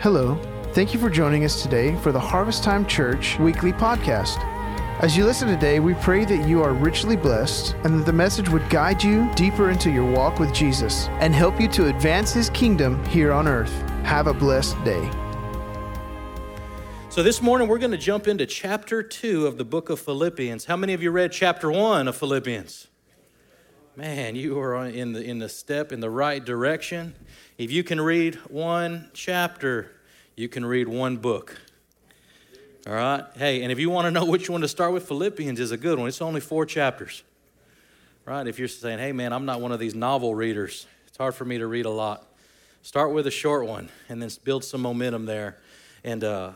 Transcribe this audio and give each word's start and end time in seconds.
Hello. 0.00 0.38
Thank 0.74 0.94
you 0.94 1.00
for 1.00 1.10
joining 1.10 1.44
us 1.44 1.60
today 1.60 1.96
for 1.96 2.12
the 2.12 2.20
Harvest 2.20 2.62
Time 2.62 2.86
Church 2.86 3.36
weekly 3.40 3.72
podcast. 3.72 4.38
As 5.00 5.16
you 5.16 5.24
listen 5.24 5.48
today, 5.48 5.80
we 5.80 5.94
pray 5.94 6.24
that 6.24 6.48
you 6.48 6.62
are 6.62 6.72
richly 6.72 7.16
blessed 7.16 7.74
and 7.82 7.98
that 7.98 8.06
the 8.06 8.12
message 8.12 8.48
would 8.48 8.70
guide 8.70 9.02
you 9.02 9.28
deeper 9.34 9.70
into 9.70 9.90
your 9.90 10.08
walk 10.08 10.38
with 10.38 10.54
Jesus 10.54 11.08
and 11.18 11.34
help 11.34 11.60
you 11.60 11.66
to 11.70 11.88
advance 11.88 12.32
his 12.32 12.48
kingdom 12.50 13.04
here 13.06 13.32
on 13.32 13.48
earth. 13.48 13.72
Have 14.04 14.28
a 14.28 14.32
blessed 14.32 14.76
day. 14.84 15.10
So, 17.08 17.24
this 17.24 17.42
morning 17.42 17.66
we're 17.66 17.78
going 17.78 17.90
to 17.90 17.98
jump 17.98 18.28
into 18.28 18.46
chapter 18.46 19.02
2 19.02 19.48
of 19.48 19.58
the 19.58 19.64
book 19.64 19.90
of 19.90 19.98
Philippians. 19.98 20.66
How 20.66 20.76
many 20.76 20.94
of 20.94 21.02
you 21.02 21.10
read 21.10 21.32
chapter 21.32 21.72
1 21.72 22.06
of 22.06 22.16
Philippians? 22.16 22.86
Man, 23.98 24.36
you 24.36 24.60
are 24.60 24.86
in 24.86 25.12
the, 25.12 25.24
in 25.24 25.40
the 25.40 25.48
step 25.48 25.90
in 25.90 25.98
the 25.98 26.08
right 26.08 26.44
direction. 26.44 27.16
If 27.58 27.72
you 27.72 27.82
can 27.82 28.00
read 28.00 28.36
one 28.48 29.10
chapter, 29.12 29.90
you 30.36 30.48
can 30.48 30.64
read 30.64 30.86
one 30.86 31.16
book. 31.16 31.60
All 32.86 32.92
right? 32.92 33.24
Hey, 33.34 33.64
and 33.64 33.72
if 33.72 33.80
you 33.80 33.90
want 33.90 34.04
to 34.04 34.12
know 34.12 34.24
which 34.24 34.48
one 34.48 34.60
to 34.60 34.68
start 34.68 34.92
with, 34.92 35.08
Philippians 35.08 35.58
is 35.58 35.72
a 35.72 35.76
good 35.76 35.98
one. 35.98 36.06
It's 36.06 36.22
only 36.22 36.40
four 36.40 36.64
chapters. 36.64 37.24
Right? 38.24 38.46
If 38.46 38.60
you're 38.60 38.68
saying, 38.68 39.00
hey, 39.00 39.10
man, 39.10 39.32
I'm 39.32 39.44
not 39.44 39.60
one 39.60 39.72
of 39.72 39.80
these 39.80 39.96
novel 39.96 40.32
readers, 40.32 40.86
it's 41.08 41.18
hard 41.18 41.34
for 41.34 41.44
me 41.44 41.58
to 41.58 41.66
read 41.66 41.84
a 41.84 41.90
lot. 41.90 42.24
Start 42.82 43.12
with 43.12 43.26
a 43.26 43.32
short 43.32 43.66
one 43.66 43.88
and 44.08 44.22
then 44.22 44.30
build 44.44 44.62
some 44.62 44.80
momentum 44.80 45.26
there. 45.26 45.58
And 46.04 46.22
uh, 46.22 46.52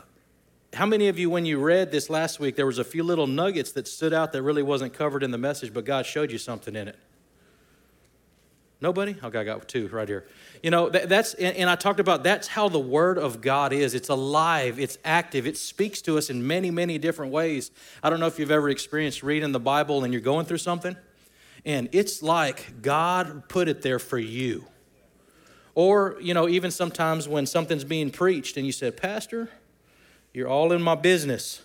how 0.71 0.85
many 0.85 1.09
of 1.09 1.19
you, 1.19 1.29
when 1.29 1.45
you 1.45 1.59
read 1.59 1.91
this 1.91 2.09
last 2.09 2.39
week, 2.39 2.55
there 2.55 2.65
was 2.65 2.79
a 2.79 2.85
few 2.85 3.03
little 3.03 3.27
nuggets 3.27 3.73
that 3.73 3.85
stood 3.85 4.13
out 4.13 4.31
that 4.31 4.41
really 4.43 4.63
wasn't 4.63 4.93
covered 4.93 5.23
in 5.23 5.31
the 5.31 5.37
message, 5.37 5.73
but 5.73 5.83
God 5.83 6.05
showed 6.05 6.31
you 6.31 6.37
something 6.37 6.73
in 6.77 6.87
it? 6.87 6.97
Nobody? 8.83 9.15
Okay, 9.23 9.39
I 9.39 9.45
got 9.45 9.65
two 9.69 9.87
right 9.87 10.09
here. 10.09 10.25
You 10.61 10.69
know, 10.69 10.89
that, 10.89 11.07
that's, 11.07 11.35
and, 11.35 11.55
and 11.55 11.69
I 11.69 11.77
talked 11.77 12.01
about 12.01 12.21
that's 12.21 12.49
how 12.49 12.67
the 12.67 12.81
Word 12.81 13.17
of 13.17 13.39
God 13.39 13.71
is. 13.71 13.93
It's 13.93 14.09
alive, 14.09 14.77
it's 14.77 14.97
active, 15.05 15.47
it 15.47 15.55
speaks 15.55 16.01
to 16.01 16.17
us 16.17 16.29
in 16.29 16.45
many, 16.45 16.69
many 16.69 16.97
different 16.97 17.31
ways. 17.31 17.71
I 18.03 18.09
don't 18.09 18.19
know 18.19 18.27
if 18.27 18.37
you've 18.37 18.51
ever 18.51 18.69
experienced 18.69 19.23
reading 19.23 19.53
the 19.53 19.59
Bible 19.59 20.03
and 20.03 20.11
you're 20.11 20.21
going 20.21 20.45
through 20.45 20.57
something, 20.57 20.97
and 21.63 21.87
it's 21.93 22.21
like 22.21 22.81
God 22.81 23.47
put 23.47 23.69
it 23.69 23.83
there 23.83 23.99
for 23.99 24.19
you. 24.19 24.65
Or, 25.75 26.17
you 26.19 26.33
know, 26.33 26.49
even 26.49 26.69
sometimes 26.69 27.25
when 27.25 27.45
something's 27.45 27.85
being 27.85 28.11
preached 28.11 28.57
and 28.57 28.65
you 28.65 28.73
said, 28.73 28.97
Pastor, 28.97 29.49
you're 30.33 30.49
all 30.49 30.73
in 30.73 30.81
my 30.81 30.95
business. 30.95 31.61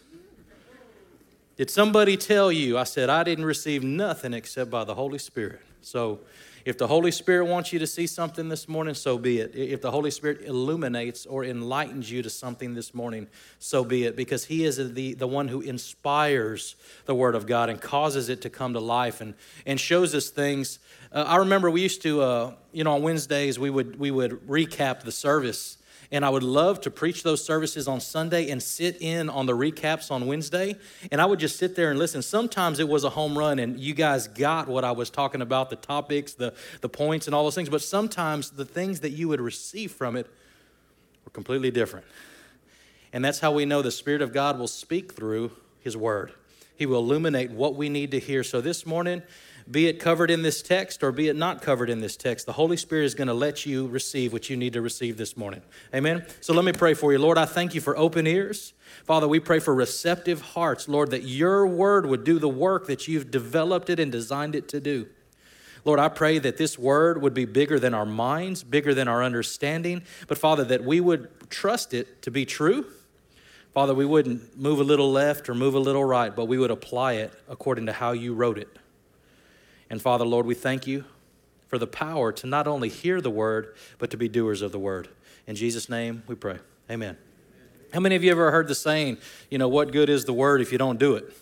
Did 1.57 1.69
somebody 1.69 2.17
tell 2.17 2.53
you? 2.53 2.79
I 2.79 2.85
said, 2.85 3.11
I 3.11 3.25
didn't 3.25 3.45
receive 3.45 3.83
nothing 3.83 4.35
except 4.35 4.70
by 4.70 4.85
the 4.85 4.95
Holy 4.95 5.19
Spirit. 5.19 5.62
So, 5.83 6.20
if 6.69 6.77
the 6.77 6.86
Holy 6.86 7.11
Spirit 7.11 7.47
wants 7.47 7.72
you 7.72 7.78
to 7.78 7.86
see 7.86 8.06
something 8.06 8.50
this 8.50 8.69
morning, 8.69 8.92
so 8.92 9.16
be 9.16 9.38
it. 9.38 9.55
If 9.55 9.80
the 9.80 9.91
Holy 9.91 10.11
Spirit 10.11 10.42
illuminates 10.42 11.24
or 11.24 11.42
enlightens 11.42 12.11
you 12.11 12.20
to 12.20 12.28
something 12.28 12.74
this 12.74 12.92
morning, 12.92 13.27
so 13.58 13.86
be 13.86 14.05
it. 14.05 14.16
Because 14.16 14.44
He 14.44 14.64
is 14.64 14.77
the, 14.92 15.14
the 15.14 15.27
one 15.27 15.48
who 15.48 15.62
inspires 15.62 16.77
the 17.06 17.14
Word 17.14 17.34
of 17.34 17.46
God 17.46 17.70
and 17.70 17.80
causes 17.80 18.28
it 18.28 18.42
to 18.42 18.50
come 18.50 18.74
to 18.74 18.80
life 18.80 19.22
and, 19.22 19.33
and 19.64 19.80
shows 19.80 20.14
us 20.14 20.28
things. 20.28 20.78
Uh, 21.11 21.24
I 21.27 21.36
remember 21.36 21.70
we 21.70 21.80
used 21.80 22.02
to, 22.02 22.20
uh, 22.20 22.55
you 22.72 22.84
know, 22.84 22.96
on 22.96 23.02
Wednesdays, 23.02 23.58
we 23.58 23.70
would, 23.70 23.98
we 23.98 24.11
would 24.11 24.46
recap 24.46 25.05
the 25.05 25.12
service 25.12 25.78
and 26.11 26.25
I 26.25 26.31
would 26.31 26.42
love 26.42 26.81
to 26.83 26.91
preach 26.91 27.23
those 27.23 27.45
services 27.45 27.87
on 27.87 28.01
Sunday 28.01 28.51
and 28.51 28.62
sit 28.62 28.97
in 29.01 29.28
on 29.28 29.45
the 29.45 29.53
recaps 29.53 30.11
on 30.11 30.27
Wednesday. 30.27 30.77
And 31.12 31.20
I 31.20 31.27
would 31.27 31.39
just 31.39 31.59
sit 31.59 31.77
there 31.77 31.91
and 31.91 31.98
listen. 31.98 32.23
Sometimes 32.23 32.78
it 32.78 32.89
was 32.89 33.05
a 33.05 33.11
home 33.11 33.37
run, 33.37 33.59
and 33.59 33.78
you 33.78 33.92
guys 33.92 34.27
got 34.27 34.69
what 34.69 34.84
I 34.84 34.92
was 34.92 35.11
talking 35.11 35.42
about 35.42 35.69
the 35.69 35.77
topics, 35.77 36.33
the, 36.33 36.55
the 36.81 36.89
points, 36.89 37.27
and 37.27 37.34
all 37.34 37.45
those 37.45 37.55
things. 37.55 37.69
But 37.69 37.83
sometimes 37.83 38.51
the 38.51 38.64
things 38.64 39.01
that 39.01 39.11
you 39.11 39.29
would 39.29 39.41
receive 39.41 39.92
from 39.92 40.17
it 40.17 40.27
were 41.27 41.31
completely 41.31 41.70
different. 41.70 42.06
And 43.12 43.23
that's 43.23 43.41
how 43.41 43.53
we 43.53 43.67
know 43.67 43.83
the 43.83 43.91
Spirit 43.91 44.23
of 44.23 44.33
God 44.33 44.59
will 44.59 44.69
speak 44.69 45.12
through 45.12 45.51
His 45.80 45.95
Word. 45.96 46.33
He 46.75 46.86
will 46.86 47.01
illuminate 47.01 47.51
what 47.51 47.75
we 47.75 47.90
need 47.90 48.13
to 48.13 48.20
hear. 48.20 48.42
So 48.42 48.63
this 48.63 48.86
morning, 48.86 49.23
be 49.70 49.86
it 49.86 50.01
covered 50.01 50.30
in 50.30 50.42
this 50.42 50.62
text 50.62 51.02
or 51.02 51.12
be 51.12 51.29
it 51.29 51.36
not 51.36 51.61
covered 51.61 51.90
in 51.90 52.01
this 52.01 52.17
text, 52.17 52.46
the 52.46 52.52
Holy 52.52 52.77
Spirit 52.77 53.05
is 53.05 53.14
going 53.14 53.29
to 53.29 53.34
let 53.34 53.67
you 53.67 53.86
receive 53.86 54.33
what 54.33 54.48
you 54.48 54.56
need 54.56 54.73
to 54.73 54.80
receive 54.80 55.17
this 55.17 55.36
morning. 55.36 55.62
Amen. 55.95 56.24
So 56.40 56.55
let 56.55 56.64
me 56.64 56.73
pray 56.73 56.95
for 56.95 57.12
you. 57.12 57.18
Lord, 57.18 57.36
I 57.36 57.45
thank 57.45 57.74
you 57.74 57.80
for 57.80 57.96
open 57.96 58.27
ears. 58.27 58.73
Father, 59.05 59.28
we 59.28 59.40
pray 59.40 59.58
for 59.58 59.74
receptive 59.74 60.40
hearts, 60.40 60.89
Lord, 60.89 61.11
that 61.11 61.24
your 61.24 61.67
word 61.67 62.07
would 62.07 62.24
do 62.24 62.39
the 62.39 62.48
work 62.48 62.86
that 62.86 63.08
you've 63.08 63.30
developed 63.30 63.90
it 63.90 64.01
and 64.01 64.11
designed 64.11 64.55
it 64.55 64.68
to 64.68 64.80
do. 64.80 65.07
Lord, 65.84 66.01
I 66.01 66.08
pray 66.08 66.39
that 66.39 66.57
this 66.57 66.78
word 66.78 67.20
would 67.23 67.34
be 67.34 67.45
bigger 67.45 67.78
than 67.78 67.95
our 67.95 68.07
minds, 68.07 68.64
bigger 68.64 68.95
than 68.95 69.07
our 69.07 69.23
understanding, 69.23 70.02
but 70.27 70.39
Father, 70.39 70.64
that 70.64 70.84
we 70.84 71.01
would 71.01 71.28
trust 71.51 71.95
it 71.95 72.23
to 72.23 72.30
be 72.30 72.45
true. 72.45 72.86
Father, 73.74 73.95
we 73.95 74.05
wouldn't 74.05 74.58
move 74.58 74.80
a 74.80 74.84
little 74.84 75.12
left 75.12 75.48
or 75.48 75.55
move 75.55 75.74
a 75.74 75.78
little 75.78 76.05
right, 76.05 76.34
but 76.34 76.46
we 76.46 76.58
would 76.58 76.70
apply 76.70 77.14
it 77.14 77.33
according 77.48 77.86
to 77.86 77.92
how 77.92 78.12
you 78.12 78.34
wrote 78.34 78.58
it. 78.58 78.77
And 79.91 80.01
Father, 80.01 80.25
Lord, 80.25 80.47
we 80.47 80.55
thank 80.55 80.87
you 80.87 81.05
for 81.67 81.79
the 81.79 81.87
power 81.87 82.33
to 82.33 82.47
not 82.47 82.67
only 82.67 82.89
hear 82.89 83.21
the 83.21 83.31
word, 83.31 83.75
but 83.99 84.11
to 84.11 84.17
be 84.17 84.29
doers 84.29 84.63
of 84.63 84.73
the 84.73 84.79
word. 84.79 85.09
In 85.47 85.57
Jesus' 85.57 85.89
name 85.89 86.23
we 86.27 86.35
pray. 86.35 86.59
Amen. 86.91 87.17
How 87.93 88.01
many 88.01 88.17
of 88.17 88.25
you 88.25 88.31
ever 88.31 88.51
heard 88.51 88.69
the 88.69 88.75
saying, 88.75 89.19
you 89.51 89.59
know, 89.59 89.69
what 89.69 89.93
good 89.93 90.09
is 90.09 90.25
the 90.25 90.33
word 90.33 90.61
if 90.61 90.73
you 90.73 90.79
don't 90.79 90.99
do 90.99 91.15
it? 91.15 91.33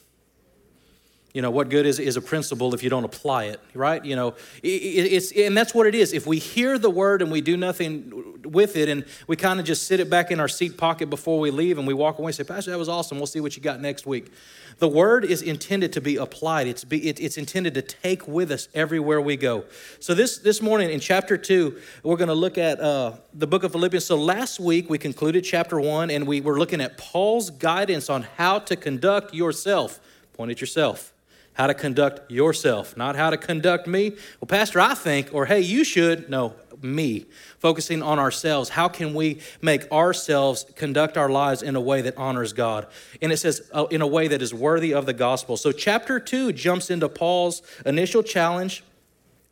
You 1.36 1.42
know, 1.42 1.50
what 1.50 1.68
good 1.68 1.84
is, 1.84 1.98
is 1.98 2.16
a 2.16 2.22
principle 2.22 2.72
if 2.72 2.82
you 2.82 2.88
don't 2.88 3.04
apply 3.04 3.44
it, 3.44 3.60
right? 3.74 4.02
You 4.02 4.16
know, 4.16 4.28
it, 4.62 4.68
it's, 4.68 5.32
and 5.32 5.54
that's 5.54 5.74
what 5.74 5.86
it 5.86 5.94
is. 5.94 6.14
If 6.14 6.26
we 6.26 6.38
hear 6.38 6.78
the 6.78 6.88
word 6.88 7.20
and 7.20 7.30
we 7.30 7.42
do 7.42 7.58
nothing 7.58 8.40
with 8.42 8.74
it 8.74 8.88
and 8.88 9.04
we 9.26 9.36
kind 9.36 9.60
of 9.60 9.66
just 9.66 9.86
sit 9.86 10.00
it 10.00 10.08
back 10.08 10.30
in 10.30 10.40
our 10.40 10.48
seat 10.48 10.78
pocket 10.78 11.10
before 11.10 11.38
we 11.38 11.50
leave 11.50 11.76
and 11.76 11.86
we 11.86 11.92
walk 11.92 12.18
away 12.18 12.28
and 12.28 12.34
say, 12.34 12.42
Pastor, 12.42 12.70
that 12.70 12.78
was 12.78 12.88
awesome. 12.88 13.18
We'll 13.18 13.26
see 13.26 13.40
what 13.40 13.54
you 13.54 13.62
got 13.62 13.82
next 13.82 14.06
week. 14.06 14.32
The 14.78 14.88
word 14.88 15.26
is 15.26 15.42
intended 15.42 15.92
to 15.92 16.00
be 16.00 16.16
applied. 16.16 16.68
It's, 16.68 16.84
be, 16.84 17.06
it, 17.06 17.20
it's 17.20 17.36
intended 17.36 17.74
to 17.74 17.82
take 17.82 18.26
with 18.26 18.50
us 18.50 18.70
everywhere 18.72 19.20
we 19.20 19.36
go. 19.36 19.66
So 20.00 20.14
this, 20.14 20.38
this 20.38 20.62
morning 20.62 20.88
in 20.88 21.00
chapter 21.00 21.36
2, 21.36 21.78
we're 22.02 22.16
going 22.16 22.28
to 22.28 22.34
look 22.34 22.56
at 22.56 22.80
uh, 22.80 23.12
the 23.34 23.46
book 23.46 23.62
of 23.62 23.72
Philippians. 23.72 24.06
So 24.06 24.16
last 24.16 24.58
week 24.58 24.88
we 24.88 24.96
concluded 24.96 25.44
chapter 25.44 25.78
1 25.78 26.10
and 26.10 26.26
we 26.26 26.40
were 26.40 26.58
looking 26.58 26.80
at 26.80 26.96
Paul's 26.96 27.50
guidance 27.50 28.08
on 28.08 28.22
how 28.38 28.58
to 28.60 28.74
conduct 28.74 29.34
yourself. 29.34 30.00
Point 30.32 30.50
at 30.50 30.62
yourself 30.62 31.12
how 31.56 31.66
to 31.66 31.74
conduct 31.74 32.30
yourself, 32.30 32.96
not 32.96 33.16
how 33.16 33.30
to 33.30 33.36
conduct 33.38 33.86
me. 33.86 34.10
Well, 34.40 34.46
Pastor, 34.46 34.78
I 34.78 34.94
think, 34.94 35.30
or 35.32 35.46
hey, 35.46 35.60
you 35.60 35.84
should. 35.84 36.28
No, 36.28 36.54
me. 36.82 37.24
Focusing 37.58 38.02
on 38.02 38.18
ourselves. 38.18 38.68
How 38.68 38.88
can 38.88 39.14
we 39.14 39.40
make 39.62 39.90
ourselves 39.90 40.66
conduct 40.76 41.16
our 41.16 41.30
lives 41.30 41.62
in 41.62 41.74
a 41.74 41.80
way 41.80 42.02
that 42.02 42.18
honors 42.18 42.52
God? 42.52 42.86
And 43.22 43.32
it 43.32 43.38
says, 43.38 43.68
uh, 43.72 43.86
in 43.90 44.02
a 44.02 44.06
way 44.06 44.28
that 44.28 44.42
is 44.42 44.52
worthy 44.52 44.92
of 44.92 45.06
the 45.06 45.14
gospel. 45.14 45.56
So, 45.56 45.72
chapter 45.72 46.20
two 46.20 46.52
jumps 46.52 46.90
into 46.90 47.08
Paul's 47.08 47.62
initial 47.86 48.22
challenge, 48.22 48.84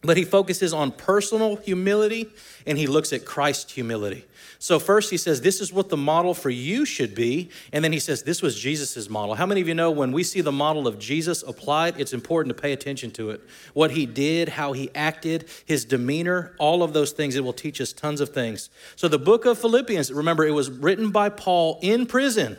but 0.05 0.17
he 0.17 0.25
focuses 0.25 0.73
on 0.73 0.93
personal 0.93 1.57
humility 1.57 2.29
and 2.67 2.79
he 2.79 2.87
looks 2.87 3.13
at 3.13 3.25
Christ's 3.25 3.73
humility. 3.73 4.25
So, 4.59 4.79
first 4.79 5.11
he 5.11 5.17
says, 5.17 5.41
This 5.41 5.61
is 5.61 5.73
what 5.73 5.89
the 5.89 5.97
model 5.97 6.33
for 6.33 6.49
you 6.49 6.85
should 6.85 7.15
be. 7.15 7.51
And 7.73 7.85
then 7.85 7.93
he 7.93 7.99
says, 7.99 8.23
This 8.23 8.41
was 8.41 8.59
Jesus' 8.59 9.11
model. 9.11 9.35
How 9.35 9.47
many 9.47 9.61
of 9.61 9.69
you 9.69 9.75
know 9.75 9.91
when 9.91 10.13
we 10.13 10.23
see 10.23 10.41
the 10.41 10.53
model 10.53 10.87
of 10.87 10.99
Jesus 10.99 11.43
applied, 11.43 12.01
it's 12.01 12.13
important 12.13 12.57
to 12.57 12.63
pay 12.63 12.73
attention 12.73 13.11
to 13.13 13.31
it? 13.31 13.43
What 13.75 13.91
he 13.91 14.07
did, 14.07 14.51
how 14.51 14.73
he 14.73 14.91
acted, 14.95 15.47
his 15.67 15.85
demeanor, 15.85 16.55
all 16.59 16.83
of 16.83 16.93
those 16.93 17.13
things, 17.13 17.37
it 17.37 17.45
will 17.45 17.53
teach 17.53 17.81
us 17.81 17.93
tons 17.93 18.21
of 18.21 18.31
things. 18.31 18.71
So, 18.97 19.09
the 19.09 19.19
book 19.19 19.45
of 19.45 19.59
Philippians, 19.59 20.13
remember, 20.13 20.47
it 20.47 20.53
was 20.53 20.71
written 20.71 21.11
by 21.11 21.29
Paul 21.29 21.79
in 21.83 22.07
prison 22.07 22.57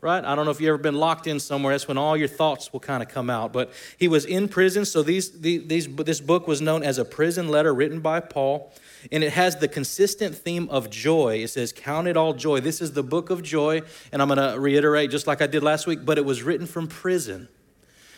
right? 0.00 0.24
I 0.24 0.34
don't 0.34 0.44
know 0.44 0.50
if 0.50 0.60
you've 0.60 0.68
ever 0.68 0.78
been 0.78 0.96
locked 0.96 1.26
in 1.26 1.40
somewhere. 1.40 1.74
That's 1.74 1.86
when 1.86 1.98
all 1.98 2.16
your 2.16 2.28
thoughts 2.28 2.72
will 2.72 2.80
kind 2.80 3.02
of 3.02 3.08
come 3.08 3.28
out. 3.28 3.52
But 3.52 3.72
he 3.98 4.08
was 4.08 4.24
in 4.24 4.48
prison, 4.48 4.84
so 4.84 5.02
these, 5.02 5.40
these, 5.40 5.88
this 5.88 6.20
book 6.20 6.46
was 6.46 6.60
known 6.60 6.82
as 6.82 6.98
a 6.98 7.04
prison 7.04 7.48
letter 7.48 7.74
written 7.74 8.00
by 8.00 8.20
Paul. 8.20 8.72
And 9.12 9.24
it 9.24 9.32
has 9.32 9.56
the 9.56 9.68
consistent 9.68 10.34
theme 10.34 10.68
of 10.68 10.90
joy. 10.90 11.42
It 11.42 11.48
says, 11.48 11.72
Count 11.72 12.06
it 12.06 12.16
all 12.16 12.34
joy. 12.34 12.60
This 12.60 12.80
is 12.80 12.92
the 12.92 13.02
book 13.02 13.30
of 13.30 13.42
joy. 13.42 13.82
And 14.12 14.20
I'm 14.20 14.28
going 14.28 14.52
to 14.52 14.58
reiterate 14.58 15.10
just 15.10 15.26
like 15.26 15.40
I 15.42 15.46
did 15.46 15.62
last 15.62 15.86
week, 15.86 16.04
but 16.04 16.18
it 16.18 16.24
was 16.24 16.42
written 16.42 16.66
from 16.66 16.86
prison. 16.86 17.48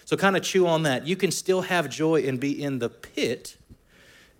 So 0.04 0.16
kind 0.16 0.36
of 0.36 0.42
chew 0.42 0.66
on 0.66 0.82
that. 0.82 1.06
You 1.06 1.16
can 1.16 1.30
still 1.30 1.62
have 1.62 1.88
joy 1.88 2.26
and 2.26 2.40
be 2.40 2.60
in 2.62 2.80
the 2.80 2.88
pit, 2.88 3.56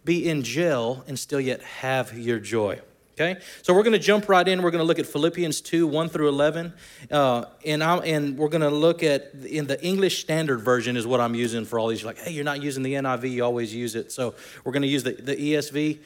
be 0.05 0.29
in 0.29 0.43
jail, 0.43 1.05
and 1.07 1.19
still 1.19 1.41
yet 1.41 1.63
have 1.63 2.17
your 2.19 2.41
joy. 2.41 2.81
Okay, 3.15 3.39
so 3.61 3.75
we're 3.75 3.83
going 3.83 3.93
to 3.93 3.99
jump 3.99 4.27
right 4.27 4.47
in. 4.49 4.63
We're 4.63 4.71
going 4.71 4.81
to 4.81 4.87
look 4.87 4.99
at 4.99 5.05
Philippians 5.05 5.61
2 5.61 5.87
1 5.87 6.09
through 6.09 6.31
11. 6.31 6.73
Uh, 7.11 7.45
and, 7.67 7.85
i 7.85 7.99
and 7.99 8.39
we're 8.39 8.49
going 8.49 8.63
to 8.63 8.71
look 8.71 9.03
at 9.03 9.35
in 9.47 9.67
the 9.67 9.83
English 9.85 10.23
Standard 10.23 10.63
Version, 10.63 10.97
is 10.97 11.07
what 11.07 11.21
I'm 11.21 11.35
using 11.35 11.67
for 11.67 11.79
all 11.79 11.89
these. 11.89 12.01
You're 12.01 12.09
like, 12.09 12.19
hey, 12.19 12.31
you're 12.33 12.45
not 12.45 12.63
using 12.63 12.83
the 12.83 12.95
NIV, 12.95 13.31
you 13.31 13.45
always 13.45 13.75
use 13.75 13.97
it. 13.97 14.13
So 14.13 14.35
we're 14.65 14.73
going 14.73 14.83
to 14.83 14.89
use 14.89 15.03
the, 15.03 15.13
the 15.13 15.37
ESV. 15.37 15.99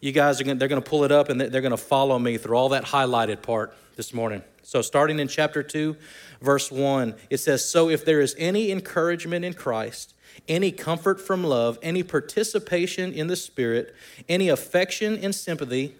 You 0.00 0.12
guys 0.12 0.40
are 0.40 0.44
going 0.44 0.56
they're 0.56 0.68
going 0.68 0.82
to 0.82 0.88
pull 0.88 1.04
it 1.04 1.12
up 1.12 1.28
and 1.28 1.38
they're 1.38 1.60
going 1.60 1.70
to 1.70 1.76
follow 1.76 2.18
me 2.18 2.38
through 2.38 2.56
all 2.56 2.70
that 2.70 2.84
highlighted 2.84 3.42
part 3.42 3.76
this 3.96 4.14
morning. 4.14 4.42
So 4.62 4.80
starting 4.80 5.18
in 5.18 5.28
chapter 5.28 5.62
2, 5.62 5.94
verse 6.40 6.72
1, 6.72 7.14
it 7.28 7.38
says, 7.38 7.62
So 7.62 7.90
if 7.90 8.06
there 8.06 8.22
is 8.22 8.34
any 8.38 8.70
encouragement 8.70 9.44
in 9.44 9.52
Christ, 9.52 10.14
any 10.48 10.72
comfort 10.72 11.20
from 11.20 11.44
love, 11.44 11.78
any 11.82 12.02
participation 12.02 13.12
in 13.12 13.26
the 13.26 13.36
Spirit, 13.36 13.94
any 14.30 14.48
affection 14.48 15.18
and 15.18 15.34
sympathy, 15.34 15.94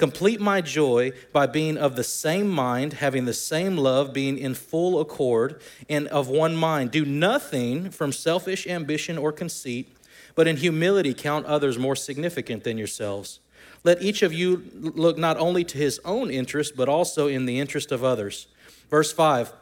Complete 0.00 0.40
my 0.40 0.62
joy 0.62 1.12
by 1.30 1.44
being 1.44 1.76
of 1.76 1.94
the 1.94 2.02
same 2.02 2.48
mind, 2.48 2.94
having 2.94 3.26
the 3.26 3.34
same 3.34 3.76
love, 3.76 4.14
being 4.14 4.38
in 4.38 4.54
full 4.54 4.98
accord, 4.98 5.60
and 5.90 6.08
of 6.08 6.26
one 6.26 6.56
mind. 6.56 6.90
Do 6.90 7.04
nothing 7.04 7.90
from 7.90 8.10
selfish 8.10 8.66
ambition 8.66 9.18
or 9.18 9.30
conceit, 9.30 9.94
but 10.34 10.48
in 10.48 10.56
humility 10.56 11.12
count 11.12 11.44
others 11.44 11.78
more 11.78 11.94
significant 11.94 12.64
than 12.64 12.78
yourselves. 12.78 13.40
Let 13.84 14.00
each 14.00 14.22
of 14.22 14.32
you 14.32 14.64
look 14.72 15.18
not 15.18 15.36
only 15.36 15.64
to 15.64 15.76
his 15.76 16.00
own 16.02 16.30
interest, 16.30 16.76
but 16.76 16.88
also 16.88 17.26
in 17.26 17.44
the 17.44 17.60
interest 17.60 17.92
of 17.92 18.02
others. 18.02 18.46
Verse 18.88 19.12
5. 19.12 19.52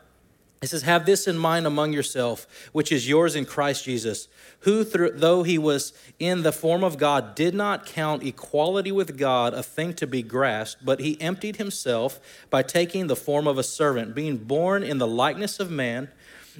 It 0.60 0.68
says, 0.68 0.82
Have 0.82 1.06
this 1.06 1.28
in 1.28 1.38
mind 1.38 1.66
among 1.66 1.92
yourself, 1.92 2.46
which 2.72 2.90
is 2.90 3.08
yours 3.08 3.36
in 3.36 3.44
Christ 3.44 3.84
Jesus, 3.84 4.26
who, 4.60 4.82
through, 4.82 5.12
though 5.12 5.44
he 5.44 5.56
was 5.56 5.92
in 6.18 6.42
the 6.42 6.52
form 6.52 6.82
of 6.82 6.98
God, 6.98 7.36
did 7.36 7.54
not 7.54 7.86
count 7.86 8.24
equality 8.24 8.90
with 8.90 9.16
God 9.16 9.54
a 9.54 9.62
thing 9.62 9.94
to 9.94 10.06
be 10.06 10.22
grasped, 10.22 10.84
but 10.84 10.98
he 10.98 11.20
emptied 11.20 11.56
himself 11.56 12.18
by 12.50 12.62
taking 12.62 13.06
the 13.06 13.14
form 13.14 13.46
of 13.46 13.56
a 13.56 13.62
servant, 13.62 14.16
being 14.16 14.36
born 14.36 14.82
in 14.82 14.98
the 14.98 15.06
likeness 15.06 15.60
of 15.60 15.70
man, 15.70 16.08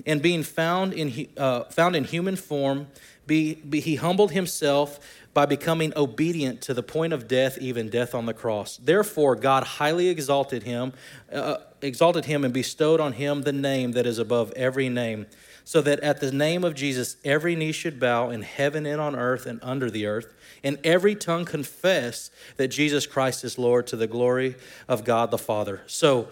and 0.07 0.23
being 0.23 0.43
found 0.43 0.93
in, 0.93 1.29
uh, 1.37 1.65
found 1.65 1.97
in 1.97 2.05
human 2.05 2.37
form. 2.37 2.89
Be, 3.27 3.57
be, 3.57 3.81
he 3.81 3.97
humbled 3.97 4.33
himself 4.33 4.99
by 5.35 5.47
becoming 5.47 5.93
obedient 5.95 6.61
to 6.63 6.75
the 6.75 6.83
point 6.83 7.13
of 7.13 7.29
death, 7.29 7.59
even 7.59 7.89
death 7.89 8.15
on 8.15 8.27
the 8.27 8.35
cross. 8.35 8.77
Therefore, 8.79 9.37
God 9.37 9.63
highly 9.63 10.09
exalted 10.09 10.65
him, 10.65 10.93
uh, 11.33 11.59
exalted 11.81 12.25
him, 12.25 12.45
and 12.45 12.53
bestowed 12.53 13.01
on 13.01 13.13
him 13.13 13.43
the 13.43 13.53
name 13.53 13.93
that 13.93 14.05
is 14.05 14.19
above 14.19 14.51
every 14.57 14.89
name, 14.89 15.27
so 15.63 15.81
that 15.83 16.01
at 16.01 16.21
the 16.21 16.33
name 16.33 16.65
of 16.65 16.75
Jesus 16.75 17.19
every 17.25 17.55
knee 17.55 17.71
should 17.71 18.01
bow 18.01 18.31
in 18.31 18.43
heaven 18.43 18.85
and 18.85 19.01
on 19.01 19.15
earth 19.15 19.47
and 19.47 19.61
under 19.63 19.91
the 19.91 20.07
earth, 20.07 20.35
and 20.65 20.77
every 20.83 21.15
tongue 21.15 21.45
confess 21.45 22.33
that 22.57 22.67
Jesus 22.67 23.07
Christ 23.07 23.45
is 23.45 23.59
Lord 23.59 23.87
to 23.89 23.97
the 23.97 24.09
glory 24.09 24.57
of 24.89 25.05
God 25.05 25.31
the 25.31 25.39
Father. 25.39 25.83
So, 25.87 26.29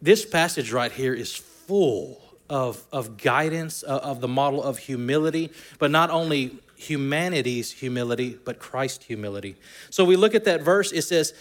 this 0.00 0.24
passage 0.24 0.72
right 0.72 0.92
here 0.92 1.12
is 1.12 1.36
full 1.36 2.29
of, 2.50 2.84
of 2.92 3.16
guidance, 3.16 3.82
uh, 3.82 4.00
of 4.02 4.20
the 4.20 4.28
model 4.28 4.62
of 4.62 4.76
humility, 4.76 5.50
but 5.78 5.90
not 5.90 6.10
only 6.10 6.58
humanity's 6.76 7.70
humility, 7.72 8.38
but 8.44 8.58
Christ's 8.58 9.04
humility. 9.04 9.54
So 9.90 10.04
we 10.04 10.16
look 10.16 10.34
at 10.34 10.44
that 10.44 10.62
verse, 10.62 10.92
it 10.92 11.02
says, 11.02 11.34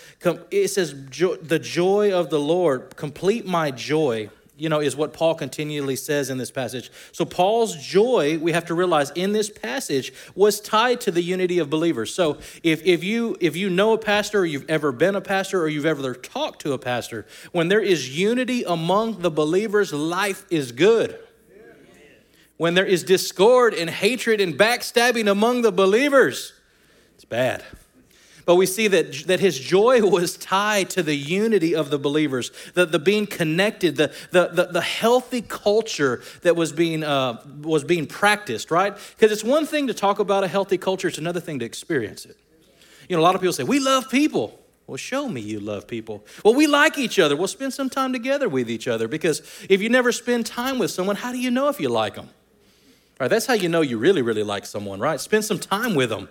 it 0.52 0.68
says, 0.70 0.94
the 0.94 1.60
joy 1.60 2.14
of 2.14 2.30
the 2.30 2.40
Lord, 2.40 2.96
complete 2.96 3.46
my 3.46 3.72
joy, 3.72 4.30
you 4.60 4.70
know, 4.70 4.80
is 4.80 4.96
what 4.96 5.14
Paul 5.14 5.36
continually 5.36 5.96
says 5.96 6.30
in 6.30 6.38
this 6.38 6.52
passage. 6.52 6.92
So 7.12 7.26
Paul's 7.26 7.76
joy, 7.76 8.38
we 8.38 8.52
have 8.52 8.66
to 8.66 8.74
realize 8.74 9.12
in 9.12 9.34
this 9.34 9.50
passage, 9.50 10.14
was 10.36 10.60
tied 10.60 11.02
to 11.02 11.12
the 11.12 11.22
unity 11.22 11.60
of 11.60 11.70
believers. 11.70 12.14
So 12.14 12.38
if, 12.64 12.86
if 12.86 13.04
you 13.04 13.38
if 13.40 13.56
you 13.56 13.70
know 13.70 13.94
a 13.94 13.98
pastor 13.98 14.40
or 14.40 14.46
you've 14.46 14.70
ever 14.70 14.92
been 14.92 15.16
a 15.16 15.22
pastor 15.22 15.62
or 15.62 15.68
you've 15.68 15.86
ever 15.86 16.14
talked 16.14 16.62
to 16.62 16.74
a 16.74 16.78
pastor, 16.78 17.26
when 17.52 17.68
there 17.68 17.82
is 17.82 18.18
unity 18.18 18.64
among 18.64 19.22
the 19.22 19.32
believers, 19.32 19.94
life 19.94 20.46
is 20.50 20.72
good 20.72 21.20
when 22.60 22.74
there 22.74 22.86
is 22.86 23.04
discord 23.04 23.74
and 23.74 23.90
hatred 23.90 24.42
and 24.42 24.56
backstabbing 24.56 25.32
among 25.32 25.62
the 25.62 25.72
believers, 25.72 26.52
it's 27.16 27.24
bad. 27.24 27.64
But 28.46 28.56
we 28.56 28.66
see 28.66 28.88
that, 28.88 29.14
that 29.28 29.40
his 29.40 29.60
joy 29.60 30.02
was 30.08 30.38
tied 30.38 30.90
to 30.92 31.04
the 31.04 31.16
unity 31.16 31.76
of 31.76 31.90
the 31.90 32.00
believers, 32.00 32.52
the, 32.74 32.86
the 32.86 33.00
being 33.00 33.28
connected, 33.28 33.96
the, 33.96 34.14
the, 34.32 34.48
the, 34.48 34.66
the 34.66 34.82
healthy 34.82 35.42
culture 35.42 36.22
that 36.42 36.56
was 36.56 36.72
being, 36.72 37.04
uh, 37.04 37.42
was 37.62 37.84
being 37.84 38.08
practiced, 38.08 38.72
right? 38.72 38.98
Because 39.16 39.32
it's 39.32 39.44
one 39.44 39.66
thing 39.66 39.88
to 39.88 39.94
talk 39.94 40.20
about 40.20 40.44
a 40.44 40.48
healthy 40.48 40.78
culture, 40.78 41.08
it's 41.08 41.18
another 41.18 41.40
thing 41.40 41.60
to 41.60 41.66
experience 41.66 42.26
it. 42.26 42.38
You 43.08 43.16
know, 43.16 43.22
a 43.22 43.24
lot 43.24 43.36
of 43.36 43.42
people 43.42 43.54
say, 43.54 43.64
We 43.64 43.80
love 43.80 44.10
people. 44.10 44.60
Well, 44.90 44.98
show 44.98 45.30
me 45.30 45.42
you 45.42 45.60
love 45.60 45.88
people. 45.88 46.26
Well, 46.44 46.56
we 46.56 46.66
like 46.66 46.98
each 46.98 47.20
other. 47.20 47.36
Well, 47.36 47.48
spend 47.48 47.74
some 47.76 47.92
time 47.92 48.12
together 48.12 48.50
with 48.50 48.72
each 48.72 48.88
other 48.88 49.08
because 49.08 49.44
if 49.70 49.84
you 49.84 49.90
never 49.90 50.12
spend 50.12 50.48
time 50.48 50.80
with 50.80 50.90
someone, 50.90 51.16
how 51.16 51.32
do 51.32 51.38
you 51.38 51.52
know 51.52 51.70
if 51.70 51.80
you 51.80 51.90
like 51.90 52.16
them? 52.16 52.30
Right, 53.20 53.28
that's 53.28 53.46
how 53.46 53.54
you 53.54 53.70
know 53.70 53.82
you 53.82 54.00
really, 54.00 54.24
really 54.24 54.42
like 54.42 54.66
someone, 54.66 55.00
right? 55.00 55.20
Spend 55.20 55.46
some 55.46 55.60
time 55.60 55.94
with 55.94 56.10
them. 56.10 56.28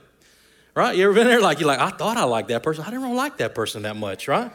Right? 0.78 0.96
You 0.96 1.06
ever 1.06 1.12
been 1.12 1.26
there 1.26 1.40
like 1.40 1.58
you're 1.58 1.66
like, 1.66 1.80
I 1.80 1.90
thought 1.90 2.16
I 2.16 2.22
liked 2.22 2.50
that 2.50 2.62
person. 2.62 2.84
I 2.84 2.90
didn't 2.90 3.02
really 3.02 3.16
like 3.16 3.38
that 3.38 3.52
person 3.52 3.82
that 3.82 3.96
much, 3.96 4.28
right? 4.28 4.52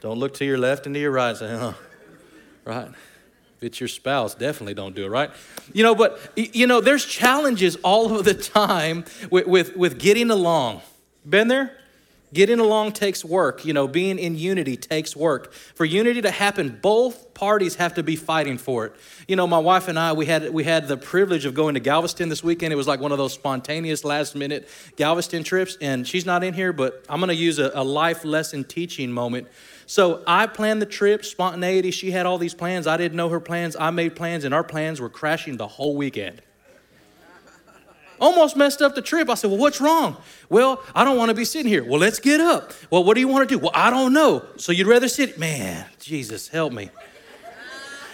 Don't 0.00 0.16
look 0.16 0.34
to 0.34 0.44
your 0.44 0.58
left 0.58 0.86
and 0.86 0.94
to 0.94 1.00
your 1.00 1.10
right 1.10 1.36
say, 1.36 1.48
huh. 1.58 1.72
Right? 2.64 2.86
If 3.56 3.62
it's 3.62 3.80
your 3.80 3.88
spouse, 3.88 4.36
definitely 4.36 4.74
don't 4.74 4.94
do 4.94 5.06
it, 5.06 5.08
right? 5.08 5.32
You 5.72 5.82
know, 5.82 5.96
but 5.96 6.20
you 6.36 6.68
know, 6.68 6.80
there's 6.80 7.04
challenges 7.04 7.74
all 7.82 8.16
of 8.16 8.24
the 8.26 8.32
time 8.32 9.04
with, 9.28 9.48
with, 9.48 9.76
with 9.76 9.98
getting 9.98 10.30
along. 10.30 10.82
Been 11.28 11.48
there? 11.48 11.76
Getting 12.32 12.60
along 12.60 12.92
takes 12.92 13.24
work. 13.24 13.64
You 13.64 13.72
know, 13.72 13.88
being 13.88 14.18
in 14.18 14.36
unity 14.36 14.76
takes 14.76 15.16
work. 15.16 15.52
For 15.52 15.84
unity 15.84 16.20
to 16.22 16.30
happen, 16.30 16.78
both 16.82 17.32
parties 17.32 17.76
have 17.76 17.94
to 17.94 18.02
be 18.02 18.16
fighting 18.16 18.58
for 18.58 18.86
it. 18.86 18.96
You 19.26 19.36
know, 19.36 19.46
my 19.46 19.58
wife 19.58 19.88
and 19.88 19.98
I, 19.98 20.12
we 20.12 20.26
had 20.26 20.52
we 20.52 20.64
had 20.64 20.88
the 20.88 20.96
privilege 20.96 21.46
of 21.46 21.54
going 21.54 21.74
to 21.74 21.80
Galveston 21.80 22.28
this 22.28 22.44
weekend. 22.44 22.72
It 22.72 22.76
was 22.76 22.86
like 22.86 23.00
one 23.00 23.12
of 23.12 23.18
those 23.18 23.32
spontaneous 23.32 24.04
last 24.04 24.34
minute 24.34 24.68
Galveston 24.96 25.42
trips, 25.42 25.78
and 25.80 26.06
she's 26.06 26.26
not 26.26 26.44
in 26.44 26.52
here, 26.52 26.72
but 26.72 27.04
I'm 27.08 27.20
going 27.20 27.28
to 27.28 27.34
use 27.34 27.58
a, 27.58 27.70
a 27.74 27.84
life 27.84 28.24
lesson 28.24 28.64
teaching 28.64 29.10
moment. 29.10 29.48
So 29.86 30.22
I 30.26 30.46
planned 30.46 30.82
the 30.82 30.86
trip, 30.86 31.24
spontaneity. 31.24 31.90
She 31.92 32.10
had 32.10 32.26
all 32.26 32.36
these 32.36 32.54
plans. 32.54 32.86
I 32.86 32.98
didn't 32.98 33.16
know 33.16 33.30
her 33.30 33.40
plans. 33.40 33.74
I 33.74 33.90
made 33.90 34.16
plans, 34.16 34.44
and 34.44 34.52
our 34.52 34.64
plans 34.64 35.00
were 35.00 35.08
crashing 35.08 35.56
the 35.56 35.66
whole 35.66 35.96
weekend. 35.96 36.42
Almost 38.20 38.56
messed 38.56 38.82
up 38.82 38.94
the 38.94 39.02
trip. 39.02 39.28
I 39.30 39.34
said, 39.34 39.50
Well, 39.50 39.60
what's 39.60 39.80
wrong? 39.80 40.16
Well, 40.48 40.82
I 40.94 41.04
don't 41.04 41.16
want 41.16 41.30
to 41.30 41.34
be 41.34 41.44
sitting 41.44 41.70
here. 41.70 41.84
Well, 41.84 42.00
let's 42.00 42.18
get 42.18 42.40
up. 42.40 42.72
Well, 42.90 43.04
what 43.04 43.14
do 43.14 43.20
you 43.20 43.28
want 43.28 43.48
to 43.48 43.54
do? 43.54 43.58
Well, 43.58 43.72
I 43.74 43.90
don't 43.90 44.12
know. 44.12 44.44
So 44.56 44.72
you'd 44.72 44.86
rather 44.86 45.08
sit? 45.08 45.38
Man, 45.38 45.86
Jesus, 46.00 46.48
help 46.48 46.72
me. 46.72 46.90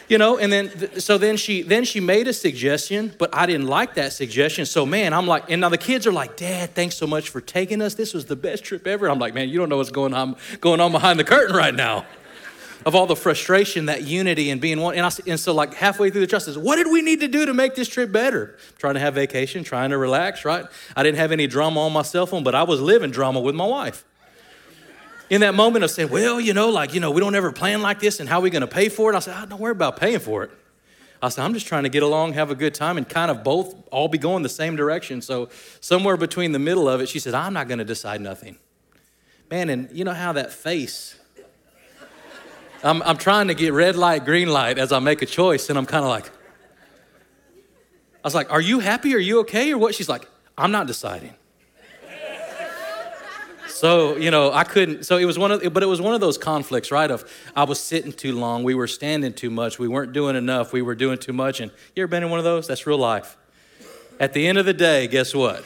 You 0.06 0.18
know, 0.18 0.36
and 0.36 0.52
then 0.52 1.00
so 1.00 1.16
then 1.16 1.38
she 1.38 1.62
then 1.62 1.84
she 1.84 1.98
made 1.98 2.28
a 2.28 2.34
suggestion, 2.34 3.14
but 3.18 3.34
I 3.34 3.46
didn't 3.46 3.68
like 3.68 3.94
that 3.94 4.12
suggestion. 4.12 4.66
So 4.66 4.84
man, 4.84 5.14
I'm 5.14 5.26
like, 5.26 5.50
and 5.50 5.62
now 5.62 5.70
the 5.70 5.78
kids 5.78 6.06
are 6.06 6.12
like, 6.12 6.36
Dad, 6.36 6.74
thanks 6.74 6.94
so 6.96 7.06
much 7.06 7.30
for 7.30 7.40
taking 7.40 7.80
us. 7.80 7.94
This 7.94 8.12
was 8.12 8.26
the 8.26 8.36
best 8.36 8.64
trip 8.64 8.86
ever. 8.86 9.08
I'm 9.08 9.18
like, 9.18 9.32
man, 9.32 9.48
you 9.48 9.58
don't 9.58 9.70
know 9.70 9.78
what's 9.78 9.90
going 9.90 10.12
on 10.12 10.36
going 10.60 10.80
on 10.80 10.92
behind 10.92 11.18
the 11.18 11.24
curtain 11.24 11.56
right 11.56 11.74
now 11.74 12.04
of 12.86 12.94
all 12.94 13.06
the 13.06 13.16
frustration, 13.16 13.86
that 13.86 14.02
unity, 14.02 14.50
and 14.50 14.60
being 14.60 14.80
one. 14.80 14.94
And, 14.94 15.06
I, 15.06 15.10
and 15.26 15.40
so, 15.40 15.54
like 15.54 15.74
halfway 15.74 16.10
through 16.10 16.20
the 16.20 16.26
trust, 16.26 16.46
says, 16.46 16.58
"What 16.58 16.76
did 16.76 16.88
we 16.90 17.02
need 17.02 17.20
to 17.20 17.28
do 17.28 17.46
to 17.46 17.54
make 17.54 17.74
this 17.74 17.88
trip 17.88 18.12
better?" 18.12 18.56
Trying 18.78 18.94
to 18.94 19.00
have 19.00 19.14
vacation, 19.14 19.64
trying 19.64 19.90
to 19.90 19.98
relax. 19.98 20.44
Right? 20.44 20.64
I 20.96 21.02
didn't 21.02 21.18
have 21.18 21.32
any 21.32 21.46
drama 21.46 21.80
on 21.80 21.92
my 21.92 22.02
cell 22.02 22.26
phone, 22.26 22.44
but 22.44 22.54
I 22.54 22.62
was 22.62 22.80
living 22.80 23.10
drama 23.10 23.40
with 23.40 23.54
my 23.54 23.66
wife. 23.66 24.04
In 25.30 25.40
that 25.40 25.54
moment 25.54 25.84
of 25.84 25.90
saying, 25.90 26.10
"Well, 26.10 26.40
you 26.40 26.52
know, 26.52 26.68
like 26.68 26.94
you 26.94 27.00
know, 27.00 27.10
we 27.10 27.20
don't 27.20 27.34
ever 27.34 27.52
plan 27.52 27.82
like 27.82 28.00
this, 28.00 28.20
and 28.20 28.28
how 28.28 28.38
are 28.38 28.42
we 28.42 28.50
going 28.50 28.60
to 28.60 28.66
pay 28.66 28.88
for 28.88 29.12
it?" 29.12 29.16
I 29.16 29.20
said, 29.20 29.34
oh, 29.36 29.46
"Don't 29.46 29.60
worry 29.60 29.72
about 29.72 29.96
paying 29.96 30.20
for 30.20 30.44
it." 30.44 30.50
I 31.24 31.30
said, 31.30 31.42
I'm 31.42 31.54
just 31.54 31.66
trying 31.66 31.84
to 31.84 31.88
get 31.88 32.02
along, 32.02 32.34
have 32.34 32.50
a 32.50 32.54
good 32.54 32.74
time, 32.74 32.98
and 32.98 33.08
kind 33.08 33.30
of 33.30 33.42
both 33.42 33.74
all 33.90 34.08
be 34.08 34.18
going 34.18 34.42
the 34.42 34.48
same 34.50 34.76
direction. 34.76 35.22
So, 35.22 35.48
somewhere 35.80 36.18
between 36.18 36.52
the 36.52 36.58
middle 36.58 36.86
of 36.86 37.00
it, 37.00 37.08
she 37.08 37.18
said, 37.18 37.32
I'm 37.32 37.54
not 37.54 37.66
going 37.66 37.78
to 37.78 37.84
decide 37.84 38.20
nothing. 38.20 38.58
Man, 39.50 39.70
and 39.70 39.88
you 39.90 40.04
know 40.04 40.12
how 40.12 40.32
that 40.34 40.52
face 40.52 41.18
I'm, 42.84 43.02
I'm 43.02 43.16
trying 43.16 43.48
to 43.48 43.54
get 43.54 43.72
red 43.72 43.96
light, 43.96 44.24
green 44.24 44.48
light 44.48 44.78
as 44.78 44.92
I 44.92 44.98
make 44.98 45.22
a 45.22 45.26
choice, 45.26 45.70
and 45.70 45.78
I'm 45.78 45.86
kind 45.86 46.04
of 46.04 46.10
like, 46.10 46.30
I 48.22 48.26
was 48.26 48.34
like, 48.34 48.52
Are 48.52 48.60
you 48.60 48.80
happy? 48.80 49.14
Are 49.14 49.18
you 49.18 49.40
okay? 49.40 49.72
Or 49.72 49.78
what? 49.78 49.94
She's 49.94 50.08
like, 50.08 50.28
I'm 50.56 50.70
not 50.70 50.86
deciding. 50.86 51.34
So, 53.66 54.16
you 54.16 54.30
know, 54.30 54.52
I 54.52 54.62
couldn't. 54.62 55.04
So 55.04 55.16
it 55.16 55.24
was 55.24 55.36
one 55.36 55.50
of, 55.50 55.72
but 55.72 55.82
it 55.82 55.86
was 55.86 56.00
one 56.00 56.14
of 56.14 56.20
those 56.20 56.38
conflicts, 56.38 56.92
right? 56.92 57.10
Of 57.10 57.28
I 57.56 57.64
was 57.64 57.80
sitting 57.80 58.12
too 58.12 58.32
long, 58.32 58.62
we 58.62 58.74
were 58.74 58.86
standing 58.86 59.32
too 59.32 59.50
much, 59.50 59.80
we 59.80 59.88
weren't 59.88 60.12
doing 60.12 60.36
enough, 60.36 60.72
we 60.72 60.80
were 60.80 60.94
doing 60.94 61.18
too 61.18 61.32
much. 61.32 61.60
And 61.60 61.72
you 61.96 62.04
ever 62.04 62.08
been 62.08 62.22
in 62.22 62.30
one 62.30 62.38
of 62.38 62.44
those? 62.44 62.68
That's 62.68 62.86
real 62.86 62.98
life. 62.98 63.36
At 64.20 64.32
the 64.32 64.46
end 64.46 64.58
of 64.58 64.64
the 64.64 64.72
day, 64.72 65.08
guess 65.08 65.34
what? 65.34 65.64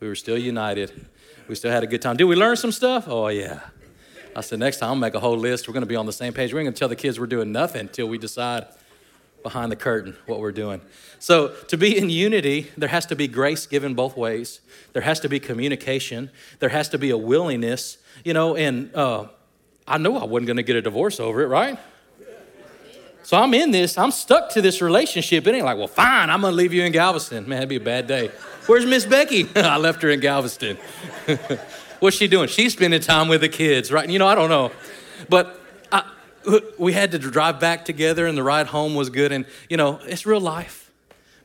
We 0.00 0.08
were 0.08 0.16
still 0.16 0.36
united. 0.36 1.06
We 1.46 1.54
still 1.54 1.70
had 1.70 1.84
a 1.84 1.86
good 1.86 2.02
time. 2.02 2.16
Did 2.16 2.24
we 2.24 2.34
learn 2.34 2.56
some 2.56 2.72
stuff? 2.72 3.06
Oh, 3.06 3.28
yeah. 3.28 3.60
I 4.36 4.42
said, 4.42 4.58
next 4.58 4.80
time 4.80 4.90
I'll 4.90 4.96
make 4.96 5.14
a 5.14 5.20
whole 5.20 5.38
list. 5.38 5.66
We're 5.66 5.72
going 5.72 5.82
to 5.82 5.88
be 5.88 5.96
on 5.96 6.04
the 6.04 6.12
same 6.12 6.34
page. 6.34 6.52
We 6.52 6.60
ain't 6.60 6.66
going 6.66 6.74
to 6.74 6.78
tell 6.78 6.90
the 6.90 6.94
kids 6.94 7.18
we're 7.18 7.26
doing 7.26 7.52
nothing 7.52 7.80
until 7.80 8.06
we 8.06 8.18
decide 8.18 8.66
behind 9.42 9.72
the 9.72 9.76
curtain 9.76 10.14
what 10.26 10.40
we're 10.40 10.52
doing. 10.52 10.82
So, 11.18 11.54
to 11.68 11.78
be 11.78 11.96
in 11.96 12.10
unity, 12.10 12.70
there 12.76 12.90
has 12.90 13.06
to 13.06 13.16
be 13.16 13.28
grace 13.28 13.64
given 13.66 13.94
both 13.94 14.14
ways. 14.14 14.60
There 14.92 15.00
has 15.00 15.20
to 15.20 15.30
be 15.30 15.40
communication. 15.40 16.30
There 16.58 16.68
has 16.68 16.90
to 16.90 16.98
be 16.98 17.08
a 17.10 17.16
willingness, 17.16 17.96
you 18.24 18.34
know, 18.34 18.56
and 18.56 18.94
uh, 18.94 19.28
I 19.88 19.96
know 19.96 20.18
I 20.18 20.24
wasn't 20.24 20.48
going 20.48 20.58
to 20.58 20.62
get 20.62 20.76
a 20.76 20.82
divorce 20.82 21.18
over 21.18 21.40
it, 21.40 21.46
right? 21.46 21.78
So 23.22 23.38
I'm 23.38 23.54
in 23.54 23.70
this, 23.70 23.96
I'm 23.96 24.10
stuck 24.10 24.50
to 24.50 24.60
this 24.60 24.82
relationship. 24.82 25.46
It 25.46 25.54
ain't 25.54 25.64
like, 25.64 25.78
well, 25.78 25.88
fine, 25.88 26.30
I'm 26.30 26.42
gonna 26.42 26.54
leave 26.54 26.72
you 26.72 26.84
in 26.84 26.92
Galveston. 26.92 27.48
Man, 27.48 27.58
it'd 27.58 27.68
be 27.68 27.74
a 27.74 27.80
bad 27.80 28.06
day. 28.06 28.30
Where's 28.66 28.86
Miss 28.86 29.04
Becky? 29.04 29.48
I 29.56 29.78
left 29.78 30.00
her 30.02 30.10
in 30.10 30.20
Galveston. 30.20 30.78
What's 32.00 32.16
she 32.16 32.28
doing? 32.28 32.48
She's 32.48 32.72
spending 32.72 33.00
time 33.00 33.28
with 33.28 33.40
the 33.40 33.48
kids, 33.48 33.90
right? 33.90 34.08
You 34.08 34.18
know, 34.18 34.26
I 34.26 34.34
don't 34.34 34.50
know. 34.50 34.72
But 35.28 35.60
we 36.78 36.92
had 36.92 37.12
to 37.12 37.18
drive 37.18 37.58
back 37.58 37.84
together, 37.84 38.26
and 38.26 38.36
the 38.36 38.42
ride 38.42 38.66
home 38.68 38.94
was 38.94 39.10
good. 39.10 39.32
And, 39.32 39.46
you 39.68 39.76
know, 39.76 40.00
it's 40.04 40.26
real 40.26 40.40
life. 40.40 40.92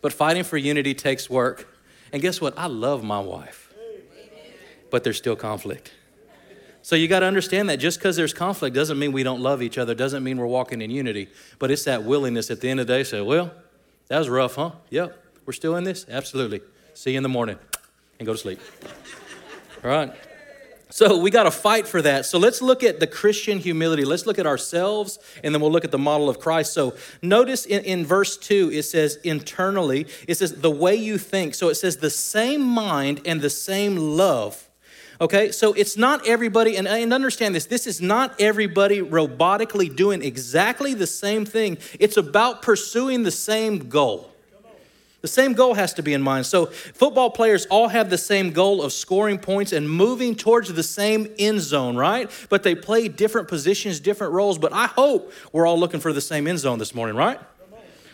But 0.02 0.14
fighting 0.14 0.44
for 0.44 0.58
unity 0.58 0.94
takes 0.94 1.30
work. 1.30 1.68
And 2.12 2.22
guess 2.22 2.42
what? 2.42 2.58
I 2.58 2.68
love 2.68 3.04
my 3.04 3.20
wife. 3.20 3.74
But 4.90 5.04
there's 5.04 5.18
still 5.18 5.36
conflict. 5.36 5.94
So 6.82 6.96
you 6.96 7.08
got 7.08 7.20
to 7.20 7.28
understand 7.28 7.70
that 7.70 7.78
just 7.78 8.00
because 8.00 8.16
there's 8.16 8.34
conflict 8.34 8.76
doesn't 8.76 9.00
mean 9.00 9.12
we 9.12 9.24
don't 9.24 9.40
love 9.40 9.62
each 9.62 9.78
other, 9.78 9.94
doesn't 9.96 10.24
mean 10.24 10.38
we're 10.38 10.48
walking 10.48 10.82
in 10.82 10.92
unity. 10.92 11.30
But 11.60 11.72
it's 11.72 11.84
that 11.86 12.04
willingness 12.04 12.52
at 12.52 12.60
the 12.60 12.70
end 12.70 12.80
of 12.80 12.88
the 12.88 12.94
day 12.94 13.04
say, 13.04 13.22
well, 13.22 13.52
that 14.08 14.18
was 14.20 14.28
rough, 14.28 14.56
huh? 14.56 14.72
Yep. 14.90 15.18
We're 15.46 15.54
still 15.54 15.76
in 15.78 15.84
this? 15.84 16.06
Absolutely. 16.10 16.62
See 16.94 17.12
you 17.12 17.18
in 17.18 17.24
the 17.24 17.30
morning 17.30 17.58
and 18.20 18.26
go 18.26 18.34
to 18.34 18.38
sleep. 18.38 18.60
All 19.84 19.90
right. 19.90 20.14
So 20.92 21.18
we 21.18 21.32
got 21.32 21.44
to 21.44 21.52
fight 21.52 21.88
for 21.88 22.02
that. 22.02 22.26
So 22.26 22.38
let's 22.38 22.62
look 22.62 22.84
at 22.84 23.00
the 23.00 23.08
Christian 23.08 23.60
humility. 23.60 24.04
Let's 24.04 24.26
look 24.26 24.38
at 24.38 24.46
ourselves 24.46 25.20
and 25.42 25.56
then 25.56 25.62
we'll 25.62 25.72
look 25.72 25.86
at 25.86 25.92
the 25.92 25.98
model 25.98 26.30
of 26.30 26.40
Christ. 26.40 26.74
So 26.74 26.96
notice 27.22 27.66
in, 27.66 27.84
in 27.86 28.06
verse 28.06 28.38
2, 28.38 28.72
it 28.74 28.84
says 28.84 29.16
internally, 29.24 30.08
it 30.28 30.36
says 30.36 30.54
the 30.60 30.70
way 30.70 30.96
you 30.96 31.18
think. 31.18 31.56
So 31.56 31.70
it 31.70 31.76
says 31.76 31.98
the 31.98 32.10
same 32.10 32.62
mind 32.62 33.22
and 33.26 33.40
the 33.40 33.50
same 33.50 33.96
love. 33.96 34.68
Okay, 35.22 35.52
so 35.52 35.72
it's 35.74 35.98
not 35.98 36.28
everybody, 36.28 36.76
and, 36.76 36.88
and 36.88 37.14
understand 37.14 37.54
this, 37.54 37.68
this 37.68 37.86
is 37.86 38.02
not 38.02 38.42
everybody 38.42 39.02
robotically 39.02 39.96
doing 39.96 40.24
exactly 40.24 40.96
the 40.96 41.06
same 41.06 41.46
thing. 41.46 41.78
It's 42.00 42.18
about 42.18 42.64
pursuing 42.64 43.22
the 43.22 43.32
same 43.32 43.88
goal. 43.88 44.31
The 45.22 45.28
same 45.28 45.54
goal 45.54 45.76
has 45.76 45.94
to 45.94 46.04
be 46.04 46.14
in 46.14 46.22
mind. 46.22 46.48
So, 46.48 46.66
football 46.66 47.30
players 47.30 47.68
all 47.68 47.90
have 47.90 48.10
the 48.10 48.18
same 48.18 48.52
goal 48.52 48.82
of 48.82 48.92
scoring 48.92 49.38
points 49.38 49.72
and 49.72 49.90
moving 49.90 50.36
towards 50.36 50.74
the 50.74 50.84
same 50.84 51.32
end 51.38 51.62
zone, 51.62 51.96
right? 51.96 52.30
But 52.50 52.64
they 52.64 52.74
play 52.74 53.08
different 53.08 53.48
positions, 53.48 54.00
different 54.00 54.34
roles. 54.34 54.58
But 54.58 54.74
I 54.74 54.88
hope 54.88 55.32
we're 55.52 55.68
all 55.68 55.80
looking 55.80 56.00
for 56.00 56.12
the 56.12 56.22
same 56.22 56.48
end 56.48 56.60
zone 56.60 56.80
this 56.80 56.96
morning, 56.96 57.16
right? 57.16 57.40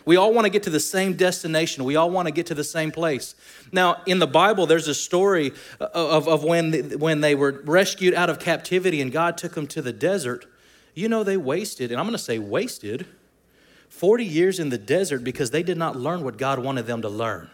We 0.07 0.15
all 0.15 0.33
want 0.33 0.45
to 0.45 0.49
get 0.49 0.63
to 0.63 0.69
the 0.69 0.79
same 0.79 1.15
destination. 1.15 1.83
We 1.83 1.97
all 1.97 2.09
want 2.09 2.29
to 2.29 2.31
get 2.31 2.45
to 2.45 2.55
the 2.55 2.63
same 2.63 2.91
place. 2.91 3.35
Now, 3.73 4.01
in 4.05 4.19
the 4.19 4.27
Bible, 4.27 4.65
there's 4.65 4.87
a 4.87 4.93
story 4.93 5.51
uh, 5.81 5.89
of, 5.93 6.29
of 6.29 6.45
when, 6.45 6.97
when 6.97 7.19
they 7.19 7.35
were 7.35 7.61
rescued 7.65 8.13
out 8.13 8.29
of 8.29 8.39
captivity 8.39 9.01
and 9.01 9.11
God 9.11 9.37
took 9.37 9.53
them 9.53 9.67
to 9.67 9.81
the 9.81 9.91
desert. 9.91 10.45
You 10.93 11.09
know, 11.09 11.25
they 11.25 11.35
wasted, 11.35 11.91
and 11.91 11.99
I'm 11.99 12.05
going 12.05 12.17
to 12.17 12.23
say 12.23 12.39
wasted, 12.39 13.05
40 13.89 14.25
years 14.25 14.59
in 14.59 14.69
the 14.69 14.77
desert 14.77 15.23
because 15.23 15.51
they 15.51 15.63
did 15.63 15.77
not 15.77 15.95
learn 15.95 16.23
what 16.23 16.37
God 16.37 16.59
wanted 16.59 16.85
them 16.85 17.01
to 17.01 17.09
learn. 17.09 17.49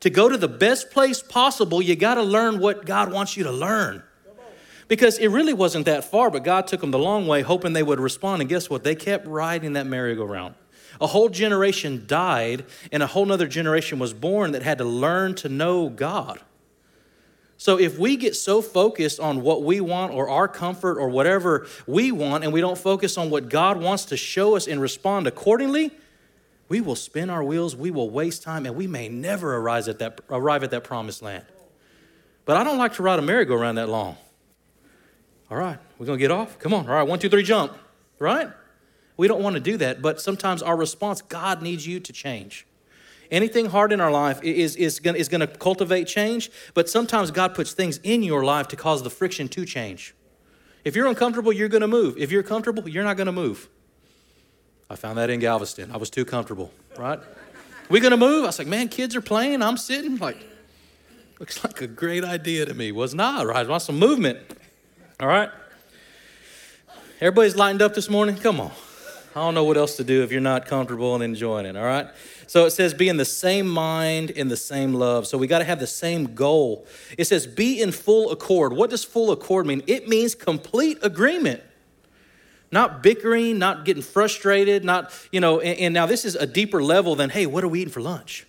To 0.00 0.10
go 0.10 0.28
to 0.28 0.36
the 0.36 0.48
best 0.48 0.90
place 0.90 1.22
possible, 1.22 1.80
you 1.80 1.94
got 1.96 2.14
to 2.14 2.22
learn 2.22 2.58
what 2.58 2.84
God 2.84 3.12
wants 3.12 3.36
you 3.36 3.44
to 3.44 3.52
learn. 3.52 4.02
Because 4.88 5.16
it 5.18 5.28
really 5.28 5.52
wasn't 5.52 5.86
that 5.86 6.04
far, 6.04 6.30
but 6.30 6.44
God 6.44 6.66
took 6.66 6.80
them 6.80 6.90
the 6.90 6.98
long 6.98 7.26
way, 7.26 7.42
hoping 7.42 7.72
they 7.72 7.82
would 7.82 8.00
respond. 8.00 8.42
And 8.42 8.48
guess 8.48 8.68
what? 8.68 8.84
They 8.84 8.94
kept 8.94 9.26
riding 9.26 9.74
that 9.74 9.86
merry-go-round. 9.86 10.54
A 11.00 11.06
whole 11.06 11.28
generation 11.28 12.04
died, 12.06 12.66
and 12.90 13.02
a 13.02 13.06
whole 13.06 13.24
nother 13.24 13.46
generation 13.46 13.98
was 13.98 14.12
born 14.12 14.52
that 14.52 14.62
had 14.62 14.78
to 14.78 14.84
learn 14.84 15.34
to 15.36 15.48
know 15.48 15.88
God. 15.88 16.40
So 17.62 17.78
if 17.78 17.96
we 17.96 18.16
get 18.16 18.34
so 18.34 18.60
focused 18.60 19.20
on 19.20 19.42
what 19.42 19.62
we 19.62 19.80
want 19.80 20.12
or 20.12 20.28
our 20.28 20.48
comfort 20.48 20.98
or 20.98 21.08
whatever 21.08 21.68
we 21.86 22.10
want, 22.10 22.42
and 22.42 22.52
we 22.52 22.60
don't 22.60 22.76
focus 22.76 23.16
on 23.16 23.30
what 23.30 23.48
God 23.48 23.80
wants 23.80 24.06
to 24.06 24.16
show 24.16 24.56
us 24.56 24.66
and 24.66 24.80
respond 24.80 25.28
accordingly, 25.28 25.92
we 26.68 26.80
will 26.80 26.96
spin 26.96 27.30
our 27.30 27.44
wheels, 27.44 27.76
we 27.76 27.92
will 27.92 28.10
waste 28.10 28.42
time, 28.42 28.66
and 28.66 28.74
we 28.74 28.88
may 28.88 29.08
never 29.08 29.58
arrive 29.58 29.86
at 29.86 30.00
that, 30.00 30.20
arrive 30.28 30.64
at 30.64 30.72
that 30.72 30.82
promised 30.82 31.22
land. 31.22 31.44
But 32.46 32.56
I 32.56 32.64
don't 32.64 32.78
like 32.78 32.94
to 32.94 33.04
ride 33.04 33.20
a 33.20 33.22
merry-go-round 33.22 33.78
that 33.78 33.88
long. 33.88 34.16
All 35.48 35.56
right, 35.56 35.78
we're 36.00 36.06
gonna 36.06 36.18
get 36.18 36.32
off? 36.32 36.58
Come 36.58 36.74
on. 36.74 36.88
All 36.88 36.94
right, 36.96 37.06
one, 37.06 37.20
two, 37.20 37.28
three, 37.28 37.44
jump. 37.44 37.74
Right? 38.18 38.50
We 39.16 39.28
don't 39.28 39.40
want 39.40 39.54
to 39.54 39.60
do 39.60 39.76
that, 39.76 40.02
but 40.02 40.20
sometimes 40.20 40.62
our 40.64 40.76
response, 40.76 41.22
God 41.22 41.62
needs 41.62 41.86
you 41.86 42.00
to 42.00 42.12
change. 42.12 42.66
Anything 43.32 43.66
hard 43.66 43.92
in 43.92 44.00
our 44.00 44.10
life 44.10 44.42
is, 44.44 44.76
is, 44.76 45.00
gonna, 45.00 45.16
is 45.16 45.28
gonna 45.28 45.46
cultivate 45.46 46.04
change, 46.04 46.50
but 46.74 46.90
sometimes 46.90 47.30
God 47.30 47.54
puts 47.54 47.72
things 47.72 47.98
in 48.02 48.22
your 48.22 48.44
life 48.44 48.68
to 48.68 48.76
cause 48.76 49.02
the 49.02 49.08
friction 49.08 49.48
to 49.48 49.64
change. 49.64 50.14
If 50.84 50.94
you're 50.94 51.06
uncomfortable, 51.06 51.50
you're 51.50 51.70
gonna 51.70 51.88
move. 51.88 52.18
If 52.18 52.30
you're 52.30 52.42
comfortable, 52.42 52.86
you're 52.86 53.04
not 53.04 53.16
gonna 53.16 53.32
move. 53.32 53.70
I 54.90 54.96
found 54.96 55.16
that 55.16 55.30
in 55.30 55.40
Galveston. 55.40 55.90
I 55.90 55.96
was 55.96 56.10
too 56.10 56.26
comfortable, 56.26 56.70
right? 56.98 57.18
we 57.88 58.00
gonna 58.00 58.18
move? 58.18 58.44
I 58.44 58.48
was 58.48 58.58
like, 58.58 58.68
man, 58.68 58.88
kids 58.88 59.16
are 59.16 59.22
playing. 59.22 59.62
I'm 59.62 59.78
sitting 59.78 60.18
like, 60.18 60.36
looks 61.40 61.64
like 61.64 61.80
a 61.80 61.86
great 61.86 62.24
idea 62.24 62.66
to 62.66 62.74
me. 62.74 62.92
Was 62.92 63.14
not, 63.14 63.46
right? 63.46 63.66
Want 63.66 63.82
some 63.82 63.98
movement. 63.98 64.40
All 65.20 65.28
right? 65.28 65.48
Everybody's 67.18 67.56
lightened 67.56 67.80
up 67.80 67.94
this 67.94 68.10
morning? 68.10 68.36
Come 68.36 68.60
on. 68.60 68.72
I 69.34 69.40
don't 69.40 69.54
know 69.54 69.64
what 69.64 69.78
else 69.78 69.96
to 69.96 70.04
do 70.04 70.22
if 70.22 70.30
you're 70.30 70.42
not 70.42 70.66
comfortable 70.66 71.14
and 71.14 71.24
enjoying 71.24 71.64
it, 71.64 71.74
all 71.74 71.84
right? 71.84 72.08
So 72.52 72.66
it 72.66 72.72
says, 72.72 72.92
be 72.92 73.08
in 73.08 73.16
the 73.16 73.24
same 73.24 73.66
mind, 73.66 74.28
in 74.28 74.48
the 74.48 74.58
same 74.58 74.92
love. 74.92 75.26
So 75.26 75.38
we 75.38 75.46
got 75.46 75.60
to 75.60 75.64
have 75.64 75.80
the 75.80 75.86
same 75.86 76.34
goal. 76.34 76.84
It 77.16 77.24
says, 77.24 77.46
be 77.46 77.80
in 77.80 77.92
full 77.92 78.30
accord. 78.30 78.74
What 78.74 78.90
does 78.90 79.04
full 79.04 79.32
accord 79.32 79.66
mean? 79.66 79.82
It 79.86 80.06
means 80.06 80.34
complete 80.34 80.98
agreement. 81.00 81.62
Not 82.70 83.02
bickering, 83.02 83.58
not 83.58 83.86
getting 83.86 84.02
frustrated, 84.02 84.84
not, 84.84 85.14
you 85.32 85.40
know, 85.40 85.60
and, 85.60 85.78
and 85.78 85.94
now 85.94 86.04
this 86.04 86.26
is 86.26 86.34
a 86.34 86.46
deeper 86.46 86.82
level 86.82 87.14
than, 87.14 87.30
hey, 87.30 87.46
what 87.46 87.64
are 87.64 87.68
we 87.68 87.80
eating 87.80 87.90
for 87.90 88.02
lunch? 88.02 88.46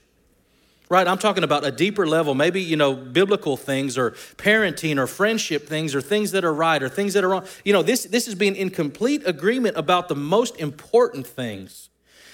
right? 0.89 1.07
I'm 1.07 1.17
talking 1.17 1.45
about 1.45 1.65
a 1.65 1.71
deeper 1.71 2.05
level, 2.05 2.35
maybe, 2.35 2.61
you 2.61 2.75
know, 2.75 2.93
biblical 2.93 3.55
things 3.55 3.97
or 3.97 4.11
parenting 4.35 4.97
or 4.97 5.07
friendship 5.07 5.65
things 5.65 5.95
or 5.95 6.01
things 6.01 6.31
that 6.31 6.43
are 6.43 6.53
right 6.53 6.83
or 6.83 6.89
things 6.89 7.13
that 7.13 7.23
are 7.23 7.29
wrong. 7.29 7.45
You 7.63 7.71
know, 7.71 7.81
this, 7.81 8.03
this 8.03 8.27
is 8.27 8.35
being 8.35 8.57
in 8.57 8.69
complete 8.69 9.23
agreement 9.25 9.77
about 9.77 10.09
the 10.09 10.15
most 10.15 10.57
important 10.57 11.25
things. 11.25 11.89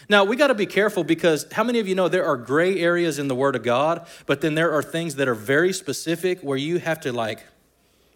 Now, 0.09 0.23
we 0.23 0.35
got 0.35 0.47
to 0.47 0.55
be 0.55 0.65
careful 0.65 1.03
because 1.03 1.45
how 1.51 1.63
many 1.63 1.79
of 1.79 1.87
you 1.87 1.93
know 1.93 2.07
there 2.07 2.25
are 2.25 2.35
gray 2.35 2.79
areas 2.79 3.19
in 3.19 3.27
the 3.27 3.35
Word 3.35 3.55
of 3.55 3.61
God, 3.61 4.07
but 4.25 4.41
then 4.41 4.55
there 4.55 4.73
are 4.73 4.81
things 4.81 5.15
that 5.15 5.27
are 5.27 5.35
very 5.35 5.71
specific 5.71 6.41
where 6.41 6.57
you 6.57 6.79
have 6.79 6.99
to 7.01 7.13
like 7.13 7.45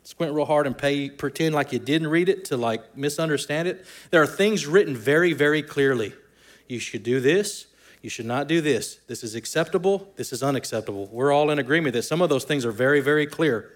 squint 0.02 0.34
real 0.34 0.46
hard 0.46 0.66
and 0.66 0.76
pay, 0.76 1.10
pretend 1.10 1.54
like 1.54 1.72
you 1.72 1.78
didn't 1.78 2.08
read 2.08 2.30
it 2.30 2.46
to 2.46 2.58
like 2.58 2.98
misunderstand 2.98 3.68
it. 3.68 3.86
There 4.10 4.22
are 4.22 4.28
things 4.28 4.66
written 4.66 4.96
very, 4.96 5.34
very 5.34 5.62
clearly. 5.62 6.14
You 6.68 6.80
should 6.80 7.04
do 7.04 7.20
this, 7.20 7.68
you 8.02 8.10
should 8.10 8.26
not 8.26 8.48
do 8.48 8.60
this. 8.60 9.00
This 9.08 9.24
is 9.24 9.36
acceptable, 9.36 10.12
this 10.16 10.34
is 10.34 10.42
unacceptable. 10.42 11.08
We're 11.12 11.32
all 11.32 11.52
in 11.52 11.60
agreement 11.60 11.94
that 11.94 12.04
some 12.04 12.22
of 12.22 12.30
those 12.30 12.44
things 12.44 12.66
are 12.66 12.72
very, 12.72 13.02
very 13.02 13.28
clear. 13.28 13.72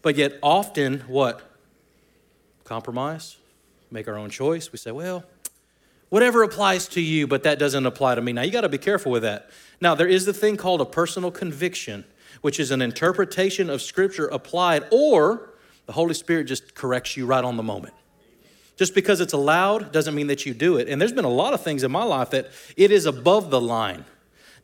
But 0.00 0.16
yet, 0.16 0.38
often, 0.42 1.00
what? 1.00 1.42
Compromise, 2.64 3.36
make 3.90 4.08
our 4.08 4.16
own 4.16 4.30
choice. 4.30 4.72
We 4.72 4.78
say, 4.78 4.90
well, 4.90 5.24
Whatever 6.08 6.42
applies 6.42 6.88
to 6.88 7.00
you, 7.00 7.26
but 7.26 7.42
that 7.42 7.58
doesn't 7.58 7.84
apply 7.84 8.14
to 8.14 8.22
me. 8.22 8.32
Now, 8.32 8.42
you 8.42 8.50
got 8.50 8.62
to 8.62 8.68
be 8.68 8.78
careful 8.78 9.12
with 9.12 9.22
that. 9.22 9.50
Now, 9.80 9.94
there 9.94 10.08
is 10.08 10.24
the 10.24 10.32
thing 10.32 10.56
called 10.56 10.80
a 10.80 10.86
personal 10.86 11.30
conviction, 11.30 12.04
which 12.40 12.58
is 12.58 12.70
an 12.70 12.80
interpretation 12.80 13.68
of 13.68 13.82
Scripture 13.82 14.26
applied, 14.26 14.84
or 14.90 15.50
the 15.86 15.92
Holy 15.92 16.14
Spirit 16.14 16.44
just 16.44 16.74
corrects 16.74 17.16
you 17.16 17.26
right 17.26 17.44
on 17.44 17.56
the 17.56 17.62
moment. 17.62 17.94
Just 18.76 18.94
because 18.94 19.20
it's 19.20 19.32
allowed 19.32 19.92
doesn't 19.92 20.14
mean 20.14 20.28
that 20.28 20.46
you 20.46 20.54
do 20.54 20.76
it. 20.76 20.88
And 20.88 21.00
there's 21.00 21.12
been 21.12 21.24
a 21.24 21.30
lot 21.30 21.52
of 21.52 21.62
things 21.62 21.82
in 21.82 21.90
my 21.90 22.04
life 22.04 22.30
that 22.30 22.50
it 22.76 22.90
is 22.90 23.06
above 23.06 23.50
the 23.50 23.60
line. 23.60 24.04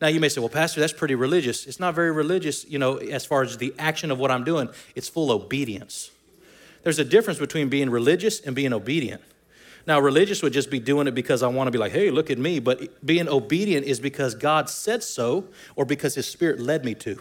Now, 0.01 0.07
you 0.07 0.19
may 0.19 0.29
say, 0.29 0.41
well, 0.41 0.49
Pastor, 0.49 0.79
that's 0.79 0.93
pretty 0.93 1.15
religious. 1.15 1.67
It's 1.67 1.79
not 1.79 1.95
very 1.95 2.11
religious, 2.11 2.65
you 2.65 2.79
know, 2.79 2.97
as 2.97 3.25
far 3.25 3.43
as 3.43 3.57
the 3.57 3.73
action 3.77 4.11
of 4.11 4.19
what 4.19 4.31
I'm 4.31 4.43
doing, 4.43 4.69
it's 4.95 5.09
full 5.09 5.31
obedience. 5.31 6.11
There's 6.83 6.99
a 6.99 7.05
difference 7.05 7.39
between 7.39 7.69
being 7.69 7.89
religious 7.89 8.39
and 8.39 8.55
being 8.55 8.73
obedient. 8.73 9.21
Now, 9.87 9.99
religious 9.99 10.41
would 10.41 10.53
just 10.53 10.71
be 10.71 10.79
doing 10.79 11.07
it 11.07 11.13
because 11.13 11.43
I 11.43 11.47
want 11.47 11.67
to 11.67 11.71
be 11.71 11.77
like, 11.77 11.91
hey, 11.91 12.09
look 12.09 12.31
at 12.31 12.39
me. 12.39 12.59
But 12.59 13.05
being 13.05 13.29
obedient 13.29 13.85
is 13.85 13.99
because 13.99 14.33
God 14.33 14.69
said 14.69 15.03
so 15.03 15.45
or 15.75 15.85
because 15.85 16.15
His 16.15 16.27
Spirit 16.27 16.59
led 16.59 16.83
me 16.83 16.95
to. 16.95 17.19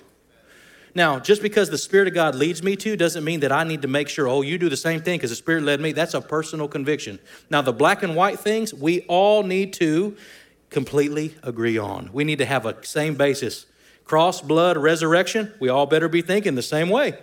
Now, 0.94 1.18
just 1.18 1.42
because 1.42 1.70
the 1.70 1.78
Spirit 1.78 2.08
of 2.08 2.14
God 2.14 2.36
leads 2.36 2.62
me 2.62 2.76
to 2.76 2.96
doesn't 2.96 3.24
mean 3.24 3.40
that 3.40 3.50
I 3.50 3.64
need 3.64 3.82
to 3.82 3.88
make 3.88 4.08
sure, 4.08 4.28
oh, 4.28 4.42
you 4.42 4.58
do 4.58 4.68
the 4.68 4.76
same 4.76 5.02
thing 5.02 5.18
because 5.18 5.30
the 5.30 5.36
Spirit 5.36 5.64
led 5.64 5.80
me. 5.80 5.92
That's 5.92 6.14
a 6.14 6.20
personal 6.20 6.68
conviction. 6.68 7.18
Now, 7.50 7.62
the 7.62 7.72
black 7.72 8.02
and 8.02 8.14
white 8.14 8.38
things, 8.38 8.72
we 8.72 9.00
all 9.02 9.42
need 9.42 9.72
to 9.74 10.16
completely 10.70 11.34
agree 11.42 11.78
on. 11.78 12.10
We 12.12 12.24
need 12.24 12.38
to 12.38 12.46
have 12.46 12.64
a 12.64 12.84
same 12.84 13.16
basis. 13.16 13.66
Cross, 14.04 14.42
blood, 14.42 14.76
resurrection, 14.76 15.52
we 15.60 15.68
all 15.68 15.86
better 15.86 16.08
be 16.08 16.22
thinking 16.22 16.54
the 16.54 16.62
same 16.62 16.90
way. 16.90 17.18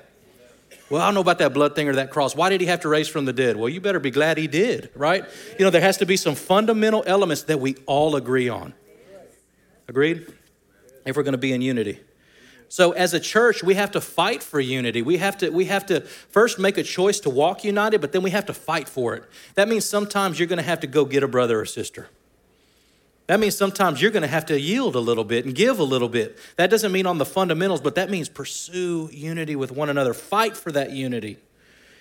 Well, 0.91 1.01
I 1.01 1.05
don't 1.05 1.13
know 1.13 1.21
about 1.21 1.38
that 1.38 1.53
blood 1.53 1.74
thing 1.74 1.88
or 1.88 1.95
that 1.95 2.12
cross. 2.12 2.36
Why 2.36 2.50
did 2.50 2.60
he 2.60 2.67
have 2.67 2.81
to 2.81 2.89
raise 2.89 3.07
from 3.07 3.24
the 3.24 3.31
dead? 3.31 3.55
Well, 3.55 3.69
you 3.69 3.79
better 3.79 4.01
be 4.01 4.12
glad 4.12 4.38
he 4.38 4.48
did, 4.48 4.89
right? 4.93 5.24
You 5.57 5.63
know, 5.63 5.71
there 5.71 5.79
has 5.79 5.98
to 6.00 6.05
be 6.05 6.17
some 6.17 6.36
fundamental 6.36 7.01
elements 7.07 7.43
that 7.43 7.62
we 7.62 7.77
all 7.86 8.17
agree 8.17 8.50
on. 8.50 8.74
Agreed? 9.88 10.27
If 11.05 11.15
we're 11.15 11.24
going 11.24 11.31
to 11.31 11.38
be 11.38 11.53
in 11.53 11.62
unity. 11.62 12.01
So 12.67 12.91
as 12.91 13.13
a 13.13 13.21
church, 13.21 13.63
we 13.63 13.75
have 13.75 13.91
to 13.91 14.01
fight 14.01 14.43
for 14.43 14.60
unity. 14.60 15.01
We 15.01 15.17
have 15.17 15.38
to 15.38 15.50
we 15.50 15.65
have 15.65 15.86
to 15.88 16.01
first 16.01 16.60
make 16.60 16.77
a 16.77 16.83
choice 16.83 17.21
to 17.21 17.29
walk 17.29 17.63
united, 17.63 18.01
but 18.01 18.12
then 18.12 18.21
we 18.21 18.31
have 18.31 18.45
to 18.48 18.53
fight 18.53 18.89
for 18.89 19.15
it. 19.15 19.24
That 19.55 19.69
means 19.69 19.86
sometimes 19.86 20.39
you're 20.39 20.48
going 20.48 20.57
to 20.57 20.63
have 20.63 20.81
to 20.81 20.88
go 20.88 21.05
get 21.05 21.24
a 21.24 21.27
brother 21.27 21.60
or 21.60 21.65
sister. 21.65 22.10
That 23.31 23.39
means 23.39 23.55
sometimes 23.55 24.01
you're 24.01 24.11
going 24.11 24.23
to 24.23 24.27
have 24.27 24.47
to 24.47 24.59
yield 24.59 24.93
a 24.93 25.00
little 25.00 25.23
bit 25.23 25.45
and 25.45 25.55
give 25.55 25.79
a 25.79 25.85
little 25.85 26.09
bit. 26.09 26.38
That 26.57 26.69
doesn't 26.69 26.91
mean 26.91 27.05
on 27.05 27.17
the 27.17 27.25
fundamentals, 27.25 27.79
but 27.79 27.95
that 27.95 28.09
means 28.09 28.27
pursue 28.27 29.09
unity 29.09 29.55
with 29.55 29.71
one 29.71 29.88
another. 29.88 30.13
Fight 30.13 30.57
for 30.57 30.69
that 30.73 30.91
unity. 30.91 31.38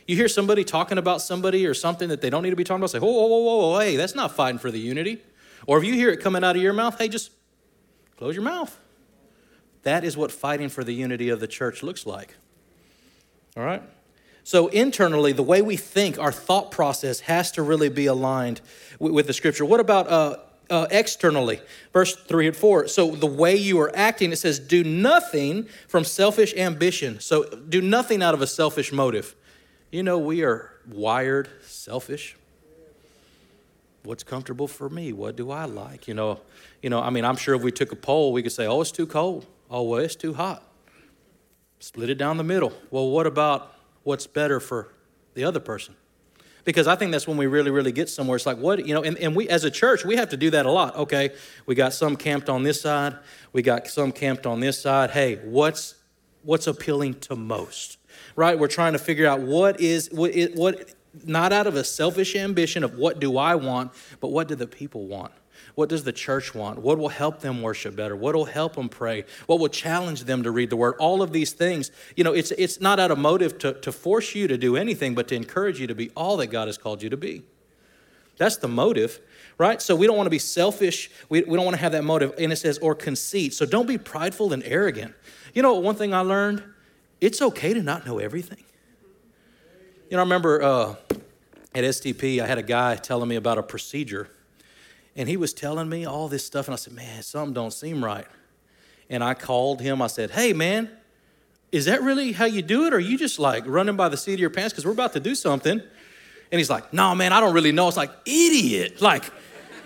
You 0.08 0.16
hear 0.16 0.26
somebody 0.26 0.64
talking 0.64 0.98
about 0.98 1.22
somebody 1.22 1.66
or 1.66 1.72
something 1.72 2.08
that 2.08 2.20
they 2.20 2.30
don't 2.30 2.42
need 2.42 2.50
to 2.50 2.56
be 2.56 2.64
talking 2.64 2.80
about, 2.80 2.90
say, 2.90 2.98
whoa, 2.98 3.12
whoa, 3.12 3.28
whoa, 3.28 3.58
whoa, 3.58 3.78
hey, 3.78 3.94
that's 3.94 4.16
not 4.16 4.32
fighting 4.34 4.58
for 4.58 4.72
the 4.72 4.80
unity. 4.80 5.22
Or 5.68 5.78
if 5.78 5.84
you 5.84 5.94
hear 5.94 6.10
it 6.10 6.16
coming 6.16 6.42
out 6.42 6.56
of 6.56 6.62
your 6.62 6.72
mouth, 6.72 6.98
hey, 6.98 7.06
just 7.06 7.30
close 8.16 8.34
your 8.34 8.42
mouth. 8.42 8.76
That 9.84 10.02
is 10.02 10.16
what 10.16 10.32
fighting 10.32 10.68
for 10.68 10.82
the 10.82 10.94
unity 10.94 11.28
of 11.28 11.38
the 11.38 11.46
church 11.46 11.84
looks 11.84 12.06
like. 12.06 12.34
All 13.56 13.62
right? 13.62 13.84
So, 14.42 14.66
internally, 14.66 15.30
the 15.30 15.44
way 15.44 15.62
we 15.62 15.76
think, 15.76 16.18
our 16.18 16.32
thought 16.32 16.72
process 16.72 17.20
has 17.20 17.52
to 17.52 17.62
really 17.62 17.88
be 17.88 18.06
aligned 18.06 18.60
with 18.98 19.28
the 19.28 19.32
scripture. 19.32 19.64
What 19.64 19.78
about 19.78 20.08
uh, 20.08 20.36
uh, 20.70 20.86
externally? 20.90 21.60
Verse 21.92 22.14
3 22.14 22.48
and 22.48 22.56
4. 22.56 22.88
So, 22.88 23.10
the 23.10 23.26
way 23.26 23.56
you 23.56 23.80
are 23.80 23.90
acting, 23.94 24.32
it 24.32 24.36
says, 24.36 24.58
do 24.58 24.84
nothing 24.84 25.68
from 25.88 26.04
selfish 26.04 26.54
ambition. 26.54 27.20
So, 27.20 27.44
do 27.44 27.80
nothing 27.80 28.22
out 28.22 28.34
of 28.34 28.42
a 28.42 28.46
selfish 28.46 28.92
motive. 28.92 29.34
You 29.90 30.02
know, 30.02 30.18
we 30.18 30.42
are 30.42 30.72
wired 30.88 31.48
selfish. 31.62 32.36
What's 34.02 34.22
comfortable 34.22 34.68
for 34.68 34.88
me? 34.88 35.12
What 35.12 35.36
do 35.36 35.50
I 35.50 35.66
like? 35.66 36.08
You 36.08 36.14
know, 36.14 36.40
you 36.80 36.88
know, 36.88 37.00
I 37.00 37.10
mean, 37.10 37.24
I'm 37.24 37.36
sure 37.36 37.54
if 37.54 37.62
we 37.62 37.72
took 37.72 37.92
a 37.92 37.96
poll, 37.96 38.32
we 38.32 38.42
could 38.42 38.52
say, 38.52 38.66
oh, 38.66 38.80
it's 38.80 38.92
too 38.92 39.06
cold. 39.06 39.46
Oh, 39.70 39.82
well, 39.82 40.00
it's 40.00 40.16
too 40.16 40.34
hot. 40.34 40.62
Split 41.80 42.08
it 42.08 42.16
down 42.16 42.36
the 42.36 42.44
middle. 42.44 42.72
Well, 42.90 43.10
what 43.10 43.26
about 43.26 43.74
what's 44.02 44.26
better 44.26 44.60
for 44.60 44.88
the 45.34 45.44
other 45.44 45.60
person. 45.60 45.94
Because 46.64 46.86
I 46.86 46.96
think 46.96 47.12
that's 47.12 47.26
when 47.26 47.36
we 47.36 47.46
really, 47.46 47.70
really 47.70 47.92
get 47.92 48.08
somewhere. 48.08 48.36
It's 48.36 48.46
like, 48.46 48.58
what, 48.58 48.86
you 48.86 48.94
know, 48.94 49.02
and, 49.02 49.16
and 49.18 49.34
we, 49.34 49.48
as 49.48 49.64
a 49.64 49.70
church, 49.70 50.04
we 50.04 50.16
have 50.16 50.28
to 50.30 50.36
do 50.36 50.50
that 50.50 50.66
a 50.66 50.70
lot. 50.70 50.96
Okay, 50.96 51.30
we 51.66 51.74
got 51.74 51.92
some 51.92 52.16
camped 52.16 52.48
on 52.48 52.62
this 52.62 52.80
side, 52.80 53.16
we 53.52 53.62
got 53.62 53.86
some 53.88 54.12
camped 54.12 54.46
on 54.46 54.60
this 54.60 54.80
side. 54.80 55.10
Hey, 55.10 55.36
what's, 55.36 55.94
what's 56.42 56.66
appealing 56.66 57.14
to 57.20 57.36
most? 57.36 57.98
Right? 58.36 58.58
We're 58.58 58.68
trying 58.68 58.92
to 58.92 58.98
figure 58.98 59.26
out 59.26 59.40
what 59.40 59.80
is, 59.80 60.08
what, 60.12 60.32
what 60.54 60.94
not 61.24 61.52
out 61.52 61.66
of 61.66 61.76
a 61.76 61.84
selfish 61.84 62.36
ambition 62.36 62.84
of 62.84 62.96
what 62.96 63.18
do 63.18 63.36
I 63.36 63.54
want, 63.54 63.92
but 64.20 64.28
what 64.28 64.48
do 64.48 64.54
the 64.54 64.66
people 64.66 65.06
want? 65.06 65.32
What 65.74 65.88
does 65.88 66.04
the 66.04 66.12
church 66.12 66.54
want? 66.54 66.78
What 66.78 66.98
will 66.98 67.08
help 67.08 67.40
them 67.40 67.62
worship 67.62 67.96
better? 67.96 68.16
What 68.16 68.34
will 68.34 68.46
help 68.46 68.74
them 68.76 68.88
pray? 68.88 69.24
What 69.46 69.60
will 69.60 69.68
challenge 69.68 70.24
them 70.24 70.42
to 70.42 70.50
read 70.50 70.70
the 70.70 70.76
word? 70.76 70.94
All 70.98 71.22
of 71.22 71.32
these 71.32 71.52
things, 71.52 71.90
you 72.16 72.24
know, 72.24 72.32
it's, 72.32 72.50
it's 72.52 72.80
not 72.80 72.98
out 72.98 73.10
of 73.10 73.18
motive 73.18 73.58
to, 73.58 73.74
to 73.74 73.92
force 73.92 74.34
you 74.34 74.48
to 74.48 74.58
do 74.58 74.76
anything, 74.76 75.14
but 75.14 75.28
to 75.28 75.34
encourage 75.34 75.80
you 75.80 75.86
to 75.86 75.94
be 75.94 76.10
all 76.16 76.36
that 76.38 76.48
God 76.48 76.68
has 76.68 76.78
called 76.78 77.02
you 77.02 77.10
to 77.10 77.16
be. 77.16 77.42
That's 78.36 78.56
the 78.56 78.68
motive, 78.68 79.20
right? 79.58 79.82
So 79.82 79.94
we 79.94 80.06
don't 80.06 80.16
want 80.16 80.26
to 80.26 80.30
be 80.30 80.38
selfish. 80.38 81.10
We, 81.28 81.42
we 81.42 81.56
don't 81.56 81.64
want 81.64 81.76
to 81.76 81.82
have 81.82 81.92
that 81.92 82.04
motive. 82.04 82.34
And 82.38 82.52
it 82.52 82.56
says, 82.56 82.78
or 82.78 82.94
conceit. 82.94 83.52
So 83.52 83.66
don't 83.66 83.86
be 83.86 83.98
prideful 83.98 84.52
and 84.52 84.62
arrogant. 84.64 85.14
You 85.52 85.62
know, 85.62 85.74
one 85.74 85.94
thing 85.94 86.14
I 86.14 86.20
learned, 86.20 86.62
it's 87.20 87.42
okay 87.42 87.74
to 87.74 87.82
not 87.82 88.06
know 88.06 88.18
everything. 88.18 88.64
You 90.08 90.16
know, 90.16 90.18
I 90.18 90.22
remember 90.22 90.62
uh, 90.62 90.94
at 91.74 91.84
STP, 91.84 92.40
I 92.40 92.46
had 92.46 92.56
a 92.56 92.62
guy 92.62 92.96
telling 92.96 93.28
me 93.28 93.36
about 93.36 93.58
a 93.58 93.62
procedure 93.62 94.28
and 95.20 95.28
he 95.28 95.36
was 95.36 95.52
telling 95.52 95.86
me 95.86 96.06
all 96.06 96.28
this 96.28 96.46
stuff, 96.46 96.66
and 96.66 96.72
I 96.72 96.76
said, 96.76 96.94
Man, 96.94 97.22
something 97.22 97.52
don't 97.52 97.74
seem 97.74 98.02
right. 98.02 98.24
And 99.10 99.22
I 99.22 99.34
called 99.34 99.82
him. 99.82 100.00
I 100.00 100.06
said, 100.06 100.30
Hey, 100.30 100.54
man, 100.54 100.88
is 101.70 101.84
that 101.84 102.00
really 102.00 102.32
how 102.32 102.46
you 102.46 102.62
do 102.62 102.86
it? 102.86 102.94
Or 102.94 102.96
are 102.96 103.00
you 103.00 103.18
just 103.18 103.38
like 103.38 103.64
running 103.66 103.96
by 103.96 104.08
the 104.08 104.16
seat 104.16 104.32
of 104.32 104.40
your 104.40 104.48
pants 104.48 104.72
because 104.72 104.86
we're 104.86 104.92
about 104.92 105.12
to 105.12 105.20
do 105.20 105.34
something? 105.34 105.78
And 105.78 106.58
he's 106.58 106.70
like, 106.70 106.94
No, 106.94 107.14
man, 107.14 107.34
I 107.34 107.40
don't 107.40 107.52
really 107.52 107.70
know. 107.70 107.86
It's 107.86 107.98
like, 107.98 108.10
idiot. 108.24 109.02
Like, 109.02 109.30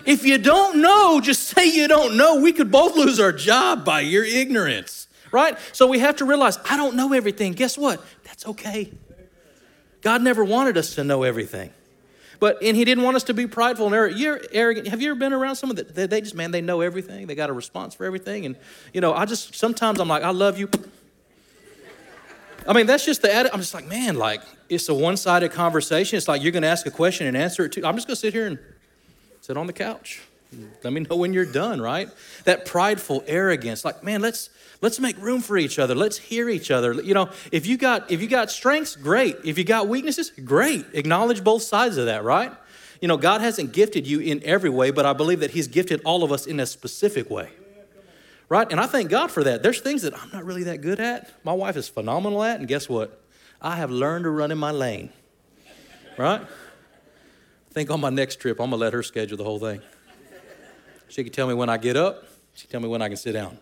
if 0.05 0.25
you 0.25 0.37
don't 0.37 0.81
know, 0.81 1.19
just 1.19 1.43
say 1.43 1.65
you 1.65 1.89
don't 1.89 2.15
know. 2.15 2.39
We 2.39 2.53
could 2.53 2.71
both 2.71 2.95
lose 2.95 3.19
our 3.19 3.33
job 3.33 3.83
by 3.83 3.99
your 3.99 4.23
ignorance, 4.23 5.09
right? 5.33 5.57
So 5.73 5.85
we 5.85 5.99
have 5.99 6.15
to 6.17 6.25
realize, 6.25 6.57
I 6.69 6.77
don't 6.77 6.95
know 6.95 7.11
everything. 7.11 7.51
Guess 7.51 7.77
what? 7.77 8.01
That's 8.23 8.45
okay. 8.47 8.89
God 9.99 10.21
never 10.21 10.45
wanted 10.45 10.77
us 10.77 10.95
to 10.95 11.03
know 11.03 11.23
everything. 11.23 11.73
But 12.45 12.61
and 12.61 12.77
he 12.77 12.85
didn't 12.85 13.03
want 13.03 13.15
us 13.15 13.23
to 13.23 13.33
be 13.33 13.47
prideful 13.47 13.91
and 13.91 13.95
arrogant. 13.95 14.87
Have 14.89 15.01
you 15.01 15.09
ever 15.09 15.19
been 15.19 15.33
around 15.33 15.55
someone 15.55 15.77
that 15.77 15.95
they 15.95 16.21
just 16.21 16.35
man 16.35 16.51
they 16.51 16.61
know 16.61 16.81
everything? 16.81 17.25
They 17.25 17.33
got 17.33 17.49
a 17.49 17.53
response 17.53 17.95
for 17.95 18.05
everything. 18.05 18.45
And 18.45 18.55
you 18.93 19.01
know, 19.01 19.15
I 19.15 19.25
just 19.25 19.55
sometimes 19.55 19.99
I'm 19.99 20.07
like, 20.07 20.21
I 20.21 20.29
love 20.29 20.59
you. 20.59 20.69
I 22.67 22.73
mean, 22.73 22.85
that's 22.85 23.03
just 23.03 23.23
the 23.23 23.33
attitude. 23.33 23.51
I'm 23.55 23.61
just 23.61 23.73
like, 23.73 23.87
man, 23.87 24.13
like 24.13 24.43
it's 24.69 24.87
a 24.89 24.93
one-sided 24.93 25.53
conversation. 25.53 26.17
It's 26.17 26.27
like 26.27 26.43
you're 26.43 26.51
going 26.51 26.61
to 26.61 26.69
ask 26.69 26.85
a 26.85 26.91
question 26.91 27.25
and 27.25 27.35
answer 27.35 27.65
it 27.65 27.71
too. 27.71 27.83
I'm 27.83 27.95
just 27.95 28.05
going 28.05 28.13
to 28.13 28.21
sit 28.21 28.31
here 28.31 28.45
and 28.45 28.59
sit 29.41 29.57
on 29.57 29.65
the 29.65 29.73
couch. 29.73 30.21
Let 30.83 30.93
me 30.93 31.01
know 31.01 31.15
when 31.15 31.33
you're 31.33 31.45
done, 31.45 31.81
right? 31.81 32.09
That 32.45 32.65
prideful 32.65 33.23
arrogance, 33.27 33.83
like, 33.83 34.03
man, 34.03 34.21
let's 34.21 34.49
let's 34.81 34.99
make 34.99 35.17
room 35.17 35.41
for 35.41 35.57
each 35.57 35.79
other. 35.79 35.95
Let's 35.95 36.17
hear 36.17 36.49
each 36.49 36.71
other. 36.71 36.93
You 36.93 37.13
know, 37.13 37.29
if 37.51 37.65
you 37.65 37.77
got 37.77 38.11
if 38.11 38.21
you 38.21 38.27
got 38.27 38.51
strengths, 38.51 38.95
great. 38.95 39.37
If 39.43 39.57
you 39.57 39.63
got 39.63 39.87
weaknesses, 39.87 40.29
great. 40.29 40.85
Acknowledge 40.93 41.43
both 41.43 41.63
sides 41.63 41.97
of 41.97 42.05
that, 42.05 42.23
right? 42.23 42.51
You 43.01 43.07
know, 43.07 43.17
God 43.17 43.41
hasn't 43.41 43.73
gifted 43.73 44.07
you 44.07 44.19
in 44.19 44.41
every 44.43 44.69
way, 44.69 44.91
but 44.91 45.05
I 45.05 45.13
believe 45.13 45.41
that 45.41 45.51
He's 45.51 45.67
gifted 45.67 46.01
all 46.05 46.23
of 46.23 46.31
us 46.31 46.45
in 46.45 46.59
a 46.59 46.65
specific 46.65 47.29
way. 47.29 47.49
Right? 48.47 48.69
And 48.69 48.79
I 48.79 48.85
thank 48.85 49.09
God 49.09 49.31
for 49.31 49.43
that. 49.43 49.63
There's 49.63 49.81
things 49.81 50.03
that 50.03 50.13
I'm 50.13 50.29
not 50.31 50.45
really 50.45 50.63
that 50.65 50.81
good 50.81 50.99
at. 50.99 51.31
My 51.43 51.53
wife 51.53 51.77
is 51.77 51.89
phenomenal 51.89 52.43
at, 52.43 52.59
and 52.59 52.67
guess 52.67 52.87
what? 52.87 53.21
I 53.59 53.75
have 53.77 53.89
learned 53.89 54.25
to 54.25 54.29
run 54.29 54.51
in 54.51 54.57
my 54.59 54.71
lane. 54.71 55.09
Right? 56.17 56.41
I 56.41 57.73
think 57.73 57.89
on 57.89 57.99
my 57.99 58.11
next 58.11 58.39
trip, 58.39 58.59
I'm 58.59 58.69
gonna 58.69 58.79
let 58.79 58.93
her 58.93 59.03
schedule 59.03 59.37
the 59.37 59.43
whole 59.43 59.59
thing. 59.59 59.81
She 61.07 61.23
can 61.23 61.31
tell 61.31 61.47
me 61.47 61.53
when 61.53 61.69
I 61.69 61.77
get 61.77 61.95
up, 61.95 62.25
she 62.53 62.67
can 62.67 62.71
tell 62.71 62.81
me 62.81 62.87
when 62.87 63.01
I 63.01 63.07
can 63.07 63.17
sit 63.17 63.33
down. 63.33 63.57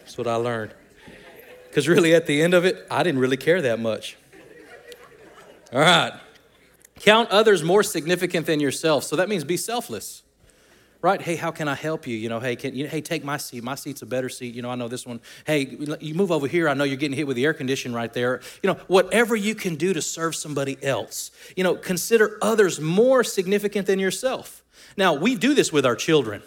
That's 0.00 0.18
what 0.18 0.26
I 0.26 0.34
learned. 0.36 0.74
Because 1.68 1.88
really, 1.88 2.14
at 2.14 2.26
the 2.26 2.42
end 2.42 2.52
of 2.52 2.64
it, 2.64 2.84
I 2.90 3.04
didn't 3.04 3.20
really 3.20 3.36
care 3.36 3.62
that 3.62 3.78
much. 3.78 4.16
All 5.72 5.78
right. 5.78 6.12
Count 6.98 7.30
others 7.30 7.62
more 7.62 7.82
significant 7.82 8.46
than 8.46 8.58
yourself. 8.60 9.04
So 9.04 9.16
that 9.16 9.28
means 9.28 9.44
be 9.44 9.56
selfless. 9.56 10.22
Right? 11.02 11.22
Hey, 11.22 11.36
how 11.36 11.50
can 11.50 11.66
I 11.66 11.74
help 11.74 12.06
you? 12.06 12.14
You 12.14 12.28
know, 12.28 12.40
hey, 12.40 12.56
can 12.56 12.74
you 12.74 12.86
hey, 12.86 13.00
take 13.00 13.24
my 13.24 13.38
seat. 13.38 13.62
My 13.62 13.74
seat's 13.74 14.02
a 14.02 14.06
better 14.06 14.28
seat. 14.28 14.54
You 14.54 14.60
know, 14.60 14.68
I 14.68 14.74
know 14.74 14.88
this 14.88 15.06
one. 15.06 15.20
Hey, 15.46 15.78
you 16.00 16.14
move 16.14 16.30
over 16.30 16.46
here. 16.46 16.68
I 16.68 16.74
know 16.74 16.84
you're 16.84 16.98
getting 16.98 17.16
hit 17.16 17.26
with 17.26 17.36
the 17.36 17.44
air 17.46 17.54
condition 17.54 17.94
right 17.94 18.12
there. 18.12 18.42
You 18.62 18.66
know, 18.66 18.80
whatever 18.86 19.34
you 19.34 19.54
can 19.54 19.76
do 19.76 19.94
to 19.94 20.02
serve 20.02 20.34
somebody 20.34 20.76
else. 20.82 21.30
You 21.56 21.64
know, 21.64 21.74
consider 21.74 22.36
others 22.42 22.80
more 22.80 23.24
significant 23.24 23.86
than 23.86 23.98
yourself. 23.98 24.59
Now, 24.96 25.14
we 25.14 25.34
do 25.34 25.54
this 25.54 25.72
with 25.72 25.86
our 25.86 25.96
children. 25.96 26.42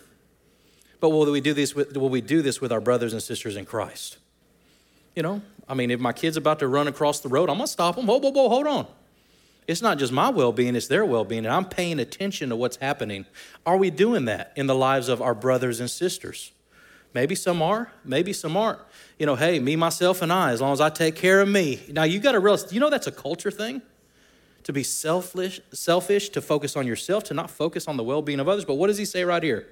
But 1.03 1.09
will 1.09 1.29
we 1.29 1.41
do 1.41 1.53
this 1.53 1.75
with, 1.75 1.97
will 1.97 2.07
we 2.07 2.21
do 2.21 2.41
this 2.41 2.61
with 2.61 2.71
our 2.71 2.79
brothers 2.79 3.11
and 3.11 3.21
sisters 3.21 3.57
in 3.57 3.65
Christ? 3.65 4.17
You 5.17 5.21
know, 5.21 5.41
I 5.67 5.73
mean, 5.73 5.91
if 5.91 5.99
my 5.99 6.13
kid's 6.13 6.37
about 6.37 6.59
to 6.59 6.67
run 6.69 6.87
across 6.87 7.19
the 7.19 7.27
road, 7.27 7.49
I'm 7.49 7.57
gonna 7.57 7.67
stop 7.67 7.97
them. 7.97 8.07
Whoa, 8.07 8.19
whoa, 8.19 8.29
whoa, 8.29 8.47
hold 8.47 8.67
on. 8.67 8.87
It's 9.67 9.81
not 9.81 9.97
just 9.97 10.13
my 10.13 10.29
well 10.29 10.53
being, 10.53 10.77
it's 10.77 10.87
their 10.87 11.03
well 11.03 11.25
being, 11.25 11.45
and 11.45 11.53
I'm 11.53 11.65
paying 11.65 11.99
attention 11.99 12.47
to 12.49 12.55
what's 12.55 12.77
happening. 12.77 13.25
Are 13.65 13.75
we 13.75 13.89
doing 13.89 14.23
that 14.25 14.53
in 14.55 14.67
the 14.67 14.75
lives 14.75 15.09
of 15.09 15.21
our 15.21 15.35
brothers 15.35 15.81
and 15.81 15.91
sisters? 15.91 16.53
Maybe 17.13 17.35
some 17.35 17.61
are, 17.61 17.91
maybe 18.05 18.31
some 18.31 18.55
aren't. 18.55 18.79
You 19.19 19.25
know, 19.25 19.35
hey, 19.35 19.59
me, 19.59 19.75
myself, 19.75 20.21
and 20.21 20.31
I, 20.31 20.51
as 20.51 20.61
long 20.61 20.71
as 20.71 20.79
I 20.79 20.89
take 20.89 21.17
care 21.17 21.41
of 21.41 21.49
me. 21.49 21.81
Now, 21.89 22.03
you 22.03 22.19
got 22.19 22.31
to 22.31 22.39
realize, 22.39 22.71
you 22.71 22.79
know, 22.79 22.89
that's 22.89 23.07
a 23.07 23.11
culture 23.11 23.51
thing? 23.51 23.81
To 24.63 24.73
be 24.73 24.83
selfish, 24.83 25.59
selfish, 25.71 26.29
to 26.29 26.41
focus 26.41 26.75
on 26.75 26.87
yourself, 26.87 27.25
to 27.25 27.33
not 27.33 27.49
focus 27.49 27.87
on 27.87 27.97
the 27.97 28.03
well 28.03 28.21
being 28.21 28.39
of 28.39 28.47
others. 28.47 28.65
But 28.65 28.75
what 28.75 28.87
does 28.87 28.97
he 28.97 29.05
say 29.05 29.23
right 29.23 29.43
here? 29.43 29.67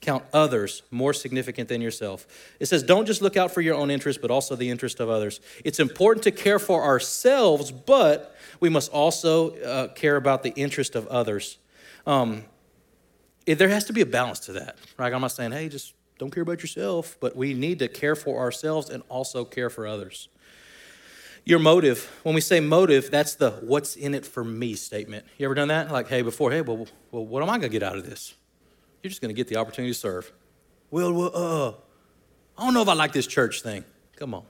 count 0.00 0.24
others 0.32 0.82
more 0.90 1.12
significant 1.12 1.68
than 1.68 1.80
yourself. 1.80 2.26
It 2.60 2.66
says, 2.66 2.82
don't 2.82 3.06
just 3.06 3.22
look 3.22 3.36
out 3.36 3.52
for 3.52 3.60
your 3.60 3.74
own 3.74 3.90
interest, 3.90 4.20
but 4.20 4.30
also 4.30 4.54
the 4.56 4.70
interest 4.70 5.00
of 5.00 5.08
others. 5.08 5.40
It's 5.64 5.80
important 5.80 6.24
to 6.24 6.30
care 6.30 6.58
for 6.58 6.82
ourselves, 6.82 7.70
but 7.70 8.36
we 8.60 8.68
must 8.68 8.92
also 8.92 9.56
uh, 9.56 9.88
care 9.88 10.16
about 10.16 10.42
the 10.42 10.50
interest 10.50 10.94
of 10.94 11.06
others. 11.08 11.58
Um, 12.06 12.44
it, 13.46 13.56
there 13.56 13.68
has 13.68 13.84
to 13.86 13.92
be 13.92 14.00
a 14.00 14.06
balance 14.06 14.40
to 14.40 14.52
that, 14.52 14.76
right? 14.98 15.12
I'm 15.12 15.20
not 15.20 15.32
saying, 15.32 15.52
hey, 15.52 15.68
just 15.68 15.94
don't 16.18 16.30
care 16.30 16.42
about 16.42 16.60
yourself, 16.62 17.16
but 17.20 17.34
we 17.36 17.54
need 17.54 17.78
to 17.80 17.88
care 17.88 18.14
for 18.14 18.38
ourselves 18.38 18.90
and 18.90 19.02
also 19.08 19.44
care 19.44 19.70
for 19.70 19.86
others. 19.86 20.28
Your 21.46 21.58
motive, 21.58 22.10
when 22.22 22.34
we 22.34 22.40
say 22.40 22.60
motive, 22.60 23.10
that's 23.10 23.34
the 23.34 23.50
what's 23.50 23.96
in 23.96 24.14
it 24.14 24.24
for 24.24 24.42
me 24.42 24.74
statement. 24.74 25.26
You 25.36 25.44
ever 25.44 25.54
done 25.54 25.68
that? 25.68 25.90
Like, 25.90 26.08
hey, 26.08 26.22
before, 26.22 26.50
hey, 26.50 26.62
well, 26.62 26.86
well 27.10 27.26
what 27.26 27.42
am 27.42 27.50
I 27.50 27.58
going 27.58 27.62
to 27.62 27.68
get 27.68 27.82
out 27.82 27.96
of 27.96 28.08
this? 28.08 28.34
You're 29.02 29.10
just 29.10 29.20
going 29.20 29.28
to 29.28 29.36
get 29.36 29.48
the 29.48 29.56
opportunity 29.56 29.92
to 29.92 29.98
serve. 29.98 30.32
Well, 30.90 31.12
well, 31.12 31.30
uh, 31.34 31.72
I 32.56 32.64
don't 32.64 32.72
know 32.72 32.80
if 32.80 32.88
I 32.88 32.94
like 32.94 33.12
this 33.12 33.26
church 33.26 33.62
thing. 33.62 33.84
Come 34.16 34.32
on. 34.32 34.44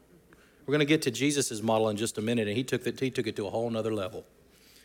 We're 0.66 0.72
going 0.72 0.80
to 0.80 0.86
get 0.86 1.02
to 1.02 1.10
Jesus' 1.10 1.60
model 1.62 1.88
in 1.88 1.96
just 1.96 2.16
a 2.16 2.22
minute, 2.22 2.46
and 2.46 2.56
he 2.56 2.62
took, 2.62 2.84
the, 2.84 2.94
he 2.98 3.10
took 3.10 3.26
it 3.26 3.34
to 3.36 3.46
a 3.46 3.50
whole 3.50 3.68
nother 3.68 3.92
level. 3.92 4.24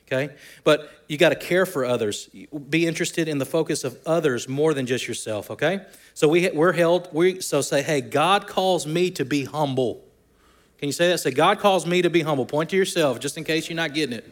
Okay? 0.07 0.33
But 0.63 0.91
you 1.07 1.17
got 1.17 1.29
to 1.29 1.35
care 1.35 1.67
for 1.67 1.85
others. 1.85 2.29
Be 2.69 2.87
interested 2.87 3.27
in 3.27 3.37
the 3.37 3.45
focus 3.45 3.83
of 3.83 3.99
others 4.07 4.49
more 4.49 4.73
than 4.73 4.87
just 4.87 5.07
yourself, 5.07 5.51
okay? 5.51 5.81
So 6.15 6.27
we, 6.27 6.49
we're 6.49 6.73
held, 6.73 7.13
we, 7.13 7.41
so 7.41 7.61
say, 7.61 7.83
hey, 7.83 8.01
God 8.01 8.47
calls 8.47 8.87
me 8.87 9.11
to 9.11 9.23
be 9.23 9.43
humble. 9.45 10.03
Can 10.79 10.87
you 10.87 10.93
say 10.93 11.09
that? 11.09 11.19
Say, 11.19 11.31
God 11.31 11.59
calls 11.59 11.85
me 11.85 12.01
to 12.01 12.09
be 12.09 12.21
humble. 12.21 12.45
Point 12.45 12.69
to 12.69 12.77
yourself 12.77 13.19
just 13.19 13.37
in 13.37 13.43
case 13.43 13.69
you're 13.69 13.75
not 13.75 13.93
getting 13.93 14.15
it. 14.15 14.25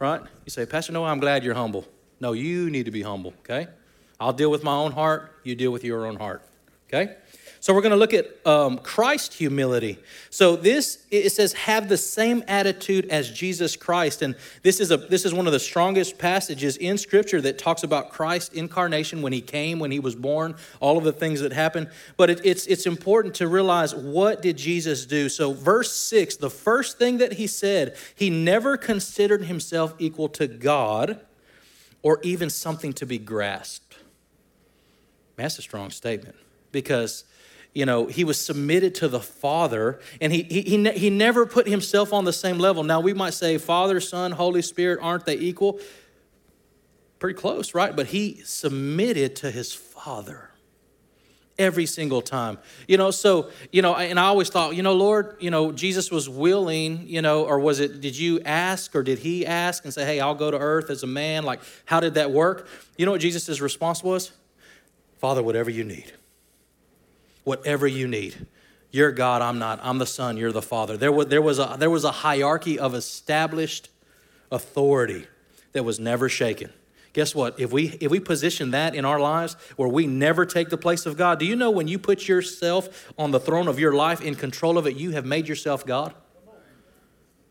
Right? 0.00 0.20
You 0.44 0.50
say, 0.50 0.66
Pastor 0.66 0.92
Noah, 0.92 1.08
I'm 1.08 1.20
glad 1.20 1.44
you're 1.44 1.54
humble. 1.54 1.86
No, 2.20 2.32
you 2.32 2.68
need 2.68 2.86
to 2.86 2.90
be 2.90 3.02
humble, 3.02 3.32
okay? 3.40 3.68
I'll 4.18 4.32
deal 4.32 4.50
with 4.50 4.64
my 4.64 4.74
own 4.74 4.92
heart, 4.92 5.32
you 5.44 5.54
deal 5.54 5.70
with 5.70 5.84
your 5.84 6.06
own 6.06 6.16
heart. 6.16 6.42
Okay? 6.88 7.14
So 7.62 7.72
we're 7.72 7.82
going 7.82 7.90
to 7.92 7.96
look 7.96 8.12
at 8.12 8.44
um, 8.44 8.78
Christ 8.78 9.34
humility. 9.34 10.00
So 10.30 10.56
this 10.56 11.06
it 11.12 11.30
says 11.30 11.52
have 11.52 11.88
the 11.88 11.96
same 11.96 12.42
attitude 12.48 13.08
as 13.08 13.30
Jesus 13.30 13.76
Christ, 13.76 14.20
and 14.20 14.34
this 14.64 14.80
is 14.80 14.90
a 14.90 14.96
this 14.96 15.24
is 15.24 15.32
one 15.32 15.46
of 15.46 15.52
the 15.52 15.60
strongest 15.60 16.18
passages 16.18 16.76
in 16.76 16.98
Scripture 16.98 17.40
that 17.42 17.58
talks 17.58 17.84
about 17.84 18.10
Christ 18.10 18.52
incarnation 18.54 19.22
when 19.22 19.32
He 19.32 19.40
came, 19.40 19.78
when 19.78 19.92
He 19.92 20.00
was 20.00 20.16
born, 20.16 20.56
all 20.80 20.98
of 20.98 21.04
the 21.04 21.12
things 21.12 21.38
that 21.38 21.52
happened. 21.52 21.88
But 22.16 22.30
it, 22.30 22.40
it's 22.42 22.66
it's 22.66 22.84
important 22.84 23.36
to 23.36 23.46
realize 23.46 23.94
what 23.94 24.42
did 24.42 24.56
Jesus 24.56 25.06
do. 25.06 25.28
So 25.28 25.52
verse 25.52 25.92
six, 25.92 26.34
the 26.34 26.50
first 26.50 26.98
thing 26.98 27.18
that 27.18 27.34
He 27.34 27.46
said, 27.46 27.96
He 28.16 28.28
never 28.28 28.76
considered 28.76 29.44
Himself 29.44 29.94
equal 30.00 30.28
to 30.30 30.48
God, 30.48 31.20
or 32.02 32.18
even 32.24 32.50
something 32.50 32.92
to 32.94 33.06
be 33.06 33.18
grasped. 33.18 33.98
That's 35.36 35.60
a 35.60 35.62
strong 35.62 35.90
statement 35.90 36.34
because 36.72 37.22
you 37.74 37.86
know, 37.86 38.06
he 38.06 38.24
was 38.24 38.38
submitted 38.38 38.94
to 38.96 39.08
the 39.08 39.20
Father, 39.20 39.98
and 40.20 40.32
he, 40.32 40.42
he, 40.42 40.62
he, 40.62 40.90
he 40.90 41.10
never 41.10 41.46
put 41.46 41.66
himself 41.66 42.12
on 42.12 42.24
the 42.24 42.32
same 42.32 42.58
level. 42.58 42.84
Now, 42.84 43.00
we 43.00 43.14
might 43.14 43.34
say, 43.34 43.56
Father, 43.56 43.98
Son, 44.00 44.32
Holy 44.32 44.62
Spirit, 44.62 44.98
aren't 45.00 45.24
they 45.24 45.36
equal? 45.36 45.80
Pretty 47.18 47.38
close, 47.38 47.74
right? 47.74 47.94
But 47.96 48.08
he 48.08 48.42
submitted 48.44 49.36
to 49.36 49.50
his 49.50 49.72
Father 49.72 50.50
every 51.58 51.86
single 51.86 52.20
time. 52.20 52.58
You 52.88 52.98
know, 52.98 53.10
so, 53.10 53.48
you 53.70 53.80
know, 53.80 53.94
and 53.94 54.20
I 54.20 54.24
always 54.24 54.50
thought, 54.50 54.74
you 54.74 54.82
know, 54.82 54.94
Lord, 54.94 55.36
you 55.40 55.50
know, 55.50 55.72
Jesus 55.72 56.10
was 56.10 56.28
willing, 56.28 57.06
you 57.06 57.22
know, 57.22 57.44
or 57.44 57.58
was 57.58 57.80
it, 57.80 58.00
did 58.00 58.18
you 58.18 58.40
ask 58.42 58.94
or 58.94 59.02
did 59.02 59.20
he 59.20 59.46
ask 59.46 59.84
and 59.84 59.94
say, 59.94 60.04
hey, 60.04 60.20
I'll 60.20 60.34
go 60.34 60.50
to 60.50 60.58
earth 60.58 60.90
as 60.90 61.04
a 61.04 61.06
man? 61.06 61.44
Like, 61.44 61.60
how 61.84 62.00
did 62.00 62.14
that 62.14 62.32
work? 62.32 62.68
You 62.98 63.06
know 63.06 63.12
what 63.12 63.20
Jesus' 63.20 63.60
response 63.60 64.02
was? 64.02 64.32
Father, 65.20 65.42
whatever 65.42 65.70
you 65.70 65.84
need 65.84 66.12
whatever 67.44 67.86
you 67.86 68.06
need. 68.06 68.46
You're 68.90 69.12
God, 69.12 69.40
I'm 69.40 69.58
not. 69.58 69.80
I'm 69.82 69.98
the 69.98 70.06
Son, 70.06 70.36
you're 70.36 70.52
the 70.52 70.62
Father. 70.62 70.96
There 70.96 71.12
was, 71.12 71.28
there 71.28 71.42
was, 71.42 71.58
a, 71.58 71.76
there 71.78 71.90
was 71.90 72.04
a 72.04 72.10
hierarchy 72.10 72.78
of 72.78 72.94
established 72.94 73.88
authority 74.50 75.26
that 75.72 75.82
was 75.84 75.98
never 75.98 76.28
shaken. 76.28 76.70
Guess 77.12 77.34
what? 77.34 77.60
If 77.60 77.72
we 77.72 77.88
if 78.00 78.10
we 78.10 78.20
position 78.20 78.70
that 78.70 78.94
in 78.94 79.04
our 79.04 79.20
lives 79.20 79.56
where 79.76 79.88
we 79.88 80.06
never 80.06 80.46
take 80.46 80.70
the 80.70 80.78
place 80.78 81.04
of 81.04 81.16
God, 81.16 81.38
do 81.38 81.44
you 81.44 81.56
know 81.56 81.70
when 81.70 81.86
you 81.86 81.98
put 81.98 82.26
yourself 82.26 83.12
on 83.18 83.32
the 83.32 83.40
throne 83.40 83.68
of 83.68 83.78
your 83.78 83.92
life 83.92 84.22
in 84.22 84.34
control 84.34 84.78
of 84.78 84.86
it, 84.86 84.96
you 84.96 85.10
have 85.10 85.26
made 85.26 85.46
yourself 85.46 85.84
God? 85.84 86.14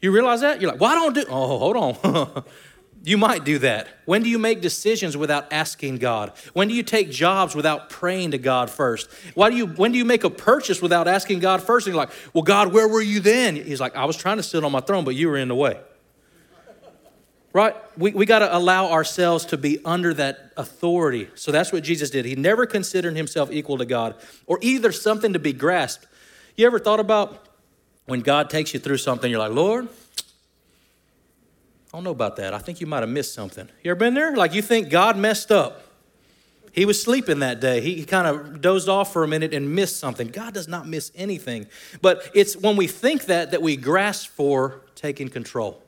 You 0.02 0.12
realize 0.12 0.42
that? 0.42 0.62
You're 0.62 0.72
like, 0.72 0.82
well, 0.82 0.92
I 0.92 0.96
don't 0.96 1.14
do. 1.14 1.26
Oh, 1.30 1.60
hold 1.60 1.78
on. 1.78 2.44
You 3.04 3.18
might 3.18 3.44
do 3.44 3.58
that. 3.60 3.88
When 4.06 4.22
do 4.22 4.30
you 4.30 4.38
make 4.38 4.62
decisions 4.62 5.18
without 5.18 5.52
asking 5.52 5.98
God? 5.98 6.34
When 6.54 6.68
do 6.68 6.76
you 6.76 6.84
take 6.84 7.10
jobs 7.10 7.56
without 7.56 7.90
praying 7.90 8.32
to 8.32 8.38
God 8.38 8.70
first? 8.70 9.10
Why 9.34 9.50
do 9.50 9.56
you, 9.56 9.66
when 9.66 9.92
do 9.92 9.98
you 9.98 10.06
make 10.06 10.24
a 10.24 10.30
purchase 10.30 10.82
without 10.82 11.08
asking 11.08 11.40
God 11.40 11.64
first? 11.64 11.88
And 11.88 11.96
you're 11.96 12.04
like, 12.04 12.14
well, 12.34 12.44
God, 12.44 12.72
where 12.72 12.88
were 12.88 13.02
you 13.02 13.20
then? 13.20 13.56
He's 13.56 13.82
like, 13.82 13.96
I 13.96 14.06
was 14.06 14.18
trying 14.18 14.38
to 14.38 14.44
sit 14.44 14.64
on 14.64 14.72
my 14.72 14.82
throne, 14.82 15.04
but 15.04 15.16
you 15.16 15.30
were 15.30 15.38
in 15.38 15.48
the 15.48 15.56
way. 15.56 15.80
Right? 17.54 17.76
We, 17.98 18.12
we 18.12 18.26
got 18.28 18.40
to 18.40 18.56
allow 18.56 18.92
ourselves 18.92 19.46
to 19.46 19.58
be 19.58 19.84
under 19.84 20.14
that 20.14 20.54
authority. 20.56 21.28
So 21.34 21.52
that's 21.52 21.74
what 21.74 21.84
Jesus 21.84 22.12
did. 22.12 22.26
He 22.26 22.36
never 22.36 22.66
considered 22.68 23.18
himself 23.18 23.52
equal 23.52 23.80
to 23.80 23.86
God 23.86 24.16
or 24.46 24.60
either 24.62 24.92
something 24.92 25.34
to 25.34 25.40
be 25.40 25.54
grasped. 25.54 26.06
You 26.56 26.68
ever 26.68 26.80
thought 26.80 27.00
about 27.00 27.48
when 28.06 28.22
God 28.22 28.50
takes 28.50 28.74
you 28.74 28.80
through 28.80 28.98
something, 28.98 29.30
you're 29.30 29.40
like, 29.40 29.52
Lord, 29.52 29.90
I 31.94 31.98
don't 31.98 32.06
know 32.06 32.12
about 32.12 32.38
that. 32.38 32.54
I 32.54 32.60
think 32.60 32.80
you 32.80 32.88
might 32.88 33.02
have 33.02 33.10
missed 33.10 33.34
something. 33.34 33.68
You 33.84 33.92
ever 33.92 34.00
been 34.00 34.14
there? 34.14 34.36
Like 34.36 34.54
you 34.54 34.62
think 34.62 34.90
God 34.90 35.18
messed 35.18 35.52
up. 35.52 35.84
He 36.72 36.86
was 36.86 37.02
sleeping 37.02 37.40
that 37.40 37.60
day. 37.60 37.82
He, 37.82 38.06
kind 38.06 38.28
of 38.28 38.62
dozed 38.62 38.88
off 38.88 39.12
for 39.12 39.26
a 39.26 39.28
minute 39.28 39.54
and 39.54 39.76
missed 39.76 39.98
something. 39.98 40.30
God 40.30 40.54
does 40.54 40.70
not 40.70 40.88
miss 40.88 41.12
anything. 41.16 41.68
But 42.02 42.30
it's 42.34 42.56
when 42.56 42.78
we 42.78 42.88
think 42.88 43.26
that 43.26 43.52
that 43.52 43.62
we 43.62 43.76
grasp 43.76 44.30
for 44.30 44.82
taking 44.96 45.28
control 45.28 45.84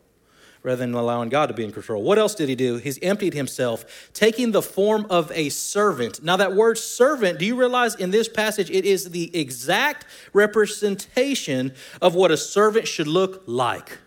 rather 0.62 0.78
than 0.78 0.94
allowing 0.94 1.30
God 1.30 1.48
to 1.48 1.54
be 1.54 1.64
in 1.64 1.72
control. 1.72 2.04
What 2.04 2.18
else 2.18 2.36
did 2.36 2.50
he 2.50 2.56
do? 2.56 2.78
He's 2.78 2.98
emptied 3.02 3.34
himself, 3.34 4.12
taking 4.14 4.52
the 4.52 4.62
form 4.62 5.06
of 5.10 5.32
a 5.34 5.50
servant. 5.50 6.24
Now, 6.24 6.38
that 6.38 6.54
word 6.54 6.78
servant, 6.78 7.38
do 7.38 7.46
you 7.46 7.58
realize 7.58 7.96
in 7.96 8.12
this 8.12 8.30
passage 8.30 8.72
it 8.72 8.86
is 8.86 9.10
the 9.10 9.36
exact 9.38 10.06
representation 10.32 11.74
of 12.02 12.16
what 12.16 12.32
a 12.32 12.38
servant 12.38 12.88
should 12.88 13.08
look 13.08 13.44
like? 13.46 14.00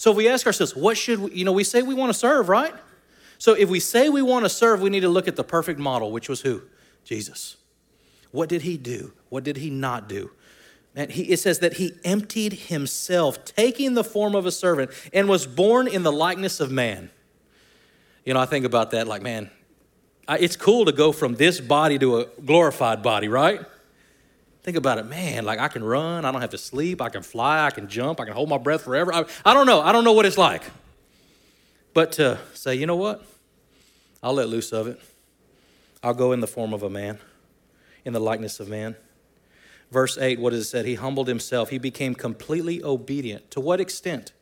So 0.00 0.12
if 0.12 0.16
we 0.16 0.28
ask 0.28 0.46
ourselves, 0.46 0.74
what 0.74 0.96
should 0.96 1.18
we, 1.18 1.30
you 1.32 1.44
know, 1.44 1.52
we 1.52 1.62
say 1.62 1.82
we 1.82 1.92
want 1.92 2.08
to 2.08 2.18
serve, 2.18 2.48
right? 2.48 2.72
So 3.36 3.52
if 3.52 3.68
we 3.68 3.80
say 3.80 4.08
we 4.08 4.22
want 4.22 4.46
to 4.46 4.48
serve, 4.48 4.80
we 4.80 4.88
need 4.88 5.00
to 5.00 5.10
look 5.10 5.28
at 5.28 5.36
the 5.36 5.44
perfect 5.44 5.78
model, 5.78 6.10
which 6.10 6.26
was 6.26 6.40
who? 6.40 6.62
Jesus. 7.04 7.58
What 8.30 8.48
did 8.48 8.62
he 8.62 8.78
do? 8.78 9.12
What 9.28 9.44
did 9.44 9.58
he 9.58 9.68
not 9.68 10.08
do? 10.08 10.30
And 10.96 11.10
he, 11.10 11.24
it 11.24 11.36
says 11.36 11.58
that 11.58 11.74
he 11.74 11.92
emptied 12.02 12.54
himself, 12.54 13.44
taking 13.44 13.92
the 13.92 14.02
form 14.02 14.34
of 14.34 14.46
a 14.46 14.50
servant, 14.50 14.90
and 15.12 15.28
was 15.28 15.46
born 15.46 15.86
in 15.86 16.02
the 16.02 16.12
likeness 16.12 16.60
of 16.60 16.70
man. 16.70 17.10
You 18.24 18.32
know, 18.32 18.40
I 18.40 18.46
think 18.46 18.64
about 18.64 18.92
that 18.92 19.06
like, 19.06 19.20
man, 19.20 19.50
it's 20.30 20.56
cool 20.56 20.86
to 20.86 20.92
go 20.92 21.12
from 21.12 21.34
this 21.34 21.60
body 21.60 21.98
to 21.98 22.20
a 22.20 22.24
glorified 22.42 23.02
body, 23.02 23.28
right? 23.28 23.60
Think 24.62 24.76
about 24.76 24.98
it, 24.98 25.06
man. 25.06 25.44
Like 25.44 25.58
I 25.58 25.68
can 25.68 25.82
run, 25.82 26.24
I 26.24 26.32
don't 26.32 26.40
have 26.40 26.50
to 26.50 26.58
sleep, 26.58 27.00
I 27.00 27.08
can 27.08 27.22
fly, 27.22 27.64
I 27.64 27.70
can 27.70 27.88
jump, 27.88 28.20
I 28.20 28.24
can 28.24 28.34
hold 28.34 28.48
my 28.48 28.58
breath 28.58 28.82
forever. 28.82 29.12
I, 29.12 29.24
I 29.44 29.54
don't 29.54 29.66
know. 29.66 29.80
I 29.80 29.92
don't 29.92 30.04
know 30.04 30.12
what 30.12 30.26
it's 30.26 30.38
like. 30.38 30.62
But 31.94 32.12
to 32.12 32.38
say, 32.54 32.74
you 32.74 32.86
know 32.86 32.96
what? 32.96 33.24
I'll 34.22 34.34
let 34.34 34.48
loose 34.48 34.72
of 34.72 34.86
it. 34.86 35.00
I'll 36.02 36.14
go 36.14 36.32
in 36.32 36.40
the 36.40 36.46
form 36.46 36.72
of 36.72 36.82
a 36.82 36.90
man, 36.90 37.18
in 38.04 38.12
the 38.12 38.20
likeness 38.20 38.60
of 38.60 38.68
man. 38.68 38.96
Verse 39.90 40.16
8, 40.16 40.38
what 40.38 40.52
is 40.52 40.66
it 40.66 40.68
said? 40.68 40.86
He 40.86 40.94
humbled 40.94 41.26
himself. 41.26 41.70
He 41.70 41.78
became 41.78 42.14
completely 42.14 42.82
obedient. 42.82 43.50
To 43.52 43.60
what 43.60 43.80
extent? 43.80 44.32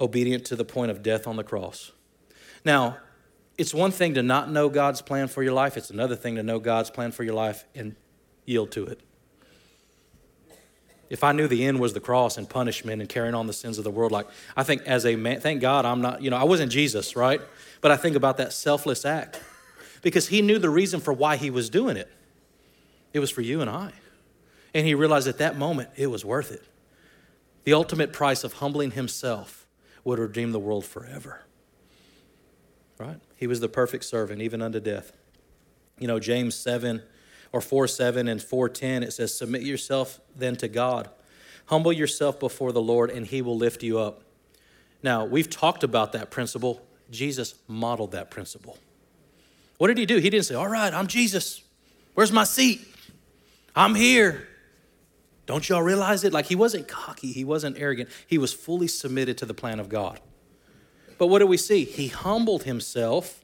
Obedient 0.00 0.44
to 0.46 0.56
the 0.56 0.64
point 0.64 0.90
of 0.90 1.02
death 1.02 1.26
on 1.26 1.36
the 1.36 1.44
cross. 1.44 1.92
Now, 2.64 2.98
it's 3.58 3.74
one 3.74 3.90
thing 3.90 4.14
to 4.14 4.22
not 4.22 4.50
know 4.50 4.68
God's 4.68 5.02
plan 5.02 5.28
for 5.28 5.42
your 5.42 5.52
life, 5.52 5.76
it's 5.76 5.90
another 5.90 6.16
thing 6.16 6.36
to 6.36 6.42
know 6.42 6.58
God's 6.58 6.90
plan 6.90 7.12
for 7.12 7.24
your 7.24 7.34
life 7.34 7.64
and 7.74 7.94
yield 8.44 8.70
to 8.72 8.86
it. 8.86 9.00
If 11.10 11.22
I 11.22 11.32
knew 11.32 11.46
the 11.46 11.64
end 11.66 11.78
was 11.78 11.92
the 11.92 12.00
cross 12.00 12.38
and 12.38 12.48
punishment 12.48 13.02
and 13.02 13.08
carrying 13.08 13.34
on 13.34 13.46
the 13.46 13.52
sins 13.52 13.76
of 13.76 13.84
the 13.84 13.90
world, 13.90 14.12
like 14.12 14.26
I 14.56 14.62
think 14.62 14.82
as 14.86 15.04
a 15.04 15.14
man, 15.14 15.40
thank 15.40 15.60
God 15.60 15.84
I'm 15.84 16.00
not, 16.00 16.22
you 16.22 16.30
know, 16.30 16.38
I 16.38 16.44
wasn't 16.44 16.72
Jesus, 16.72 17.14
right? 17.16 17.40
But 17.82 17.90
I 17.90 17.96
think 17.96 18.16
about 18.16 18.38
that 18.38 18.52
selfless 18.54 19.04
act 19.04 19.38
because 20.00 20.28
he 20.28 20.40
knew 20.40 20.58
the 20.58 20.70
reason 20.70 21.00
for 21.00 21.12
why 21.12 21.36
he 21.36 21.50
was 21.50 21.68
doing 21.68 21.98
it. 21.98 22.10
It 23.12 23.18
was 23.18 23.30
for 23.30 23.42
you 23.42 23.60
and 23.60 23.68
I. 23.68 23.92
And 24.72 24.86
he 24.86 24.94
realized 24.94 25.28
at 25.28 25.36
that 25.38 25.58
moment 25.58 25.90
it 25.96 26.06
was 26.06 26.24
worth 26.24 26.50
it. 26.50 26.64
The 27.64 27.74
ultimate 27.74 28.12
price 28.12 28.42
of 28.42 28.54
humbling 28.54 28.92
himself 28.92 29.66
would 30.04 30.18
redeem 30.18 30.52
the 30.52 30.58
world 30.58 30.84
forever. 30.84 31.42
Right? 32.98 33.20
He 33.36 33.46
was 33.46 33.60
the 33.60 33.68
perfect 33.68 34.04
servant, 34.04 34.40
even 34.40 34.62
unto 34.62 34.80
death. 34.80 35.12
You 35.98 36.08
know, 36.08 36.18
James 36.18 36.54
7 36.54 37.02
or 37.52 37.60
4 37.60 37.86
7 37.86 38.28
and 38.28 38.42
410, 38.42 39.02
it 39.02 39.12
says, 39.12 39.36
Submit 39.36 39.62
yourself 39.62 40.20
then 40.34 40.56
to 40.56 40.68
God. 40.68 41.10
Humble 41.66 41.92
yourself 41.92 42.40
before 42.40 42.72
the 42.72 42.82
Lord, 42.82 43.10
and 43.10 43.26
he 43.26 43.42
will 43.42 43.56
lift 43.56 43.82
you 43.82 43.98
up. 43.98 44.22
Now, 45.02 45.24
we've 45.24 45.48
talked 45.50 45.84
about 45.84 46.12
that 46.12 46.30
principle. 46.30 46.82
Jesus 47.10 47.54
modeled 47.68 48.12
that 48.12 48.30
principle. 48.30 48.78
What 49.78 49.88
did 49.88 49.98
he 49.98 50.06
do? 50.06 50.16
He 50.18 50.30
didn't 50.30 50.46
say, 50.46 50.54
All 50.54 50.68
right, 50.68 50.92
I'm 50.92 51.06
Jesus. 51.06 51.62
Where's 52.14 52.32
my 52.32 52.44
seat? 52.44 52.80
I'm 53.74 53.94
here. 53.94 54.48
Don't 55.46 55.68
y'all 55.68 55.82
realize 55.82 56.24
it? 56.24 56.32
Like 56.32 56.46
he 56.46 56.54
wasn't 56.54 56.88
cocky, 56.88 57.32
he 57.32 57.44
wasn't 57.44 57.78
arrogant. 57.78 58.08
He 58.26 58.38
was 58.38 58.52
fully 58.52 58.88
submitted 58.88 59.38
to 59.38 59.46
the 59.46 59.54
plan 59.54 59.80
of 59.80 59.88
God. 59.88 60.20
But 61.18 61.26
what 61.26 61.40
do 61.40 61.46
we 61.46 61.56
see? 61.56 61.84
He 61.84 62.08
humbled 62.08 62.64
himself 62.64 63.41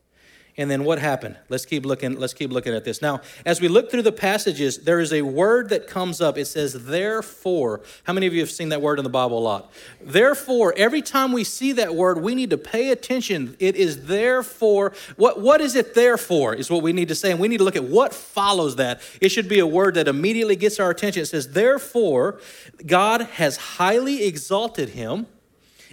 and 0.59 0.69
then 0.69 0.83
what 0.83 0.99
happened? 0.99 1.37
Let's 1.49 1.65
keep 1.65 1.87
looking, 1.87 2.19
let's 2.19 2.35
keep 2.35 2.51
looking 2.51 2.75
at 2.75 2.85
this. 2.85 3.01
Now, 3.01 3.21
as 3.47 3.61
we 3.61 3.69
look 3.69 3.93
through 3.93 4.03
the 4.03 4.11
passages, 4.11 4.79
there 4.79 4.99
is 4.99 5.13
a 5.13 5.23
word 5.23 5.69
that 5.69 5.87
comes 5.87 6.21
up. 6.21 6.37
It 6.37 6.47
says, 6.47 6.85
therefore. 6.87 7.81
How 8.03 8.13
many 8.13 8.27
of 8.27 8.35
you 8.35 8.41
have 8.41 8.51
seen 8.51 8.71
that 8.71 8.83
word 8.83 8.99
in 8.99 9.05
the 9.05 9.09
Bible 9.09 9.39
a 9.39 9.41
lot? 9.41 9.73
Therefore, 10.01 10.75
every 10.77 11.01
time 11.01 11.31
we 11.31 11.45
see 11.45 11.71
that 11.73 11.95
word, 11.95 12.21
we 12.21 12.35
need 12.35 12.51
to 12.51 12.59
pay 12.59 12.91
attention. 12.91 13.57
It 13.61 13.77
is 13.77 14.07
therefore. 14.07 14.93
What, 15.15 15.41
what 15.41 15.61
is 15.61 15.77
it 15.77 15.95
there 15.95 16.19
for? 16.19 16.55
Is 16.55 16.69
what 16.69 16.83
we 16.83 16.93
need 16.93 17.07
to 17.07 17.15
say. 17.15 17.31
And 17.31 17.39
we 17.39 17.47
need 17.47 17.59
to 17.59 17.65
look 17.65 17.77
at 17.77 17.85
what 17.85 18.13
follows 18.13 18.75
that. 18.77 19.01
It 19.21 19.29
should 19.29 19.49
be 19.49 19.61
a 19.61 19.67
word 19.67 19.95
that 19.95 20.09
immediately 20.09 20.57
gets 20.57 20.81
our 20.81 20.91
attention. 20.91 21.23
It 21.23 21.27
says, 21.27 21.53
therefore, 21.53 22.41
God 22.85 23.21
has 23.21 23.57
highly 23.57 24.27
exalted 24.27 24.89
him 24.89 25.29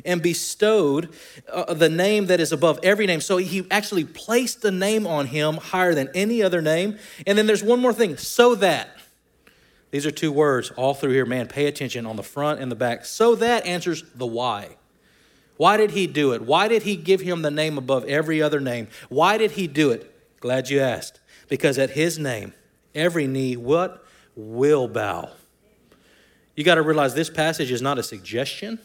and 0.03 0.21
bestowed 0.21 1.13
uh, 1.51 1.73
the 1.73 1.89
name 1.89 2.25
that 2.27 2.39
is 2.39 2.51
above 2.51 2.79
every 2.83 3.05
name. 3.05 3.21
So 3.21 3.37
he 3.37 3.65
actually 3.71 4.03
placed 4.03 4.61
the 4.61 4.71
name 4.71 5.07
on 5.07 5.27
him 5.27 5.55
higher 5.55 5.93
than 5.93 6.09
any 6.13 6.43
other 6.43 6.61
name. 6.61 6.97
And 7.25 7.37
then 7.37 7.47
there's 7.47 7.63
one 7.63 7.79
more 7.79 7.93
thing 7.93 8.17
so 8.17 8.55
that. 8.55 8.89
These 9.91 10.05
are 10.05 10.11
two 10.11 10.31
words 10.31 10.71
all 10.71 10.93
through 10.93 11.13
here. 11.13 11.25
Man, 11.25 11.47
pay 11.47 11.67
attention 11.67 12.05
on 12.05 12.17
the 12.17 12.23
front 12.23 12.59
and 12.59 12.69
the 12.69 12.75
back. 12.75 13.05
So 13.05 13.35
that 13.35 13.65
answers 13.65 14.03
the 14.13 14.25
why. 14.25 14.75
Why 15.55 15.77
did 15.77 15.91
he 15.91 16.05
do 16.05 16.33
it? 16.33 16.41
Why 16.41 16.67
did 16.67 16.83
he 16.83 16.97
give 16.97 17.21
him 17.21 17.43
the 17.43 17.51
name 17.51 17.77
above 17.77 18.03
every 18.05 18.41
other 18.41 18.59
name? 18.59 18.89
Why 19.07 19.37
did 19.37 19.51
he 19.51 19.67
do 19.67 19.91
it? 19.91 20.39
Glad 20.41 20.69
you 20.69 20.81
asked. 20.81 21.21
Because 21.47 21.77
at 21.77 21.91
his 21.91 22.19
name, 22.19 22.53
every 22.93 23.25
knee, 23.25 23.55
what? 23.55 24.05
will 24.35 24.87
bow. 24.87 25.31
You 26.55 26.63
got 26.63 26.75
to 26.75 26.81
realize 26.81 27.13
this 27.13 27.29
passage 27.29 27.71
is 27.71 27.81
not 27.81 27.97
a 27.97 28.03
suggestion. 28.03 28.79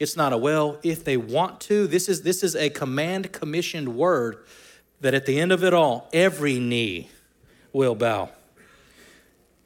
It's 0.00 0.16
not 0.16 0.32
a 0.32 0.38
well, 0.38 0.78
if 0.82 1.04
they 1.04 1.18
want 1.18 1.60
to. 1.62 1.86
This 1.86 2.08
is, 2.08 2.22
this 2.22 2.42
is 2.42 2.56
a 2.56 2.70
command 2.70 3.32
commissioned 3.32 3.94
word 3.94 4.38
that 5.02 5.12
at 5.12 5.26
the 5.26 5.38
end 5.38 5.52
of 5.52 5.62
it 5.62 5.74
all, 5.74 6.08
every 6.12 6.58
knee 6.58 7.10
will 7.74 7.94
bow. 7.94 8.30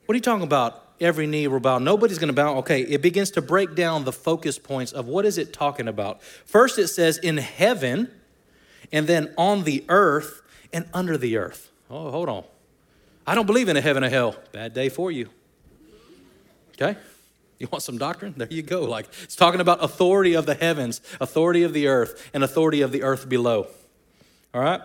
What 0.04 0.12
are 0.12 0.16
you 0.16 0.20
talking 0.20 0.42
about? 0.44 0.82
Every 1.00 1.28
knee 1.28 1.46
will 1.46 1.60
bow. 1.60 1.78
Nobody's 1.78 2.18
going 2.18 2.28
to 2.28 2.34
bow. 2.34 2.56
Okay, 2.58 2.82
it 2.82 3.00
begins 3.00 3.30
to 3.32 3.42
break 3.42 3.76
down 3.76 4.04
the 4.04 4.12
focus 4.12 4.58
points 4.58 4.90
of 4.90 5.06
what 5.06 5.24
is 5.24 5.38
it 5.38 5.52
talking 5.52 5.86
about. 5.86 6.20
First, 6.22 6.78
it 6.78 6.88
says 6.88 7.18
in 7.18 7.36
heaven, 7.36 8.10
and 8.92 9.06
then 9.06 9.32
on 9.38 9.62
the 9.62 9.84
earth 9.88 10.42
and 10.72 10.86
under 10.92 11.16
the 11.16 11.36
earth. 11.36 11.70
Oh, 11.88 12.10
hold 12.10 12.28
on. 12.28 12.44
I 13.24 13.36
don't 13.36 13.46
believe 13.46 13.68
in 13.68 13.76
a 13.76 13.80
heaven 13.80 14.02
or 14.02 14.08
hell. 14.08 14.36
Bad 14.52 14.74
day 14.74 14.88
for 14.88 15.12
you. 15.12 15.30
Okay? 16.72 16.98
You 17.64 17.68
want 17.72 17.82
some 17.82 17.96
doctrine? 17.96 18.34
There 18.36 18.46
you 18.50 18.60
go. 18.60 18.82
Like 18.82 19.08
it's 19.22 19.34
talking 19.34 19.62
about 19.62 19.82
authority 19.82 20.34
of 20.34 20.44
the 20.44 20.52
heavens, 20.52 21.00
authority 21.18 21.62
of 21.62 21.72
the 21.72 21.86
earth, 21.86 22.30
and 22.34 22.44
authority 22.44 22.82
of 22.82 22.92
the 22.92 23.02
earth 23.02 23.26
below. 23.26 23.68
All 24.52 24.60
right? 24.60 24.82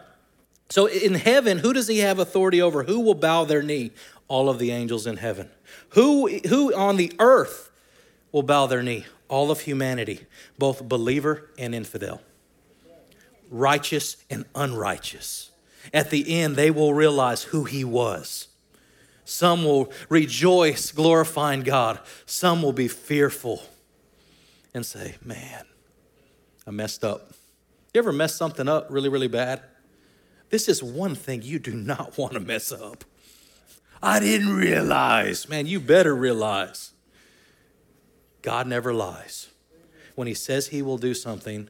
So 0.69 0.85
in 0.85 1.15
heaven, 1.15 1.57
who 1.57 1.73
does 1.73 1.89
he 1.89 1.97
have 1.97 2.19
authority 2.19 2.61
over? 2.61 2.83
Who 2.83 3.01
will 3.01 3.15
bow 3.15 3.43
their 3.43 3.61
knee? 3.61 3.91
All 4.29 4.49
of 4.49 4.59
the 4.59 4.71
angels 4.71 5.05
in 5.05 5.17
heaven. 5.17 5.49
Who, 5.89 6.29
who 6.47 6.73
on 6.73 6.95
the 6.95 7.11
earth 7.19 7.69
will 8.31 8.43
bow 8.43 8.65
their 8.67 8.81
knee? 8.81 9.05
All 9.27 9.51
of 9.51 9.59
humanity, 9.59 10.25
both 10.57 10.87
believer 10.87 11.49
and 11.57 11.75
infidel, 11.75 12.21
righteous 13.51 14.15
and 14.29 14.45
unrighteous. 14.55 15.51
At 15.93 16.11
the 16.11 16.39
end, 16.39 16.55
they 16.55 16.71
will 16.71 16.93
realize 16.93 17.43
who 17.43 17.65
he 17.65 17.83
was. 17.83 18.47
Some 19.29 19.63
will 19.63 19.93
rejoice, 20.09 20.91
glorifying 20.91 21.61
God. 21.61 21.99
Some 22.25 22.63
will 22.63 22.73
be 22.73 22.87
fearful 22.87 23.61
and 24.73 24.83
say, 24.83 25.17
Man, 25.23 25.65
I 26.65 26.71
messed 26.71 27.03
up. 27.03 27.33
You 27.93 27.99
ever 27.99 28.11
mess 28.11 28.35
something 28.35 28.67
up 28.67 28.87
really, 28.89 29.07
really 29.07 29.27
bad? 29.27 29.61
This 30.49 30.67
is 30.67 30.81
one 30.81 31.13
thing 31.13 31.43
you 31.43 31.59
do 31.59 31.75
not 31.75 32.17
want 32.17 32.33
to 32.33 32.39
mess 32.39 32.71
up. 32.71 33.05
I 34.01 34.19
didn't 34.19 34.55
realize. 34.55 35.47
Man, 35.47 35.67
you 35.67 35.79
better 35.79 36.15
realize. 36.15 36.93
God 38.41 38.65
never 38.65 38.95
lies. 38.95 39.49
When 40.15 40.27
He 40.27 40.33
says 40.33 40.69
He 40.69 40.81
will 40.81 40.97
do 40.97 41.13
something, 41.13 41.69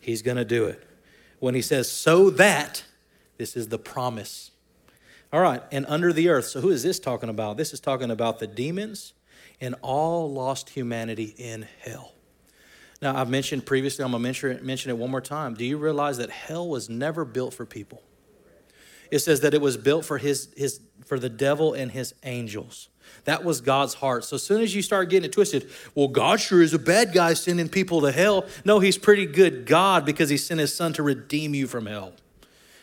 He's 0.00 0.20
going 0.20 0.36
to 0.36 0.44
do 0.44 0.66
it. 0.66 0.86
When 1.38 1.54
He 1.54 1.62
says, 1.62 1.90
so 1.90 2.28
that, 2.28 2.84
this 3.38 3.56
is 3.56 3.68
the 3.68 3.78
promise. 3.78 4.49
All 5.32 5.40
right, 5.40 5.62
and 5.70 5.86
under 5.88 6.12
the 6.12 6.28
earth. 6.28 6.46
So, 6.46 6.60
who 6.60 6.70
is 6.70 6.82
this 6.82 6.98
talking 6.98 7.28
about? 7.28 7.56
This 7.56 7.72
is 7.72 7.80
talking 7.80 8.10
about 8.10 8.38
the 8.38 8.46
demons 8.46 9.12
and 9.60 9.74
all 9.82 10.30
lost 10.32 10.70
humanity 10.70 11.34
in 11.36 11.66
hell. 11.80 12.12
Now, 13.00 13.16
I've 13.16 13.30
mentioned 13.30 13.64
previously, 13.64 14.04
I'm 14.04 14.10
going 14.10 14.32
to 14.32 14.58
mention 14.62 14.90
it 14.90 14.96
one 14.96 15.10
more 15.10 15.20
time. 15.20 15.54
Do 15.54 15.64
you 15.64 15.78
realize 15.78 16.18
that 16.18 16.30
hell 16.30 16.68
was 16.68 16.90
never 16.90 17.24
built 17.24 17.54
for 17.54 17.64
people? 17.64 18.02
it 19.10 19.18
says 19.20 19.40
that 19.40 19.54
it 19.54 19.60
was 19.60 19.76
built 19.76 20.04
for 20.04 20.18
his, 20.18 20.48
his 20.56 20.80
for 21.04 21.18
the 21.18 21.28
devil 21.28 21.74
and 21.74 21.90
his 21.90 22.14
angels. 22.22 22.88
That 23.24 23.44
was 23.44 23.60
God's 23.60 23.94
heart. 23.94 24.24
So 24.24 24.36
as 24.36 24.42
soon 24.42 24.62
as 24.62 24.74
you 24.74 24.82
start 24.82 25.10
getting 25.10 25.28
it 25.28 25.32
twisted, 25.32 25.68
well, 25.94 26.08
God 26.08 26.40
sure 26.40 26.62
is 26.62 26.74
a 26.74 26.78
bad 26.78 27.12
guy 27.12 27.34
sending 27.34 27.68
people 27.68 28.02
to 28.02 28.12
hell. 28.12 28.46
No, 28.64 28.78
he's 28.78 28.96
pretty 28.96 29.26
good 29.26 29.66
God 29.66 30.04
because 30.04 30.28
he 30.28 30.36
sent 30.36 30.60
his 30.60 30.74
son 30.74 30.92
to 30.92 31.02
redeem 31.02 31.54
you 31.54 31.66
from 31.66 31.86
hell. 31.86 32.12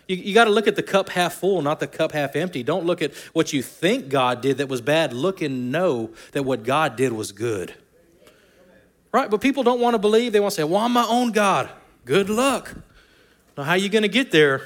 You, 0.08 0.15
you 0.15 0.34
got 0.34 0.46
to 0.46 0.52
look 0.52 0.67
at 0.67 0.76
the 0.76 0.84
cup 0.84 1.10
half 1.10 1.36
full, 1.36 1.62
not 1.62 1.80
the 1.80 1.88
cup 1.88 2.12
half 2.12 2.36
empty. 2.36 2.63
Don't 2.63 2.86
look 2.86 3.02
at 3.02 3.13
what 3.34 3.54
you 3.54 3.62
think 3.62 4.10
God 4.10 4.41
did 4.41 4.58
that 4.58 4.67
was 4.67 4.82
bad. 4.82 5.13
Look 5.13 5.41
and 5.41 5.72
know 5.72 6.12
that 6.32 6.43
what 6.43 6.63
God 6.63 6.96
did 6.96 7.13
was 7.13 7.32
good. 7.32 7.74
Right? 9.12 9.30
But 9.30 9.41
people 9.41 9.63
don't 9.63 9.80
want 9.80 9.96
to 9.96 10.00
believe. 10.00 10.34
They 10.34 10.39
want 10.39 10.52
to 10.54 10.56
say, 10.56 10.63
well, 10.63 10.82
I'm 10.82 10.91
my 10.91 11.06
own 11.08 11.32
God. 11.32 11.70
Good 12.06 12.30
luck. 12.30 12.76
Now, 13.58 13.63
how 13.63 13.72
are 13.72 13.78
you 13.78 13.89
going 13.89 14.04
to 14.04 14.10
get 14.10 14.32
there? 14.32 14.62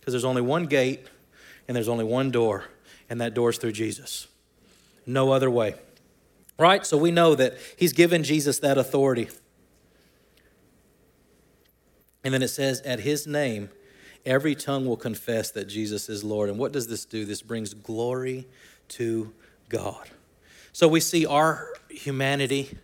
Because 0.00 0.12
there's 0.12 0.24
only 0.24 0.42
one 0.42 0.66
gate 0.66 1.06
and 1.66 1.74
there's 1.76 1.88
only 1.88 2.04
one 2.04 2.30
door, 2.30 2.64
and 3.10 3.20
that 3.20 3.34
door 3.34 3.50
is 3.50 3.58
through 3.58 3.72
Jesus. 3.72 4.28
No 5.04 5.32
other 5.32 5.50
way. 5.50 5.74
Right? 6.58 6.86
So 6.86 6.96
we 6.96 7.10
know 7.10 7.34
that 7.34 7.58
he's 7.76 7.92
given 7.92 8.22
Jesus 8.22 8.60
that 8.60 8.78
authority. 8.78 9.28
And 12.22 12.32
then 12.32 12.42
it 12.42 12.48
says, 12.48 12.80
at 12.82 13.00
his 13.00 13.26
name, 13.26 13.68
every 14.26 14.54
tongue 14.54 14.84
will 14.84 14.96
confess 14.96 15.50
that 15.52 15.66
Jesus 15.66 16.08
is 16.08 16.22
Lord. 16.22 16.50
And 16.50 16.58
what 16.58 16.72
does 16.72 16.88
this 16.88 17.04
do? 17.04 17.24
This 17.24 17.40
brings 17.40 17.72
glory 17.72 18.46
to 18.88 19.32
God. 19.68 20.10
So 20.72 20.88
we 20.88 21.00
see 21.00 21.24
our 21.24 21.72
humanity 21.88 22.76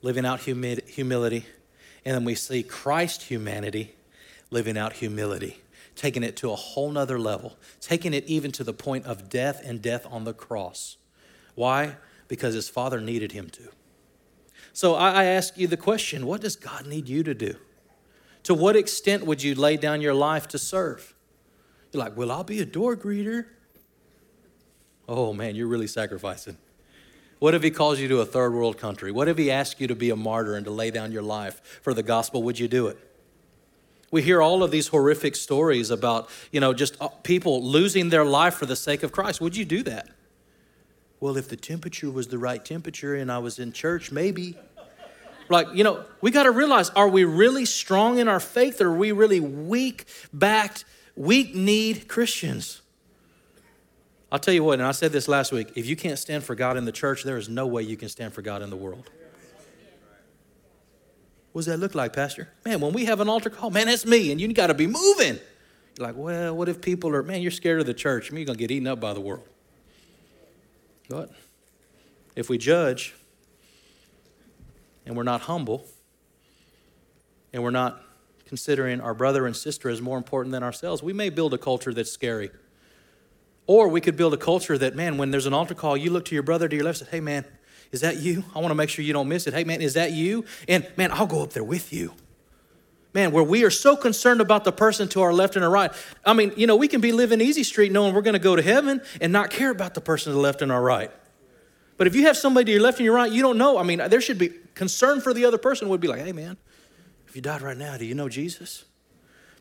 living 0.00 0.24
out 0.24 0.40
humi- 0.40 0.80
humility, 0.86 1.44
and 2.06 2.14
then 2.14 2.24
we 2.24 2.34
see 2.34 2.62
Christ 2.62 3.24
humanity 3.24 3.94
living 4.50 4.78
out 4.78 4.94
humility 4.94 5.60
taking 6.00 6.22
it 6.22 6.34
to 6.34 6.50
a 6.50 6.56
whole 6.56 6.90
nother 6.90 7.18
level, 7.18 7.58
taking 7.78 8.14
it 8.14 8.24
even 8.24 8.50
to 8.52 8.64
the 8.64 8.72
point 8.72 9.04
of 9.04 9.28
death 9.28 9.60
and 9.62 9.82
death 9.82 10.06
on 10.10 10.24
the 10.24 10.32
cross. 10.32 10.96
Why? 11.54 11.96
Because 12.26 12.54
his 12.54 12.70
father 12.70 13.02
needed 13.02 13.32
him 13.32 13.50
to. 13.50 13.68
So 14.72 14.94
I, 14.94 15.24
ask 15.24 15.58
you 15.58 15.66
the 15.66 15.76
question 15.76 16.26
what 16.26 16.40
does 16.40 16.56
God 16.56 16.86
need 16.86 17.06
you 17.06 17.22
to 17.24 17.34
do? 17.34 17.56
To 18.44 18.54
what 18.54 18.76
extent 18.76 19.26
would 19.26 19.42
you 19.42 19.54
lay 19.54 19.76
down 19.76 20.00
your 20.00 20.14
life 20.14 20.48
to 20.48 20.58
serve? 20.58 21.14
You're 21.92 22.02
like, 22.02 22.16
well, 22.16 22.30
I'll 22.30 22.44
be 22.44 22.60
a 22.60 22.66
door 22.66 22.96
greeter. 22.96 23.46
Oh 25.08 25.32
man, 25.32 25.56
you're 25.56 25.66
really 25.66 25.86
sacrificing. 25.86 26.56
What 27.40 27.54
if 27.54 27.62
he 27.62 27.70
calls 27.70 27.98
you 27.98 28.06
to 28.08 28.20
a 28.20 28.26
third 28.26 28.52
world 28.52 28.78
country? 28.78 29.10
What 29.10 29.26
if 29.26 29.38
he 29.38 29.50
asks 29.50 29.80
you 29.80 29.86
to 29.86 29.94
be 29.94 30.10
a 30.10 30.16
martyr 30.16 30.54
and 30.54 30.64
to 30.66 30.70
lay 30.70 30.90
down 30.90 31.10
your 31.10 31.22
life 31.22 31.80
for 31.82 31.94
the 31.94 32.02
gospel? 32.02 32.42
Would 32.42 32.58
you 32.58 32.68
do 32.68 32.86
it? 32.86 32.98
We 34.10 34.22
hear 34.22 34.42
all 34.42 34.62
of 34.62 34.70
these 34.70 34.88
horrific 34.88 35.36
stories 35.36 35.90
about, 35.90 36.28
you 36.50 36.60
know, 36.60 36.74
just 36.74 37.00
uh, 37.00 37.08
people 37.08 37.62
losing 37.62 38.10
their 38.10 38.24
life 38.24 38.54
for 38.54 38.66
the 38.66 38.76
sake 38.76 39.02
of 39.02 39.12
Christ. 39.12 39.40
Would 39.40 39.56
you 39.56 39.64
do 39.64 39.82
that? 39.84 40.08
Well, 41.18 41.36
if 41.36 41.48
the 41.48 41.56
temperature 41.56 42.10
was 42.10 42.28
the 42.28 42.38
right 42.38 42.64
temperature 42.64 43.14
and 43.14 43.30
I 43.30 43.38
was 43.38 43.58
in 43.58 43.72
church, 43.72 44.10
maybe. 44.10 44.56
Like, 45.50 45.66
you 45.74 45.82
know, 45.82 46.04
we 46.20 46.30
got 46.30 46.44
to 46.44 46.52
realize 46.52 46.90
are 46.90 47.08
we 47.08 47.24
really 47.24 47.64
strong 47.64 48.18
in 48.18 48.28
our 48.28 48.38
faith 48.38 48.80
or 48.80 48.86
are 48.88 48.96
we 48.96 49.10
really 49.10 49.40
weak 49.40 50.06
backed, 50.32 50.84
weak 51.16 51.54
kneed 51.54 52.06
Christians? 52.06 52.82
I'll 54.30 54.38
tell 54.38 54.54
you 54.54 54.62
what, 54.62 54.74
and 54.74 54.84
I 54.84 54.92
said 54.92 55.10
this 55.10 55.26
last 55.26 55.50
week 55.50 55.72
if 55.74 55.86
you 55.86 55.96
can't 55.96 56.20
stand 56.20 56.44
for 56.44 56.54
God 56.54 56.76
in 56.76 56.84
the 56.84 56.92
church, 56.92 57.24
there 57.24 57.36
is 57.36 57.48
no 57.48 57.66
way 57.66 57.82
you 57.82 57.96
can 57.96 58.08
stand 58.08 58.32
for 58.32 58.42
God 58.42 58.62
in 58.62 58.70
the 58.70 58.76
world. 58.76 59.10
What 61.50 61.62
does 61.62 61.66
that 61.66 61.78
look 61.78 61.96
like, 61.96 62.12
Pastor? 62.12 62.48
Man, 62.64 62.80
when 62.80 62.92
we 62.92 63.06
have 63.06 63.18
an 63.18 63.28
altar 63.28 63.50
call, 63.50 63.70
man, 63.70 63.86
that's 63.86 64.06
me, 64.06 64.30
and 64.30 64.40
you 64.40 64.52
got 64.52 64.68
to 64.68 64.74
be 64.74 64.86
moving. 64.86 65.40
You're 65.98 66.06
like, 66.06 66.16
well, 66.16 66.54
what 66.54 66.68
if 66.68 66.80
people 66.80 67.12
are, 67.12 67.24
man, 67.24 67.42
you're 67.42 67.50
scared 67.50 67.80
of 67.80 67.86
the 67.86 67.94
church. 67.94 68.30
I 68.30 68.34
mean, 68.34 68.42
you're 68.42 68.46
going 68.46 68.56
to 68.56 68.62
get 68.62 68.70
eaten 68.70 68.86
up 68.86 69.00
by 69.00 69.14
the 69.14 69.20
world. 69.20 69.48
But 71.08 71.32
if 72.36 72.48
we 72.48 72.56
judge 72.56 73.16
and 75.06 75.16
we're 75.16 75.22
not 75.22 75.42
humble 75.42 75.86
and 77.52 77.62
we're 77.62 77.70
not 77.70 78.02
considering 78.46 79.00
our 79.00 79.14
brother 79.14 79.46
and 79.46 79.56
sister 79.56 79.88
as 79.88 80.00
more 80.00 80.18
important 80.18 80.52
than 80.52 80.62
ourselves, 80.62 81.02
we 81.02 81.12
may 81.12 81.30
build 81.30 81.54
a 81.54 81.58
culture 81.58 81.94
that's 81.94 82.10
scary. 82.10 82.50
Or 83.66 83.86
we 83.86 84.00
could 84.00 84.16
build 84.16 84.34
a 84.34 84.36
culture 84.36 84.76
that, 84.76 84.96
man, 84.96 85.18
when 85.18 85.30
there's 85.30 85.46
an 85.46 85.54
altar 85.54 85.74
call, 85.74 85.96
you 85.96 86.10
look 86.10 86.24
to 86.26 86.34
your 86.34 86.42
brother 86.42 86.68
to 86.68 86.74
your 86.74 86.84
left 86.84 87.00
and 87.00 87.08
say, 87.08 87.18
hey, 87.18 87.20
man, 87.20 87.44
is 87.92 88.00
that 88.00 88.16
you? 88.16 88.44
I 88.54 88.58
want 88.58 88.72
to 88.72 88.74
make 88.74 88.88
sure 88.88 89.04
you 89.04 89.12
don't 89.12 89.28
miss 89.28 89.46
it. 89.46 89.54
Hey, 89.54 89.62
man, 89.62 89.80
is 89.80 89.94
that 89.94 90.10
you? 90.12 90.44
And 90.66 90.86
man, 90.96 91.12
I'll 91.12 91.26
go 91.26 91.42
up 91.42 91.52
there 91.52 91.62
with 91.62 91.92
you. 91.92 92.12
Man, 93.12 93.32
where 93.32 93.42
we 93.42 93.64
are 93.64 93.70
so 93.70 93.96
concerned 93.96 94.40
about 94.40 94.64
the 94.64 94.72
person 94.72 95.08
to 95.08 95.22
our 95.22 95.32
left 95.32 95.56
and 95.56 95.64
our 95.64 95.70
right. 95.70 95.92
I 96.24 96.32
mean, 96.32 96.52
you 96.56 96.66
know, 96.66 96.76
we 96.76 96.88
can 96.88 97.00
be 97.00 97.10
living 97.10 97.40
easy 97.40 97.64
street 97.64 97.90
knowing 97.90 98.14
we're 98.14 98.22
going 98.22 98.34
to 98.34 98.40
go 98.40 98.54
to 98.54 98.62
heaven 98.62 99.00
and 99.20 99.32
not 99.32 99.50
care 99.50 99.70
about 99.70 99.94
the 99.94 100.00
person 100.00 100.30
to 100.30 100.34
the 100.34 100.40
left 100.40 100.62
and 100.62 100.70
our 100.70 100.82
right. 100.82 101.10
But 101.96 102.06
if 102.06 102.14
you 102.14 102.22
have 102.22 102.36
somebody 102.36 102.66
to 102.66 102.72
your 102.72 102.80
left 102.80 102.98
and 102.98 103.04
your 103.04 103.14
right, 103.14 103.30
you 103.30 103.42
don't 103.42 103.58
know. 103.58 103.78
I 103.78 103.82
mean, 103.82 103.98
there 104.08 104.20
should 104.20 104.38
be 104.38 104.48
concern 104.80 105.20
for 105.20 105.34
the 105.34 105.44
other 105.44 105.58
person 105.58 105.90
would 105.90 106.00
be 106.00 106.08
like, 106.08 106.22
hey, 106.22 106.32
man, 106.32 106.56
if 107.28 107.36
you 107.36 107.42
died 107.42 107.60
right 107.60 107.76
now, 107.76 107.98
do 107.98 108.06
you 108.06 108.14
know 108.14 108.30
Jesus? 108.30 108.86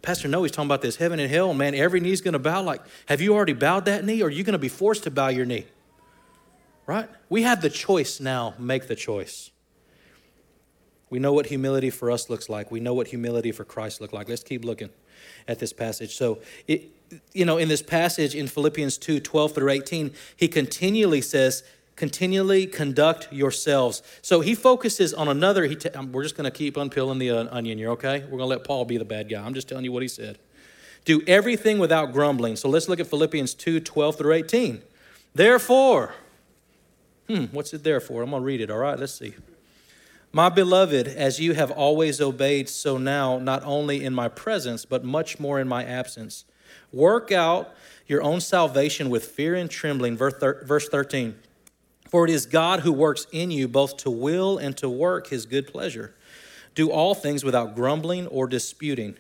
Pastor 0.02 0.30
no, 0.30 0.44
he's 0.44 0.52
talking 0.54 0.70
about 0.70 0.82
this 0.82 0.96
heaven 0.96 1.20
and 1.20 1.30
hell. 1.30 1.54
Man, 1.54 1.76
every 1.76 2.00
knee's 2.00 2.22
going 2.22 2.32
to 2.32 2.40
bow. 2.40 2.62
Like, 2.62 2.82
have 3.08 3.20
you 3.20 3.36
already 3.36 3.52
bowed 3.52 3.84
that 3.86 4.06
knee 4.06 4.22
or 4.22 4.28
are 4.28 4.30
you 4.30 4.46
going 4.46 4.54
to 4.54 4.58
be 4.58 4.70
forced 4.70 5.04
to 5.04 5.12
bow 5.12 5.28
your 5.28 5.46
knee? 5.46 5.66
right? 6.90 7.08
We 7.30 7.44
have 7.44 7.62
the 7.62 7.70
choice 7.70 8.20
now, 8.20 8.56
make 8.58 8.88
the 8.88 8.96
choice. 8.96 9.52
We 11.12 11.20
know 11.20 11.34
what 11.34 11.46
humility 11.46 11.92
for 11.92 12.10
us 12.10 12.32
looks 12.32 12.50
like. 12.50 12.72
We 12.72 12.80
know 12.80 12.96
what 12.96 13.10
humility 13.10 13.52
for 13.52 13.64
Christ 13.64 14.02
looked 14.02 14.14
like. 14.14 14.28
Let's 14.28 14.42
keep 14.42 14.66
looking 14.66 14.90
at 15.48 15.60
this 15.60 15.72
passage. 15.72 16.16
So, 16.16 16.40
it, 16.66 16.90
you 17.32 17.46
know, 17.46 17.58
in 17.58 17.68
this 17.68 17.84
passage 17.84 18.34
in 18.34 18.48
Philippians 18.48 18.98
2 18.98 19.20
12 19.20 19.54
through 19.54 19.70
18, 19.70 20.14
he 20.36 20.48
continually 20.48 21.22
says, 21.22 21.62
continually 22.00 22.66
conduct 22.66 23.32
yourselves. 23.32 24.02
So 24.24 24.42
he 24.42 24.56
focuses 24.56 25.14
on 25.14 25.28
another. 25.28 25.66
He 25.66 25.76
t- 25.76 25.90
we're 26.12 26.24
just 26.24 26.36
going 26.36 26.50
to 26.50 26.58
keep 26.58 26.76
unpeeling 26.76 27.20
the 27.20 27.30
uh, 27.30 27.48
onion 27.52 27.78
here, 27.78 27.92
okay? 27.92 28.22
We're 28.22 28.40
going 28.40 28.40
to 28.40 28.46
let 28.46 28.64
Paul 28.64 28.86
be 28.86 28.98
the 28.98 29.06
bad 29.06 29.30
guy. 29.30 29.46
I'm 29.46 29.54
just 29.54 29.70
telling 29.70 29.86
you 29.86 29.92
what 29.92 30.02
he 30.02 30.08
said. 30.08 30.40
Do 31.06 31.22
everything 31.28 31.78
without 31.78 32.12
grumbling. 32.12 32.56
So 32.56 32.70
let's 32.70 32.90
look 32.90 33.00
at 33.00 33.06
Philippians 33.06 33.54
2 33.54 33.80
12 33.82 34.18
through 34.18 34.34
18. 34.34 34.82
Therefore, 35.36 36.14
Hmm, 37.30 37.46
what's 37.52 37.76
it 37.76 37.84
there 37.84 38.00
for? 38.00 38.24
I'm 38.24 38.32
going 38.32 38.42
to 38.42 38.46
read 38.46 38.60
it, 38.60 38.72
all 38.72 38.80
right? 38.80 38.98
Let's 38.98 39.14
see. 39.14 39.36
My 40.32 40.50
beloved, 40.50 41.08
as 41.08 41.40
you 41.40 41.54
have 41.54 41.70
always 41.70 42.20
obeyed, 42.20 42.68
so 42.68 42.98
now, 42.98 43.38
not 43.38 43.64
only 43.64 44.04
in 44.04 44.16
my 44.16 44.28
presence, 44.28 44.84
but 44.84 45.04
much 45.04 45.40
more 45.40 45.60
in 45.60 45.68
my 45.68 45.84
absence. 45.84 46.46
Work 46.92 47.32
out 47.32 47.72
your 48.08 48.24
own 48.24 48.42
salvation 48.42 49.12
with 49.12 49.26
fear 49.26 49.54
and 49.54 49.70
trembling. 49.70 50.18
Verse 50.18 50.90
13. 50.90 51.36
For 52.10 52.26
it 52.26 52.32
is 52.32 52.46
God 52.46 52.82
who 52.82 52.92
works 52.92 53.28
in 53.32 53.52
you 53.52 53.68
both 53.68 53.98
to 53.98 54.10
will 54.10 54.58
and 54.58 54.76
to 54.78 54.90
work 54.90 55.28
his 55.28 55.46
good 55.46 55.68
pleasure. 55.68 56.16
Do 56.76 56.92
all 56.92 57.14
things 57.14 57.44
without 57.44 57.76
grumbling 57.76 58.28
or 58.28 58.48
disputing, 58.48 59.16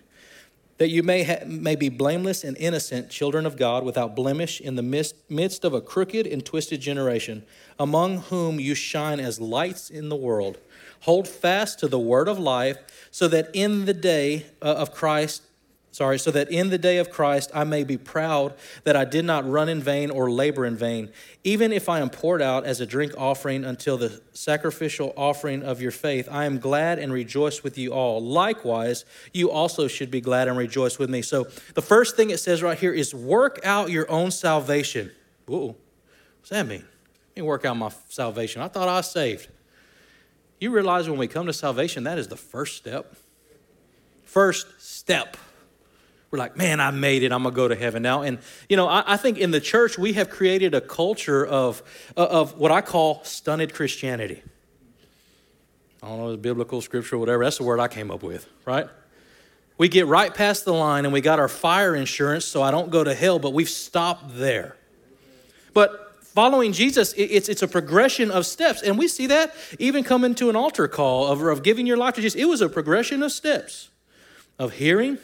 that 0.78 0.90
you 0.90 1.04
may, 1.04 1.24
ha- 1.24 1.46
may 1.46 1.76
be 1.76 1.90
blameless 1.90 2.44
and 2.44 2.58
innocent 2.58 3.10
children 3.10 3.46
of 3.46 3.58
God 3.58 3.84
without 3.84 4.16
blemish 4.16 4.60
in 4.60 4.76
the 4.76 4.82
midst, 4.82 5.16
midst 5.30 5.64
of 5.64 5.74
a 5.74 5.82
crooked 5.82 6.26
and 6.26 6.44
twisted 6.46 6.82
generation, 6.82 7.46
among 7.78 8.18
whom 8.18 8.60
you 8.60 8.74
shine 8.76 9.20
as 9.20 9.40
lights 9.40 9.90
in 9.90 10.10
the 10.10 10.16
world. 10.16 10.58
Hold 11.02 11.28
fast 11.28 11.80
to 11.80 11.88
the 11.88 12.00
word 12.00 12.28
of 12.28 12.40
life, 12.40 12.78
so 13.12 13.28
that 13.28 13.50
in 13.54 13.86
the 13.86 13.94
day 13.94 14.46
uh, 14.62 14.66
of 14.66 14.94
Christ 14.94 15.44
Sorry, 15.92 16.20
so 16.20 16.30
that 16.32 16.52
in 16.52 16.70
the 16.70 16.78
day 16.78 17.00
of 17.00 17.10
Christ 17.10 17.50
I 17.54 17.64
may 17.64 17.84
be 17.84 17.98
proud 17.98 18.54
that 18.84 18.96
I 18.96 19.06
did 19.06 19.26
not 19.26 19.50
run 19.50 19.70
in 19.70 19.82
vain 19.82 20.12
or 20.12 20.30
labor 20.30 20.66
in 20.66 20.76
vain, 20.76 21.10
even 21.44 21.74
if 21.74 21.90
I 21.90 22.00
am 22.00 22.12
poured 22.12 22.44
out 22.44 22.64
as 22.64 22.80
a 22.80 22.86
drink 22.86 23.14
offering 23.18 23.66
until 23.66 23.98
the 23.98 24.22
sacrificial 24.34 25.14
offering 25.18 25.64
of 25.64 25.82
your 25.82 25.92
faith. 25.92 26.30
I 26.32 26.46
am 26.46 26.60
glad 26.60 27.00
and 27.00 27.12
rejoice 27.12 27.64
with 27.64 27.76
you 27.78 27.92
all. 27.92 28.22
Likewise, 28.22 29.04
you 29.34 29.50
also 29.50 29.88
should 29.88 30.12
be 30.12 30.22
glad 30.22 30.48
and 30.48 30.58
rejoice 30.58 31.00
with 31.00 31.10
me. 31.10 31.24
So 31.24 31.46
the 31.74 31.82
first 31.82 32.16
thing 32.16 32.30
it 32.30 32.38
says 32.38 32.62
right 32.62 32.78
here 32.78 32.94
is 32.94 33.16
work 33.16 33.60
out 33.64 33.90
your 33.90 34.10
own 34.12 34.30
salvation. 34.30 35.12
Whoa, 35.48 35.76
what's 36.38 36.50
that 36.50 36.68
mean? 36.68 36.86
I 36.86 37.40
mean, 37.40 37.46
work 37.46 37.66
out 37.66 37.76
my 37.76 37.92
salvation. 38.10 38.62
I 38.62 38.68
thought 38.68 38.88
I 38.88 38.98
was 38.98 39.10
saved. 39.10 39.48
You 40.60 40.70
realize 40.70 41.10
when 41.10 41.18
we 41.18 41.28
come 41.28 41.48
to 41.48 41.54
salvation, 41.54 42.04
that 42.04 42.20
is 42.20 42.28
the 42.28 42.38
first 42.38 42.78
step. 42.78 43.16
First 44.24 44.68
step 44.80 45.36
we're 46.32 46.40
like, 46.40 46.56
man, 46.56 46.80
I 46.80 46.92
made 46.92 47.24
it. 47.24 47.32
I'm 47.32 47.44
to 47.44 47.52
go 47.52 47.68
to 47.68 47.76
heaven 47.76 48.04
now. 48.04 48.22
And, 48.22 48.40
you 48.68 48.78
know, 48.78 48.88
I, 48.88 49.14
I, 49.14 49.18
think 49.18 49.40
in 49.40 49.50
the 49.52 49.60
church, 49.60 49.98
we 49.98 50.14
have 50.14 50.30
created 50.30 50.76
a 50.76 50.82
culture 50.82 51.46
of, 51.46 51.82
uh, 52.16 52.26
of 52.26 52.58
what 52.58 52.72
I 52.72 52.82
call 52.82 53.24
stunted 53.24 53.74
Christianity. 53.74 54.44
I 56.04 56.08
don't 56.08 56.20
know, 56.20 56.38
biblical, 56.38 56.82
scripture, 56.82 57.18
whatever. 57.18 57.44
That's 57.44 57.58
the 57.58 57.64
word 57.64 57.80
I 57.80 57.88
came 57.88 58.12
up 58.12 58.22
with, 58.22 58.48
right? 58.66 58.88
We 59.78 59.90
get 59.90 60.06
right 60.08 60.34
past 60.34 60.66
the 60.66 60.74
line 60.74 61.06
and 61.06 61.14
we 61.14 61.22
got 61.22 61.40
our 61.40 61.48
fire 61.48 61.96
insurance 61.96 62.46
so 62.46 62.62
I 62.62 62.70
don't 62.70 62.92
go 62.92 63.04
to 63.04 63.14
hell, 63.14 63.40
but 63.40 63.54
we've 63.54 63.70
stopped 63.70 64.38
there. 64.38 64.76
But 65.74 66.24
following 66.24 66.74
Jesus, 66.74 67.14
it's, 67.18 67.50
it's 67.50 67.64
a 67.64 67.68
progression 67.68 68.30
of 68.30 68.46
steps. 68.46 68.84
And 68.84 68.98
we 68.98 69.08
see 69.08 69.28
that 69.28 69.56
even 69.80 70.04
coming 70.04 70.36
to 70.36 70.50
an 70.50 70.56
altar 70.56 70.88
call 70.88 71.28
of, 71.28 71.42
of 71.42 71.64
giving 71.64 71.88
your 71.88 71.98
life 71.98 72.16
to 72.16 72.22
Jesus. 72.22 72.40
It 72.40 72.46
was 72.46 72.62
a 72.62 72.70
progression 72.70 73.24
of 73.24 73.32
steps 73.32 73.90
of 74.60 74.74
hearing 74.74 75.18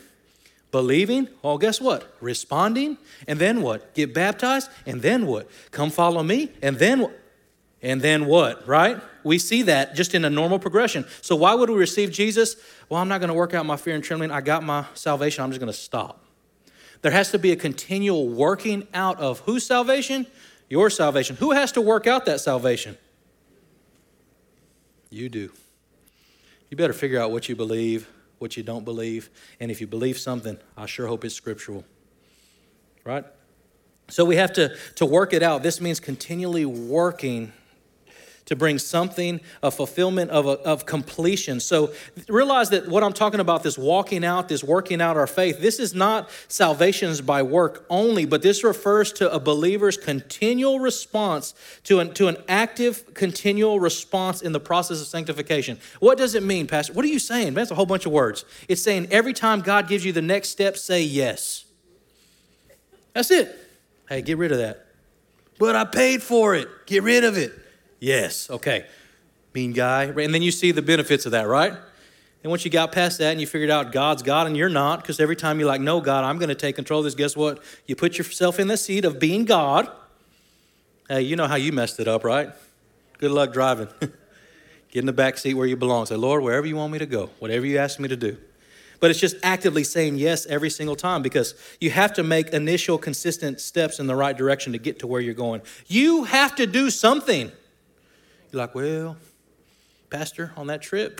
Believing, 0.75 1.29
well, 1.41 1.57
guess 1.57 1.79
what? 1.79 2.13
Responding, 2.19 2.97
and 3.29 3.39
then 3.39 3.61
what? 3.61 3.93
Get 3.93 4.13
baptized, 4.13 4.69
and 4.85 5.01
then 5.01 5.25
what? 5.25 5.49
Come 5.71 5.89
follow 5.89 6.21
me, 6.21 6.51
and 6.61 6.77
then 6.77 6.99
what? 6.99 7.17
And 7.81 8.01
then 8.01 8.25
what, 8.25 8.67
right? 8.67 8.99
We 9.23 9.38
see 9.38 9.61
that 9.61 9.95
just 9.95 10.13
in 10.13 10.25
a 10.25 10.29
normal 10.29 10.59
progression. 10.59 11.05
So, 11.21 11.38
why 11.38 11.53
would 11.53 11.69
we 11.69 11.77
receive 11.77 12.11
Jesus? 12.11 12.57
Well, 12.89 12.99
I'm 12.99 13.07
not 13.07 13.19
going 13.21 13.29
to 13.29 13.33
work 13.33 13.53
out 13.53 13.65
my 13.65 13.77
fear 13.77 13.95
and 13.95 14.03
trembling. 14.03 14.31
I 14.31 14.41
got 14.41 14.63
my 14.63 14.83
salvation. 14.95 15.45
I'm 15.45 15.49
just 15.49 15.61
going 15.61 15.71
to 15.71 15.79
stop. 15.79 16.25
There 17.01 17.13
has 17.13 17.31
to 17.31 17.39
be 17.39 17.53
a 17.53 17.55
continual 17.55 18.27
working 18.27 18.85
out 18.93 19.17
of 19.17 19.39
whose 19.39 19.65
salvation? 19.65 20.27
Your 20.67 20.89
salvation. 20.89 21.38
Who 21.38 21.51
has 21.51 21.71
to 21.71 21.79
work 21.79 22.05
out 22.05 22.25
that 22.25 22.41
salvation? 22.41 22.97
You 25.09 25.29
do. 25.29 25.53
You 26.69 26.75
better 26.75 26.91
figure 26.91 27.21
out 27.21 27.31
what 27.31 27.47
you 27.47 27.55
believe, 27.55 28.09
what 28.39 28.58
you 28.58 28.63
don't 28.63 28.86
believe. 28.86 29.30
And 29.60 29.71
if 29.71 29.82
you 29.82 29.88
believe 29.88 30.17
something, 30.17 30.58
I 30.78 30.86
sure 30.86 31.08
hope 31.08 31.26
it's 31.26 31.36
scriptural. 31.36 31.86
Right? 33.04 33.26
So 34.10 34.24
we 34.26 34.36
have 34.36 34.54
to, 34.54 34.76
to 34.95 35.06
work 35.06 35.34
it 35.34 35.41
out. 35.41 35.63
This 35.63 35.82
means 35.82 36.00
continually 36.00 36.65
working 36.65 37.54
to 38.45 38.55
bring 38.55 38.77
something, 38.77 39.41
a 39.63 39.71
fulfillment 39.71 40.31
of, 40.31 40.45
a, 40.45 40.51
of 40.62 40.86
completion. 40.86 41.60
So 41.60 41.93
realize 42.27 42.69
that 42.69 42.88
what 42.88 43.03
I'm 43.03 43.13
talking 43.13 43.39
about, 43.39 43.63
this 43.63 43.77
walking 43.77 44.23
out, 44.23 44.49
this 44.49 44.63
working 44.63 45.01
out 45.01 45.17
our 45.17 45.27
faith, 45.27 45.60
this 45.60 45.79
is 45.79 45.95
not 45.95 46.29
salvations 46.47 47.21
by 47.21 47.41
work 47.41 47.86
only, 47.89 48.25
but 48.25 48.41
this 48.41 48.63
refers 48.63 49.12
to 49.13 49.31
a 49.31 49.39
believer's 49.39 49.97
continual 49.97 50.79
response 50.79 51.53
to 51.86 51.99
an, 51.99 52.13
to 52.13 52.27
an 52.27 52.38
active, 52.47 53.13
continual 53.13 53.79
response 53.79 54.41
in 54.41 54.51
the 54.51 54.60
process 54.60 55.01
of 55.01 55.08
sanctification. 55.08 55.79
What 55.99 56.17
does 56.17 56.36
it 56.36 56.43
mean, 56.43 56.67
Pastor? 56.67 56.93
What 56.93 57.05
are 57.05 57.10
you 57.10 57.19
saying? 57.19 57.55
That's 57.55 57.71
a 57.71 57.75
whole 57.75 57.86
bunch 57.86 58.05
of 58.05 58.12
words. 58.12 58.45
It's 58.67 58.81
saying 58.81 59.08
every 59.12 59.34
time 59.34 59.62
God 59.62 59.88
gives 59.88 60.05
you 60.05 60.12
the 60.12 60.21
next 60.21 60.49
step, 60.49 60.77
say 60.77 61.01
yes. 61.01 61.65
That's 63.13 63.31
it. 63.31 63.58
Hey, 64.08 64.21
get 64.21 64.38
rid 64.38 64.51
of 64.51 64.60
that. 64.60 64.86
But 65.58 65.75
I 65.75 65.86
paid 65.86 66.21
for 66.21 66.53
it. 66.53 66.67
Get 66.86 67.01
rid 67.01 67.23
of 67.23 67.38
it. 67.38 67.64
Yes, 68.05 68.51
okay. 68.51 68.85
Mean 69.55 69.73
guy. 69.73 70.03
And 70.03 70.31
then 70.31 70.43
you 70.43 70.51
see 70.51 70.71
the 70.71 70.83
benefits 70.83 71.25
of 71.25 71.31
that, 71.31 71.47
right? 71.47 71.73
And 72.43 72.51
once 72.51 72.63
you 72.63 72.69
got 72.69 72.91
past 72.91 73.17
that 73.17 73.31
and 73.31 73.41
you 73.41 73.47
figured 73.47 73.71
out 73.71 73.91
God's 73.91 74.21
God 74.21 74.45
and 74.45 74.55
you're 74.55 74.69
not, 74.69 75.01
because 75.01 75.19
every 75.19 75.35
time 75.35 75.57
you're 75.57 75.67
like, 75.67 75.81
no, 75.81 75.99
God, 76.01 76.23
I'm 76.23 76.37
going 76.37 76.49
to 76.49 76.55
take 76.55 76.75
control 76.75 76.99
of 76.99 77.05
this, 77.05 77.15
guess 77.15 77.35
what? 77.35 77.63
You 77.87 77.95
put 77.95 78.19
yourself 78.19 78.59
in 78.59 78.67
the 78.67 78.77
seat 78.77 79.05
of 79.05 79.17
being 79.17 79.43
God. 79.43 79.89
Hey, 81.09 81.23
you 81.23 81.35
know 81.35 81.47
how 81.47 81.55
you 81.55 81.71
messed 81.71 81.99
it 81.99 82.07
up, 82.07 82.23
right? 82.23 82.49
Good 83.17 83.31
luck 83.31 83.51
driving. 83.51 83.87
Get 83.99 84.99
in 84.99 85.07
the 85.07 85.11
back 85.11 85.39
seat 85.39 85.55
where 85.55 85.65
you 85.65 85.75
belong. 85.75 86.05
Say, 86.05 86.15
Lord, 86.15 86.43
wherever 86.43 86.67
you 86.67 86.75
want 86.75 86.93
me 86.93 86.99
to 86.99 87.07
go, 87.07 87.31
whatever 87.39 87.65
you 87.65 87.79
ask 87.79 87.99
me 87.99 88.07
to 88.07 88.15
do. 88.15 88.37
But 88.99 89.09
it's 89.09 89.19
just 89.19 89.37
actively 89.41 89.83
saying 89.83 90.17
yes 90.17 90.45
every 90.45 90.69
single 90.69 90.95
time 90.95 91.23
because 91.23 91.55
you 91.81 91.89
have 91.89 92.13
to 92.13 92.23
make 92.23 92.49
initial 92.49 92.99
consistent 92.99 93.59
steps 93.59 93.99
in 93.99 94.05
the 94.05 94.15
right 94.15 94.37
direction 94.37 94.73
to 94.73 94.77
get 94.77 94.99
to 94.99 95.07
where 95.07 95.21
you're 95.21 95.33
going. 95.33 95.63
You 95.87 96.25
have 96.25 96.55
to 96.57 96.67
do 96.67 96.91
something. 96.91 97.51
You're 98.55 98.63
like, 98.63 98.73
well, 98.73 99.17
Pastor, 100.09 100.53
on 100.55 100.67
that 100.67 100.81
trip 100.81 101.19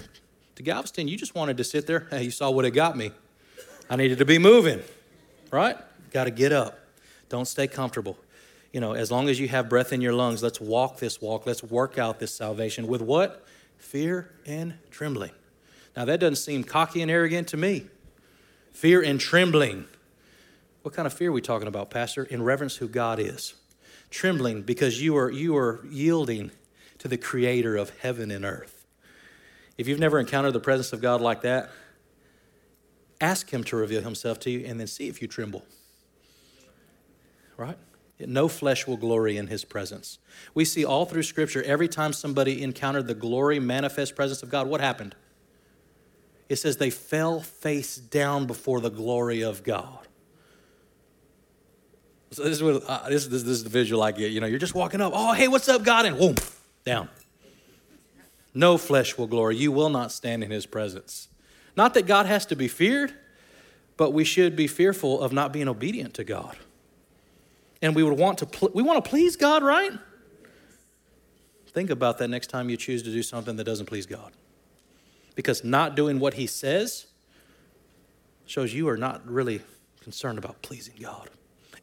to 0.56 0.64
Galveston, 0.64 1.10
you 1.10 1.18
just 1.18 1.36
wanted 1.36 1.58
to 1.58 1.66
sit 1.66 1.86
there. 1.86 2.08
Hey, 2.10 2.24
you 2.24 2.32
saw 2.32 2.50
what 2.50 2.64
it 2.64 2.72
got 2.72 2.96
me. 2.96 3.12
I 3.90 3.98
needed 3.98 4.20
to 4.20 4.26
be 4.26 4.40
moving, 4.40 4.82
right? 5.52 5.76
Got 6.12 6.24
to 6.24 6.32
get 6.32 6.54
up. 6.54 6.80
Don't 7.28 7.44
stay 7.44 7.68
comfortable. 7.68 8.18
You 8.72 8.80
know, 8.80 8.94
as 8.94 9.12
long 9.12 9.28
as 9.28 9.38
you 9.38 9.50
have 9.50 9.68
breath 9.68 9.92
in 9.92 10.00
your 10.00 10.14
lungs, 10.14 10.42
let's 10.42 10.62
walk 10.62 11.00
this 11.00 11.22
walk. 11.22 11.46
Let's 11.46 11.62
work 11.62 11.98
out 11.98 12.22
this 12.22 12.34
salvation 12.34 12.88
with 12.88 13.02
what? 13.02 13.46
Fear 13.80 14.32
and 14.46 14.76
trembling. 14.90 15.32
Now, 15.94 16.06
that 16.06 16.22
doesn't 16.22 16.38
seem 16.38 16.64
cocky 16.64 17.02
and 17.02 17.12
arrogant 17.12 17.50
to 17.50 17.58
me. 17.58 17.88
Fear 18.72 19.02
and 19.02 19.20
trembling. 19.20 19.88
What 20.84 20.96
kind 20.96 21.06
of 21.06 21.12
fear 21.12 21.32
are 21.32 21.34
we 21.34 21.42
talking 21.42 21.68
about, 21.68 21.90
Pastor? 21.90 22.24
In 22.24 22.44
reverence 22.44 22.78
who 22.78 22.88
God 22.88 23.20
is. 23.20 23.56
Trembling 24.10 24.62
because 24.62 25.02
you 25.02 25.18
are, 25.18 25.30
you 25.30 25.58
are 25.58 25.86
yielding 25.90 26.52
to 27.00 27.08
the 27.08 27.18
creator 27.18 27.76
of 27.76 27.92
heaven 28.00 28.32
and 28.32 28.46
earth. 28.46 28.86
If 29.78 29.88
you've 29.88 30.00
never 30.00 30.20
encountered 30.20 30.54
the 30.54 30.60
presence 30.60 30.94
of 30.94 31.02
God 31.02 31.22
like 31.22 31.42
that, 31.42 31.70
ask 33.20 33.50
him 33.50 33.64
to 33.66 33.76
reveal 33.76 34.02
himself 34.02 34.40
to 34.42 34.50
you 34.50 34.66
and 34.66 34.80
then 34.80 34.88
see 34.88 35.08
if 35.08 35.22
you 35.22 35.28
tremble. 35.28 35.66
Right? 37.58 37.78
No 38.20 38.48
flesh 38.48 38.88
will 38.88 38.98
glory 38.98 39.38
in 39.38 39.48
his 39.48 39.66
presence. 39.66 40.20
We 40.54 40.64
see 40.64 40.86
all 40.86 41.06
through 41.06 41.24
Scripture, 41.24 41.62
every 41.64 41.90
time 41.90 42.14
somebody 42.14 42.64
encountered 42.64 43.08
the 43.08 43.14
glory, 43.14 43.60
manifest 43.60 44.16
presence 44.16 44.42
of 44.42 44.50
God, 44.50 44.68
what 44.68 44.80
happened? 44.80 45.16
It 46.48 46.58
says 46.58 46.78
they 46.78 46.90
fell 46.90 47.42
face 47.42 47.98
down 47.98 48.46
before 48.46 48.80
the 48.80 48.90
glory 48.90 49.42
of 49.42 49.64
God. 49.64 50.08
So 52.32 52.44
this 52.44 52.54
is, 52.54 52.64
what, 52.64 52.84
uh, 52.88 53.10
this, 53.10 53.28
this, 53.28 53.44
this 53.44 53.52
is 53.52 53.64
the 53.64 53.70
visual 53.70 54.04
I 54.04 54.12
get. 54.12 54.32
You 54.32 54.42
know, 54.42 54.48
you're 54.48 54.60
just 54.60 54.76
walking 54.76 55.02
up, 55.02 55.14
oh, 55.16 55.34
hey, 55.34 55.48
what's 55.48 55.70
up, 55.70 55.84
God? 55.84 56.06
And 56.06 56.18
whoom, 56.18 56.36
down. 56.86 57.10
No 58.54 58.78
flesh 58.78 59.18
will 59.18 59.28
glory. 59.28 59.58
You 59.58 59.72
will 59.72 59.90
not 59.90 60.12
stand 60.12 60.44
in 60.44 60.52
his 60.52 60.66
presence. 60.66 61.28
Not 61.76 61.94
that 61.96 62.08
God 62.08 62.26
has 62.26 62.46
to 62.48 62.56
be 62.56 62.70
feared, 62.70 63.14
but 63.98 64.12
we 64.12 64.24
should 64.24 64.56
be 64.56 64.68
fearful 64.68 65.22
of 65.22 65.34
not 65.34 65.52
being 65.52 65.68
obedient 65.68 66.14
to 66.16 66.24
God. 66.24 66.58
And 67.82 67.96
we 67.96 68.04
would 68.04 68.18
want 68.18 68.38
to 68.40 68.46
pl- 68.46 68.72
we 68.74 68.82
want 68.82 69.04
to 69.04 69.10
please 69.10 69.36
God, 69.36 69.62
right? 69.62 69.92
Think 71.68 71.90
about 71.90 72.18
that 72.20 72.30
next 72.30 72.48
time 72.48 72.70
you 72.70 72.78
choose 72.78 73.04
to 73.04 73.12
do 73.12 73.22
something 73.22 73.58
that 73.58 73.66
doesn't 73.66 73.88
please 73.88 74.06
God. 74.06 74.32
Because 75.36 75.66
not 75.66 75.96
doing 75.96 76.20
what 76.20 76.36
he 76.36 76.48
says 76.48 77.08
shows 78.46 78.74
you 78.74 78.88
are 78.88 78.96
not 78.96 79.28
really 79.28 79.62
concerned 80.02 80.38
about 80.38 80.62
pleasing 80.62 80.96
God. 81.02 81.30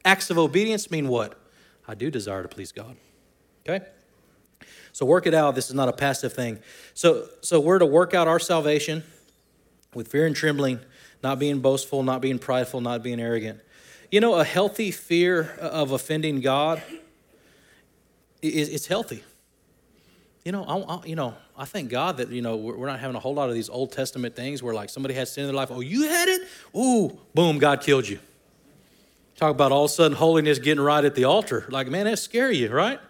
Acts 0.04 0.30
of 0.30 0.38
obedience 0.38 0.90
mean 0.90 1.08
what? 1.08 1.38
I 1.86 1.94
do 1.94 2.10
desire 2.10 2.42
to 2.42 2.48
please 2.48 2.72
God. 2.72 2.96
Okay? 3.68 3.84
So 4.92 5.06
work 5.06 5.26
it 5.26 5.34
out. 5.34 5.54
This 5.54 5.68
is 5.68 5.74
not 5.74 5.88
a 5.88 5.92
passive 5.92 6.32
thing. 6.32 6.58
So, 6.94 7.26
so 7.40 7.58
we're 7.58 7.78
to 7.78 7.86
work 7.86 8.14
out 8.14 8.28
our 8.28 8.38
salvation 8.38 9.02
with 9.94 10.08
fear 10.08 10.26
and 10.26 10.36
trembling, 10.36 10.80
not 11.22 11.38
being 11.38 11.60
boastful, 11.60 12.02
not 12.02 12.20
being 12.20 12.38
prideful, 12.38 12.80
not 12.80 13.02
being 13.02 13.20
arrogant. 13.20 13.60
You 14.10 14.20
know, 14.20 14.34
a 14.34 14.44
healthy 14.44 14.90
fear 14.90 15.56
of 15.58 15.92
offending 15.92 16.40
God 16.40 16.82
is 18.42 18.68
it's 18.68 18.86
healthy. 18.86 19.24
You 20.44 20.52
know, 20.52 20.64
I, 20.64 20.96
I, 20.96 21.06
you 21.06 21.16
know, 21.16 21.34
I 21.56 21.64
thank 21.64 21.90
God 21.90 22.16
that 22.18 22.28
you 22.30 22.42
know 22.42 22.56
we're, 22.56 22.86
not 22.86 22.98
having 22.98 23.16
a 23.16 23.20
whole 23.20 23.34
lot 23.34 23.48
of 23.48 23.54
these 23.54 23.70
Old 23.70 23.92
Testament 23.92 24.34
things 24.34 24.62
where 24.62 24.74
like 24.74 24.90
somebody 24.90 25.14
has 25.14 25.32
sin 25.32 25.44
in 25.44 25.48
their 25.48 25.56
life. 25.56 25.70
Oh, 25.70 25.80
you 25.80 26.08
had 26.08 26.28
it. 26.28 26.48
Ooh, 26.76 27.18
boom, 27.34 27.58
God 27.58 27.80
killed 27.80 28.08
you. 28.08 28.18
Talk 29.36 29.52
about 29.52 29.72
all 29.72 29.84
of 29.84 29.90
a 29.90 29.94
sudden 29.94 30.16
holiness 30.16 30.58
getting 30.58 30.82
right 30.82 31.04
at 31.04 31.14
the 31.14 31.24
altar. 31.24 31.64
Like, 31.68 31.88
man, 31.88 32.04
that 32.04 32.18
scare 32.18 32.50
you, 32.50 32.70
right? 32.70 33.00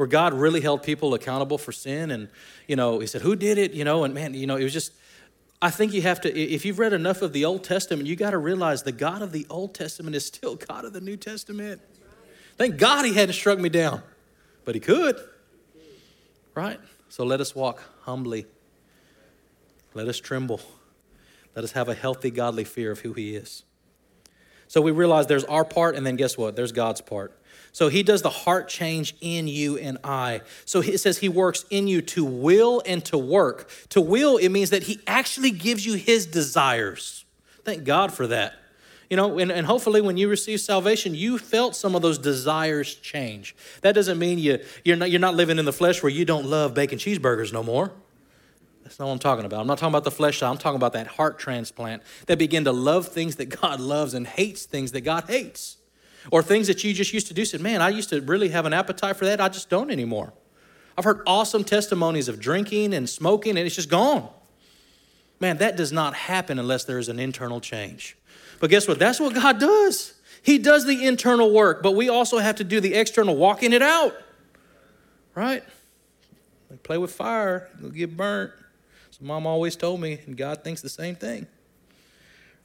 Where 0.00 0.06
God 0.06 0.32
really 0.32 0.62
held 0.62 0.82
people 0.82 1.12
accountable 1.12 1.58
for 1.58 1.72
sin, 1.72 2.10
and 2.10 2.30
you 2.66 2.74
know, 2.74 3.00
He 3.00 3.06
said, 3.06 3.20
"Who 3.20 3.36
did 3.36 3.58
it?" 3.58 3.74
You 3.74 3.84
know, 3.84 4.04
and 4.04 4.14
man, 4.14 4.32
you 4.32 4.46
know, 4.46 4.56
it 4.56 4.64
was 4.64 4.72
just. 4.72 4.94
I 5.60 5.68
think 5.68 5.92
you 5.92 6.00
have 6.00 6.22
to, 6.22 6.34
if 6.34 6.64
you've 6.64 6.78
read 6.78 6.94
enough 6.94 7.20
of 7.20 7.34
the 7.34 7.44
Old 7.44 7.64
Testament, 7.64 8.08
you 8.08 8.16
got 8.16 8.30
to 8.30 8.38
realize 8.38 8.82
the 8.82 8.92
God 8.92 9.20
of 9.20 9.30
the 9.30 9.46
Old 9.50 9.74
Testament 9.74 10.16
is 10.16 10.24
still 10.24 10.56
God 10.56 10.86
of 10.86 10.94
the 10.94 11.02
New 11.02 11.18
Testament. 11.18 11.82
Thank 12.56 12.78
God 12.78 13.04
He 13.04 13.12
hadn't 13.12 13.34
struck 13.34 13.58
me 13.58 13.68
down, 13.68 14.02
but 14.64 14.74
He 14.74 14.80
could, 14.80 15.20
right? 16.54 16.80
So 17.10 17.24
let 17.24 17.42
us 17.42 17.54
walk 17.54 17.82
humbly. 18.04 18.46
Let 19.92 20.08
us 20.08 20.18
tremble. 20.18 20.62
Let 21.54 21.62
us 21.62 21.72
have 21.72 21.90
a 21.90 21.94
healthy, 21.94 22.30
godly 22.30 22.64
fear 22.64 22.90
of 22.90 23.00
who 23.00 23.12
He 23.12 23.36
is. 23.36 23.64
So 24.66 24.80
we 24.80 24.92
realize 24.92 25.26
there's 25.26 25.44
our 25.44 25.66
part, 25.66 25.94
and 25.94 26.06
then 26.06 26.16
guess 26.16 26.38
what? 26.38 26.56
There's 26.56 26.72
God's 26.72 27.02
part. 27.02 27.36
So 27.72 27.88
he 27.88 28.02
does 28.02 28.22
the 28.22 28.30
heart 28.30 28.68
change 28.68 29.14
in 29.20 29.46
you 29.48 29.78
and 29.78 29.98
I. 30.02 30.42
So 30.64 30.80
it 30.80 30.98
says 30.98 31.18
he 31.18 31.28
works 31.28 31.64
in 31.70 31.86
you 31.86 32.02
to 32.02 32.24
will 32.24 32.82
and 32.84 33.04
to 33.06 33.18
work. 33.18 33.70
To 33.90 34.00
will, 34.00 34.36
it 34.36 34.48
means 34.48 34.70
that 34.70 34.84
he 34.84 35.00
actually 35.06 35.50
gives 35.50 35.86
you 35.86 35.94
his 35.94 36.26
desires. 36.26 37.24
Thank 37.64 37.84
God 37.84 38.12
for 38.12 38.26
that. 38.26 38.54
You 39.08 39.16
know, 39.16 39.38
and, 39.38 39.50
and 39.50 39.66
hopefully 39.66 40.00
when 40.00 40.16
you 40.16 40.28
receive 40.28 40.60
salvation, 40.60 41.16
you 41.16 41.36
felt 41.36 41.74
some 41.74 41.96
of 41.96 42.02
those 42.02 42.16
desires 42.16 42.94
change. 42.94 43.56
That 43.82 43.92
doesn't 43.92 44.18
mean 44.18 44.38
you, 44.38 44.60
you're, 44.84 44.96
not, 44.96 45.10
you're 45.10 45.20
not 45.20 45.34
living 45.34 45.58
in 45.58 45.64
the 45.64 45.72
flesh 45.72 46.02
where 46.02 46.10
you 46.10 46.24
don't 46.24 46.46
love 46.46 46.74
bacon 46.74 46.98
cheeseburgers 46.98 47.52
no 47.52 47.62
more. 47.62 47.92
That's 48.84 48.98
not 48.98 49.06
what 49.06 49.12
I'm 49.12 49.18
talking 49.18 49.44
about. 49.44 49.60
I'm 49.60 49.66
not 49.66 49.78
talking 49.78 49.92
about 49.92 50.04
the 50.04 50.10
flesh. 50.12 50.42
I'm 50.42 50.58
talking 50.58 50.76
about 50.76 50.92
that 50.94 51.06
heart 51.06 51.38
transplant 51.38 52.02
that 52.26 52.38
begin 52.38 52.64
to 52.64 52.72
love 52.72 53.08
things 53.08 53.36
that 53.36 53.46
God 53.46 53.80
loves 53.80 54.14
and 54.14 54.26
hates 54.26 54.64
things 54.64 54.92
that 54.92 55.02
God 55.02 55.24
hates. 55.28 55.76
Or 56.30 56.42
things 56.42 56.66
that 56.66 56.84
you 56.84 56.92
just 56.92 57.12
used 57.12 57.28
to 57.28 57.34
do. 57.34 57.44
Said, 57.44 57.60
man, 57.60 57.80
I 57.80 57.88
used 57.88 58.10
to 58.10 58.20
really 58.20 58.50
have 58.50 58.66
an 58.66 58.72
appetite 58.72 59.16
for 59.16 59.24
that. 59.24 59.40
I 59.40 59.48
just 59.48 59.70
don't 59.70 59.90
anymore. 59.90 60.32
I've 60.98 61.04
heard 61.04 61.22
awesome 61.26 61.64
testimonies 61.64 62.28
of 62.28 62.38
drinking 62.38 62.92
and 62.92 63.08
smoking, 63.08 63.56
and 63.56 63.66
it's 63.66 63.76
just 63.76 63.88
gone. 63.88 64.28
Man, 65.40 65.56
that 65.58 65.76
does 65.76 65.92
not 65.92 66.14
happen 66.14 66.58
unless 66.58 66.84
there 66.84 66.98
is 66.98 67.08
an 67.08 67.18
internal 67.18 67.60
change. 67.60 68.18
But 68.58 68.68
guess 68.68 68.86
what? 68.86 68.98
That's 68.98 69.18
what 69.18 69.34
God 69.34 69.58
does. 69.58 70.14
He 70.42 70.58
does 70.58 70.86
the 70.86 71.06
internal 71.06 71.52
work, 71.52 71.82
but 71.82 71.92
we 71.92 72.08
also 72.08 72.38
have 72.38 72.56
to 72.56 72.64
do 72.64 72.80
the 72.80 72.94
external 72.94 73.36
walking 73.36 73.72
it 73.72 73.82
out. 73.82 74.14
Right? 75.34 75.62
Like 76.70 76.82
play 76.82 76.98
with 76.98 77.12
fire, 77.12 77.68
it'll 77.78 77.90
get 77.90 78.16
burnt. 78.16 78.52
So 79.10 79.24
mom 79.24 79.46
always 79.46 79.76
told 79.76 80.00
me, 80.00 80.20
and 80.26 80.36
God 80.36 80.62
thinks 80.62 80.82
the 80.82 80.88
same 80.88 81.16
thing. 81.16 81.46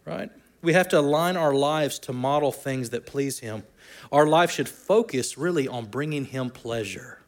Right? 0.06 0.30
We 0.66 0.74
have 0.74 0.90
to 0.90 1.00
align 1.00 1.38
our 1.38 1.54
lives 1.54 2.00
to 2.00 2.14
model 2.14 2.52
things 2.52 2.90
that 2.90 3.06
please 3.06 3.40
Him. 3.40 3.64
Our 4.12 4.26
life 4.26 4.52
should 4.52 4.68
focus 4.68 5.38
really 5.38 5.68
on 5.68 5.86
bringing 5.86 6.26
Him 6.26 6.50
pleasure. 6.50 7.20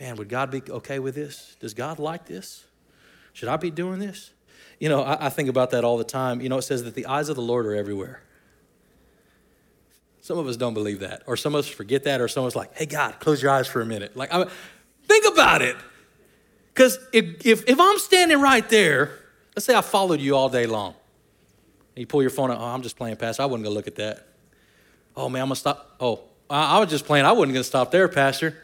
Man, 0.00 0.16
would 0.16 0.28
God 0.28 0.50
be 0.50 0.60
okay 0.68 0.98
with 0.98 1.14
this? 1.14 1.56
Does 1.60 1.72
God 1.72 1.98
like 2.00 2.26
this? 2.26 2.64
Should 3.32 3.48
I 3.48 3.56
be 3.56 3.70
doing 3.70 4.00
this? 4.00 4.32
You 4.80 4.88
know, 4.88 5.02
I, 5.02 5.26
I 5.26 5.28
think 5.28 5.48
about 5.48 5.70
that 5.70 5.84
all 5.84 5.96
the 5.96 6.04
time. 6.04 6.40
You 6.40 6.48
know, 6.48 6.58
it 6.58 6.62
says 6.62 6.82
that 6.82 6.94
the 6.94 7.06
eyes 7.06 7.28
of 7.28 7.36
the 7.36 7.42
Lord 7.42 7.64
are 7.64 7.74
everywhere. 7.74 8.20
Some 10.20 10.38
of 10.38 10.46
us 10.48 10.56
don't 10.56 10.74
believe 10.74 11.00
that, 11.00 11.22
or 11.26 11.36
some 11.36 11.54
of 11.54 11.60
us 11.60 11.68
forget 11.68 12.04
that, 12.04 12.20
or 12.20 12.28
someone's 12.28 12.56
like, 12.56 12.76
hey, 12.76 12.86
God, 12.86 13.20
close 13.20 13.42
your 13.42 13.52
eyes 13.52 13.66
for 13.68 13.80
a 13.80 13.86
minute. 13.86 14.16
Like, 14.16 14.32
I, 14.32 14.46
think 15.04 15.32
about 15.32 15.62
it. 15.62 15.76
Because 16.74 16.98
if, 17.12 17.46
if, 17.46 17.68
if, 17.68 17.78
I'm 17.78 17.98
standing 17.98 18.40
right 18.40 18.68
there, 18.68 19.12
let's 19.54 19.66
say 19.66 19.74
I 19.74 19.82
followed 19.82 20.20
you 20.20 20.34
all 20.34 20.48
day 20.48 20.66
long, 20.66 20.94
you 21.96 22.06
pull 22.06 22.22
your 22.22 22.30
phone 22.30 22.50
out, 22.50 22.58
oh, 22.58 22.64
I'm 22.64 22.82
just 22.82 22.96
playing 22.96 23.16
Pastor. 23.16 23.42
I 23.42 23.46
wasn't 23.46 23.64
going 23.64 23.74
to 23.74 23.76
look 23.76 23.86
at 23.86 23.96
that. 23.96 24.26
Oh, 25.14 25.28
man, 25.28 25.42
I'm 25.42 25.48
going 25.48 25.54
to 25.54 25.60
stop. 25.60 25.96
Oh, 26.00 26.22
I, 26.48 26.76
I, 26.76 26.80
was 26.80 26.88
just 26.88 27.04
playing. 27.04 27.26
I 27.26 27.32
wasn't 27.32 27.52
going 27.52 27.62
to 27.62 27.68
stop 27.68 27.90
there, 27.90 28.08
Pastor. 28.08 28.56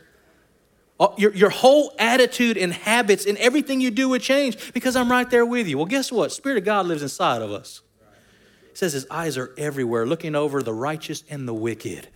Oh, 1.00 1.14
your, 1.16 1.32
your 1.34 1.50
whole 1.50 1.92
attitude 1.98 2.56
and 2.56 2.72
habits 2.72 3.26
and 3.26 3.38
everything 3.38 3.80
you 3.80 3.90
do 3.90 4.08
would 4.08 4.22
change 4.22 4.72
because 4.72 4.96
I'm 4.96 5.10
right 5.10 5.28
there 5.28 5.46
with 5.46 5.68
you. 5.68 5.76
Well, 5.76 5.86
guess 5.86 6.10
what? 6.10 6.32
Spirit 6.32 6.58
of 6.58 6.64
God 6.64 6.86
lives 6.86 7.02
inside 7.02 7.42
of 7.42 7.52
us. 7.52 7.82
It 8.70 8.78
says 8.78 8.94
his 8.94 9.06
eyes 9.10 9.36
are 9.36 9.54
everywhere, 9.56 10.06
looking 10.06 10.34
over 10.34 10.62
the 10.62 10.74
righteous 10.74 11.22
and 11.30 11.46
the 11.46 11.54
wicked. 11.54 12.08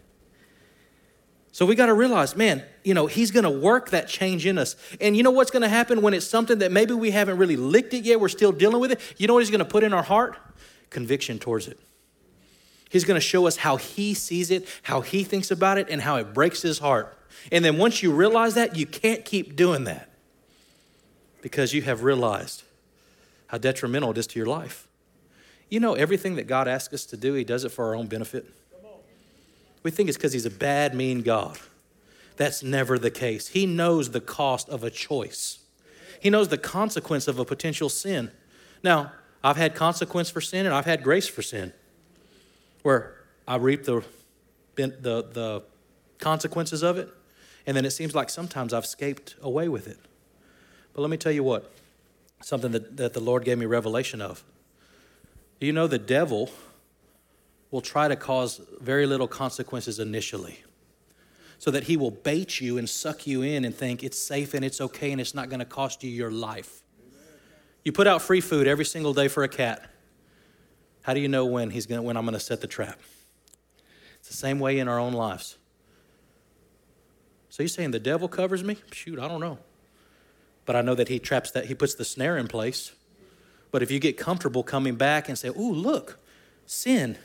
So 1.52 1.66
we 1.66 1.74
got 1.74 1.86
to 1.86 1.94
realize, 1.94 2.34
man, 2.34 2.64
you 2.82 2.94
know, 2.94 3.06
he's 3.06 3.30
going 3.30 3.44
to 3.44 3.50
work 3.50 3.90
that 3.90 4.08
change 4.08 4.46
in 4.46 4.56
us. 4.56 4.74
And 5.00 5.14
you 5.14 5.22
know 5.22 5.30
what's 5.30 5.50
going 5.50 5.62
to 5.62 5.68
happen 5.68 6.00
when 6.00 6.14
it's 6.14 6.26
something 6.26 6.58
that 6.60 6.72
maybe 6.72 6.94
we 6.94 7.10
haven't 7.10 7.36
really 7.36 7.56
licked 7.56 7.92
it 7.92 8.04
yet, 8.04 8.18
we're 8.18 8.28
still 8.28 8.52
dealing 8.52 8.80
with 8.80 8.90
it? 8.90 9.00
You 9.18 9.26
know 9.26 9.34
what 9.34 9.40
he's 9.40 9.50
going 9.50 9.58
to 9.58 9.64
put 9.66 9.84
in 9.84 9.92
our 9.92 10.02
heart? 10.02 10.38
Conviction 10.92 11.38
towards 11.38 11.66
it. 11.66 11.78
He's 12.88 13.04
going 13.04 13.16
to 13.18 13.26
show 13.26 13.46
us 13.46 13.56
how 13.56 13.76
he 13.76 14.12
sees 14.12 14.50
it, 14.50 14.68
how 14.82 15.00
he 15.00 15.24
thinks 15.24 15.50
about 15.50 15.78
it, 15.78 15.88
and 15.88 16.02
how 16.02 16.16
it 16.16 16.34
breaks 16.34 16.60
his 16.60 16.78
heart. 16.78 17.16
And 17.50 17.64
then 17.64 17.78
once 17.78 18.02
you 18.02 18.12
realize 18.12 18.54
that, 18.54 18.76
you 18.76 18.84
can't 18.84 19.24
keep 19.24 19.56
doing 19.56 19.84
that 19.84 20.10
because 21.40 21.72
you 21.72 21.82
have 21.82 22.02
realized 22.02 22.62
how 23.46 23.58
detrimental 23.58 24.10
it 24.10 24.18
is 24.18 24.26
to 24.28 24.38
your 24.38 24.46
life. 24.46 24.86
You 25.70 25.80
know, 25.80 25.94
everything 25.94 26.36
that 26.36 26.46
God 26.46 26.68
asks 26.68 26.92
us 26.92 27.06
to 27.06 27.16
do, 27.16 27.32
he 27.32 27.44
does 27.44 27.64
it 27.64 27.70
for 27.70 27.86
our 27.86 27.94
own 27.94 28.06
benefit. 28.06 28.46
We 29.82 29.90
think 29.90 30.10
it's 30.10 30.18
because 30.18 30.34
he's 30.34 30.46
a 30.46 30.50
bad, 30.50 30.94
mean 30.94 31.22
God. 31.22 31.58
That's 32.36 32.62
never 32.62 32.98
the 32.98 33.10
case. 33.10 33.48
He 33.48 33.66
knows 33.66 34.10
the 34.10 34.20
cost 34.20 34.68
of 34.68 34.84
a 34.84 34.90
choice, 34.90 35.60
he 36.20 36.28
knows 36.30 36.48
the 36.48 36.58
consequence 36.58 37.26
of 37.26 37.38
a 37.38 37.44
potential 37.44 37.88
sin. 37.88 38.30
Now, 38.82 39.12
I've 39.44 39.56
had 39.56 39.74
consequence 39.74 40.30
for 40.30 40.40
sin 40.40 40.66
and 40.66 40.74
I've 40.74 40.84
had 40.84 41.02
grace 41.02 41.28
for 41.28 41.42
sin, 41.42 41.72
where 42.82 43.16
I 43.46 43.56
reap 43.56 43.84
the, 43.84 44.04
the, 44.76 44.92
the 45.00 45.62
consequences 46.18 46.82
of 46.82 46.96
it, 46.98 47.08
and 47.66 47.76
then 47.76 47.84
it 47.84 47.90
seems 47.90 48.14
like 48.14 48.30
sometimes 48.30 48.72
I've 48.72 48.84
escaped 48.84 49.36
away 49.42 49.68
with 49.68 49.88
it. 49.88 49.98
But 50.94 51.02
let 51.02 51.10
me 51.10 51.16
tell 51.16 51.32
you 51.32 51.42
what 51.42 51.72
something 52.40 52.72
that, 52.72 52.96
that 52.96 53.12
the 53.14 53.20
Lord 53.20 53.44
gave 53.44 53.58
me 53.58 53.66
revelation 53.66 54.20
of. 54.20 54.44
You 55.60 55.72
know 55.72 55.86
the 55.86 55.98
devil 55.98 56.50
will 57.70 57.80
try 57.80 58.08
to 58.08 58.16
cause 58.16 58.60
very 58.80 59.06
little 59.06 59.28
consequences 59.28 59.98
initially 59.98 60.62
so 61.58 61.70
that 61.70 61.84
he 61.84 61.96
will 61.96 62.10
bait 62.10 62.60
you 62.60 62.76
and 62.76 62.90
suck 62.90 63.26
you 63.26 63.42
in 63.42 63.64
and 63.64 63.72
think 63.72 64.02
it's 64.02 64.18
safe 64.18 64.54
and 64.54 64.64
it's 64.64 64.80
okay 64.80 65.12
and 65.12 65.20
it's 65.20 65.34
not 65.34 65.48
going 65.48 65.60
to 65.60 65.64
cost 65.64 66.02
you 66.02 66.10
your 66.10 66.30
life. 66.30 66.81
You 67.84 67.92
put 67.92 68.06
out 68.06 68.22
free 68.22 68.40
food 68.40 68.66
every 68.66 68.84
single 68.84 69.12
day 69.12 69.28
for 69.28 69.42
a 69.42 69.48
cat. 69.48 69.88
How 71.02 71.14
do 71.14 71.20
you 71.20 71.28
know 71.28 71.46
when 71.46 71.70
he's 71.70 71.86
going 71.86 72.02
when 72.04 72.16
I'm 72.16 72.24
going 72.24 72.34
to 72.34 72.40
set 72.40 72.60
the 72.60 72.66
trap? 72.66 73.00
It's 74.20 74.28
the 74.28 74.36
same 74.36 74.60
way 74.60 74.78
in 74.78 74.86
our 74.86 75.00
own 75.00 75.12
lives. 75.12 75.56
So 77.48 77.62
you're 77.62 77.68
saying 77.68 77.90
the 77.90 77.98
devil 77.98 78.28
covers 78.28 78.62
me? 78.62 78.76
Shoot, 78.92 79.18
I 79.18 79.28
don't 79.28 79.40
know. 79.40 79.58
But 80.64 80.76
I 80.76 80.80
know 80.80 80.94
that 80.94 81.08
he 81.08 81.18
traps 81.18 81.50
that 81.50 81.66
he 81.66 81.74
puts 81.74 81.94
the 81.94 82.04
snare 82.04 82.38
in 82.38 82.46
place. 82.46 82.92
But 83.72 83.82
if 83.82 83.90
you 83.90 83.98
get 83.98 84.16
comfortable 84.16 84.62
coming 84.62 84.94
back 84.94 85.28
and 85.28 85.36
say, 85.36 85.48
"Ooh, 85.48 85.72
look, 85.72 86.20
sin 86.66 87.18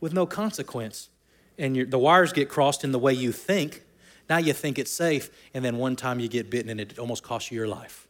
with 0.00 0.12
no 0.12 0.26
consequence. 0.26 1.08
And 1.58 1.90
the 1.90 1.98
wires 1.98 2.32
get 2.32 2.48
crossed 2.48 2.84
in 2.84 2.92
the 2.92 2.98
way 2.98 3.12
you 3.12 3.32
think. 3.32 3.82
Now 4.28 4.38
you 4.38 4.52
think 4.52 4.78
it's 4.78 4.90
safe, 4.90 5.30
and 5.54 5.64
then 5.64 5.78
one 5.78 5.96
time 5.96 6.20
you 6.20 6.28
get 6.28 6.50
bitten 6.50 6.70
and 6.70 6.80
it 6.80 6.98
almost 6.98 7.22
costs 7.22 7.50
you 7.50 7.56
your 7.56 7.68
life. 7.68 8.05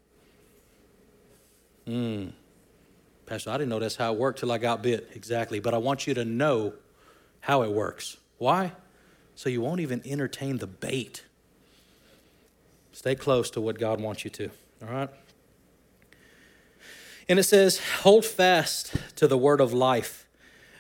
Hmm. 1.87 2.29
Pastor, 3.27 3.51
I 3.51 3.55
didn't 3.55 3.71
know 3.71 3.79
that's 3.79 3.97
how 3.97 4.13
it 4.13 4.19
worked 4.19 4.41
till 4.41 4.53
I 4.53 4.59
got 4.59 4.83
bit. 4.83 5.11
Exactly. 5.15 5.61
But 5.61 5.75
I 5.75 5.79
want 5.79 6.07
you 6.07 6.15
to 6.15 6.25
know 6.25 6.75
how 7.41 7.63
it 7.63 7.73
works. 7.73 8.17
Why? 8.39 8.73
So 9.35 9.49
you 9.49 9.61
won't 9.61 9.81
even 9.81 10.03
entertain 10.05 10.59
the 10.59 10.67
bait. 10.67 11.25
Stay 12.93 13.15
close 13.15 13.51
to 13.51 13.61
what 13.61 13.79
God 13.79 14.01
wants 14.01 14.25
you 14.25 14.31
to. 14.31 14.51
All 14.83 14.89
right? 14.89 15.11
And 17.29 17.39
it 17.39 17.45
says, 17.45 17.81
hold 18.03 18.25
fast 18.25 18.95
to 19.17 19.27
the 19.27 19.37
word 19.37 19.61
of 19.61 19.73
life 19.73 20.27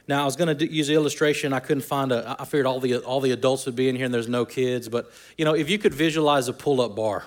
now, 0.08 0.22
I 0.22 0.24
was 0.24 0.36
going 0.36 0.56
to 0.56 0.72
use 0.72 0.86
the 0.86 0.94
illustration. 0.94 1.52
I 1.52 1.58
couldn't 1.58 1.82
find 1.82 2.12
a. 2.12 2.36
I 2.38 2.44
figured 2.44 2.66
all 2.66 2.78
the 2.78 2.98
all 2.98 3.20
the 3.20 3.32
adults 3.32 3.66
would 3.66 3.74
be 3.74 3.88
in 3.88 3.96
here, 3.96 4.04
and 4.04 4.14
there's 4.14 4.28
no 4.28 4.44
kids. 4.44 4.88
But 4.88 5.10
you 5.36 5.44
know, 5.44 5.54
if 5.54 5.68
you 5.68 5.78
could 5.78 5.94
visualize 5.94 6.46
a 6.48 6.52
pull-up 6.52 6.94
bar, 6.94 7.24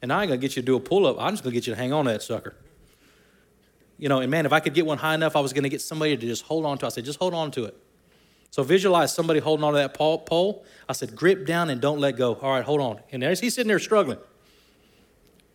and 0.00 0.12
I 0.12 0.22
ain't 0.22 0.30
gonna 0.30 0.40
get 0.40 0.54
you 0.54 0.62
to 0.62 0.66
do 0.66 0.76
a 0.76 0.80
pull-up. 0.80 1.16
I'm 1.18 1.32
just 1.32 1.42
gonna 1.42 1.54
get 1.54 1.66
you 1.66 1.74
to 1.74 1.80
hang 1.80 1.92
on 1.92 2.04
to 2.04 2.12
that 2.12 2.22
sucker. 2.22 2.54
You 4.00 4.08
know, 4.08 4.20
and 4.20 4.30
man, 4.30 4.46
if 4.46 4.52
I 4.52 4.60
could 4.60 4.72
get 4.72 4.86
one 4.86 4.96
high 4.96 5.14
enough, 5.14 5.36
I 5.36 5.40
was 5.40 5.52
gonna 5.52 5.68
get 5.68 5.82
somebody 5.82 6.16
to 6.16 6.26
just 6.26 6.44
hold 6.44 6.64
on 6.64 6.78
to. 6.78 6.86
I 6.86 6.88
said, 6.88 7.04
just 7.04 7.18
hold 7.18 7.34
on 7.34 7.50
to 7.52 7.66
it. 7.66 7.76
So 8.50 8.62
visualize 8.62 9.14
somebody 9.14 9.40
holding 9.40 9.62
on 9.62 9.74
to 9.74 9.78
that 9.78 9.94
pole. 9.94 10.64
I 10.88 10.94
said, 10.94 11.14
grip 11.14 11.46
down 11.46 11.68
and 11.68 11.80
don't 11.80 12.00
let 12.00 12.16
go. 12.16 12.34
All 12.34 12.50
right, 12.50 12.64
hold 12.64 12.80
on. 12.80 12.98
And 13.12 13.22
there's 13.22 13.40
he's 13.40 13.54
sitting 13.54 13.68
there 13.68 13.78
struggling. 13.78 14.18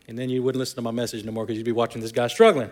And 0.07 0.17
then 0.17 0.29
you 0.29 0.43
wouldn't 0.43 0.59
listen 0.59 0.75
to 0.75 0.83
my 0.83 0.91
message 0.91 1.25
no 1.25 1.31
more 1.31 1.43
because 1.43 1.57
you'd 1.57 1.65
be 1.65 1.71
watching 1.71 2.01
this 2.01 2.11
guy 2.11 2.27
struggling. 2.27 2.69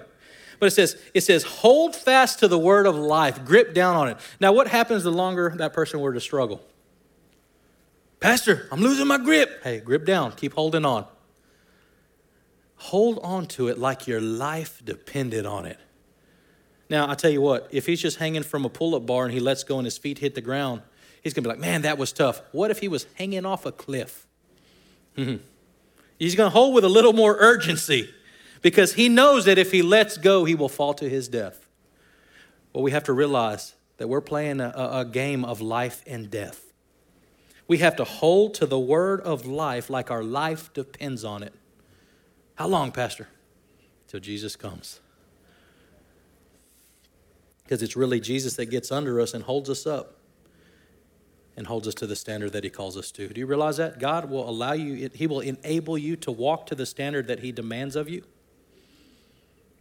But 0.59 0.67
it 0.67 0.71
says, 0.71 0.95
it 1.15 1.21
says, 1.21 1.43
hold 1.43 1.95
fast 1.95 2.39
to 2.39 2.47
the 2.47 2.59
word 2.59 2.86
of 2.86 2.95
life, 2.95 3.43
grip 3.43 3.74
down 3.74 3.95
on 3.95 4.09
it. 4.09 4.17
Now, 4.39 4.53
what 4.53 4.67
happens 4.67 5.03
the 5.03 5.11
longer 5.11 5.51
that 5.57 5.74
person 5.74 5.99
were 5.99 6.13
to 6.13 6.21
struggle? 6.21 6.61
Pastor, 8.19 8.67
I'm 8.71 8.80
losing 8.80 9.07
my 9.07 9.17
grip. 9.17 9.61
Hey, 9.63 9.80
grip 9.80 10.05
down, 10.05 10.34
keep 10.34 10.53
holding 10.53 10.86
on. 10.86 11.07
Hold 12.84 13.17
on 13.23 13.45
to 13.45 13.69
it 13.69 13.79
like 13.79 14.07
your 14.07 14.19
life 14.19 14.81
depended 14.84 15.45
on 15.45 15.65
it. 15.65 15.79
Now, 16.89 17.09
I 17.09 17.15
tell 17.15 17.31
you 17.31 17.39
what, 17.39 17.69
if 17.71 17.86
he's 17.86 18.01
just 18.01 18.17
hanging 18.17 18.43
from 18.43 18.65
a 18.65 18.69
pull 18.69 18.93
up 18.93 19.05
bar 19.05 19.23
and 19.23 19.34
he 19.34 19.39
lets 19.39 19.63
go 19.63 19.77
and 19.77 19.86
his 19.86 19.97
feet 19.97 20.19
hit 20.19 20.36
the 20.36 20.41
ground, 20.41 20.81
he's 21.21 21.34
going 21.34 21.43
to 21.43 21.49
be 21.49 21.53
like, 21.53 21.61
man, 21.61 21.84
that 21.84 21.97
was 21.97 22.11
tough. 22.11 22.41
What 22.51 22.71
if 22.71 22.79
he 22.79 22.89
was 22.89 23.07
hanging 23.15 23.45
off 23.45 23.65
a 23.65 23.71
cliff? 23.71 24.27
Mm-hmm. 25.17 25.38
He's 26.19 26.36
going 26.36 26.51
to 26.51 26.53
hold 26.53 26.75
with 26.75 26.84
a 26.84 26.89
little 26.89 27.13
more 27.13 27.38
urgency 27.39 28.13
because 28.61 28.93
he 28.93 29.07
knows 29.07 29.45
that 29.45 29.57
if 29.57 29.71
he 29.71 29.81
lets 29.81 30.17
go, 30.17 30.43
he 30.43 30.53
will 30.53 30.69
fall 30.69 30.93
to 30.95 31.09
his 31.09 31.29
death. 31.29 31.65
Well, 32.73 32.84
we 32.84 32.91
have 32.91 33.05
to 33.05 33.13
realize 33.13 33.75
that 33.95 34.09
we're 34.09 34.21
playing 34.21 34.59
a, 34.59 34.73
a 34.75 35.05
game 35.05 35.45
of 35.45 35.61
life 35.61 36.03
and 36.05 36.29
death. 36.29 36.73
We 37.65 37.77
have 37.77 37.95
to 37.95 38.03
hold 38.03 38.55
to 38.55 38.65
the 38.65 38.79
word 38.79 39.21
of 39.21 39.45
life 39.45 39.89
like 39.89 40.11
our 40.11 40.23
life 40.23 40.73
depends 40.73 41.23
on 41.23 41.43
it. 41.43 41.53
How 42.55 42.67
long, 42.67 42.91
Pastor? 42.91 43.27
Till 44.07 44.19
Jesus 44.19 44.55
comes. 44.55 44.99
Because 47.63 47.81
it's 47.81 47.95
really 47.95 48.19
Jesus 48.19 48.55
that 48.57 48.67
gets 48.67 48.91
under 48.91 49.19
us 49.19 49.33
and 49.33 49.43
holds 49.43 49.69
us 49.69 49.87
up 49.87 50.17
and 51.55 51.67
holds 51.67 51.87
us 51.87 51.93
to 51.95 52.07
the 52.07 52.15
standard 52.15 52.51
that 52.53 52.63
he 52.63 52.69
calls 52.69 52.97
us 52.97 53.11
to. 53.11 53.27
Do 53.27 53.39
you 53.39 53.45
realize 53.45 53.77
that? 53.77 53.99
God 53.99 54.29
will 54.29 54.47
allow 54.49 54.73
you, 54.73 55.09
he 55.13 55.27
will 55.27 55.39
enable 55.39 55.97
you 55.97 56.15
to 56.17 56.31
walk 56.31 56.65
to 56.67 56.75
the 56.75 56.85
standard 56.85 57.27
that 57.27 57.39
he 57.39 57.51
demands 57.51 57.95
of 57.95 58.09
you. 58.09 58.23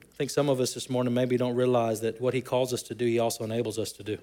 I 0.02 0.14
think 0.16 0.30
some 0.30 0.48
of 0.48 0.60
us 0.60 0.74
this 0.74 0.90
morning 0.90 1.14
maybe 1.14 1.36
don't 1.36 1.56
realize 1.56 2.00
that 2.02 2.20
what 2.20 2.34
he 2.34 2.42
calls 2.42 2.72
us 2.72 2.82
to 2.84 2.94
do, 2.94 3.06
he 3.06 3.18
also 3.18 3.44
enables 3.44 3.78
us 3.78 3.92
to 3.92 4.02
do. 4.02 4.18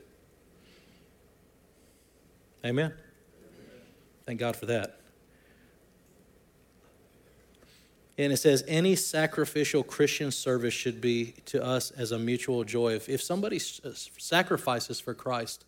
Amen. 2.63 2.93
Thank 4.25 4.39
God 4.39 4.55
for 4.55 4.67
that. 4.67 4.98
And 8.19 8.33
it 8.33 8.37
says, 8.37 8.65
any 8.67 8.97
sacrificial 8.97 9.81
Christian 9.81 10.29
service 10.29 10.73
should 10.73 10.99
be 10.99 11.35
to 11.45 11.63
us 11.63 11.91
as 11.91 12.11
a 12.11 12.19
mutual 12.19 12.65
joy. 12.65 12.95
If, 12.95 13.07
if 13.07 13.21
somebody 13.21 13.61
uh, 13.85 13.91
sacrifices 14.17 14.99
for 14.99 15.13
Christ, 15.13 15.63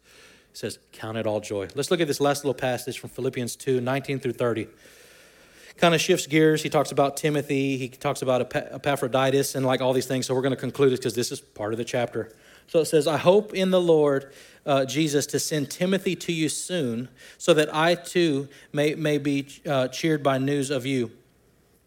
it 0.52 0.58
says, 0.58 0.78
count 0.92 1.18
it 1.18 1.26
all 1.26 1.40
joy. 1.40 1.70
Let's 1.76 1.90
look 1.92 2.02
at 2.02 2.10
this 2.10 2.20
last 2.20 2.44
little 2.44 2.54
passage 2.54 3.00
from 3.00 3.10
Philippians 3.10 3.56
2 3.56 3.80
19 3.80 4.20
through 4.20 4.34
30. 4.34 4.68
Kind 5.78 5.96
of 5.96 6.02
shifts 6.02 6.28
gears. 6.28 6.62
He 6.62 6.68
talks 6.68 6.92
about 6.92 7.16
Timothy, 7.16 7.78
he 7.78 7.88
talks 7.88 8.22
about 8.22 8.54
Epaphroditus, 8.54 9.56
and 9.56 9.66
like 9.66 9.80
all 9.80 9.94
these 9.94 10.06
things. 10.06 10.26
So 10.26 10.36
we're 10.36 10.42
going 10.42 10.54
to 10.54 10.60
conclude 10.60 10.92
it 10.92 10.98
because 10.98 11.16
this 11.16 11.32
is 11.32 11.40
part 11.40 11.72
of 11.72 11.78
the 11.78 11.86
chapter. 11.86 12.34
So 12.68 12.80
it 12.80 12.86
says, 12.86 13.08
I 13.08 13.16
hope 13.16 13.54
in 13.54 13.72
the 13.72 13.80
Lord 13.80 14.34
uh, 14.66 14.84
Jesus 14.84 15.26
to 15.28 15.40
send 15.40 15.72
Timothy 15.72 16.18
to 16.18 16.34
you 16.34 16.50
soon, 16.50 17.08
so 17.38 17.54
that 17.54 17.74
I 17.74 17.96
too 17.96 18.50
may, 18.74 18.94
may 18.96 19.20
be 19.20 19.48
uh, 19.66 19.88
cheered 19.88 20.22
by 20.22 20.38
news 20.38 20.70
of 20.70 20.86
you. 20.86 21.12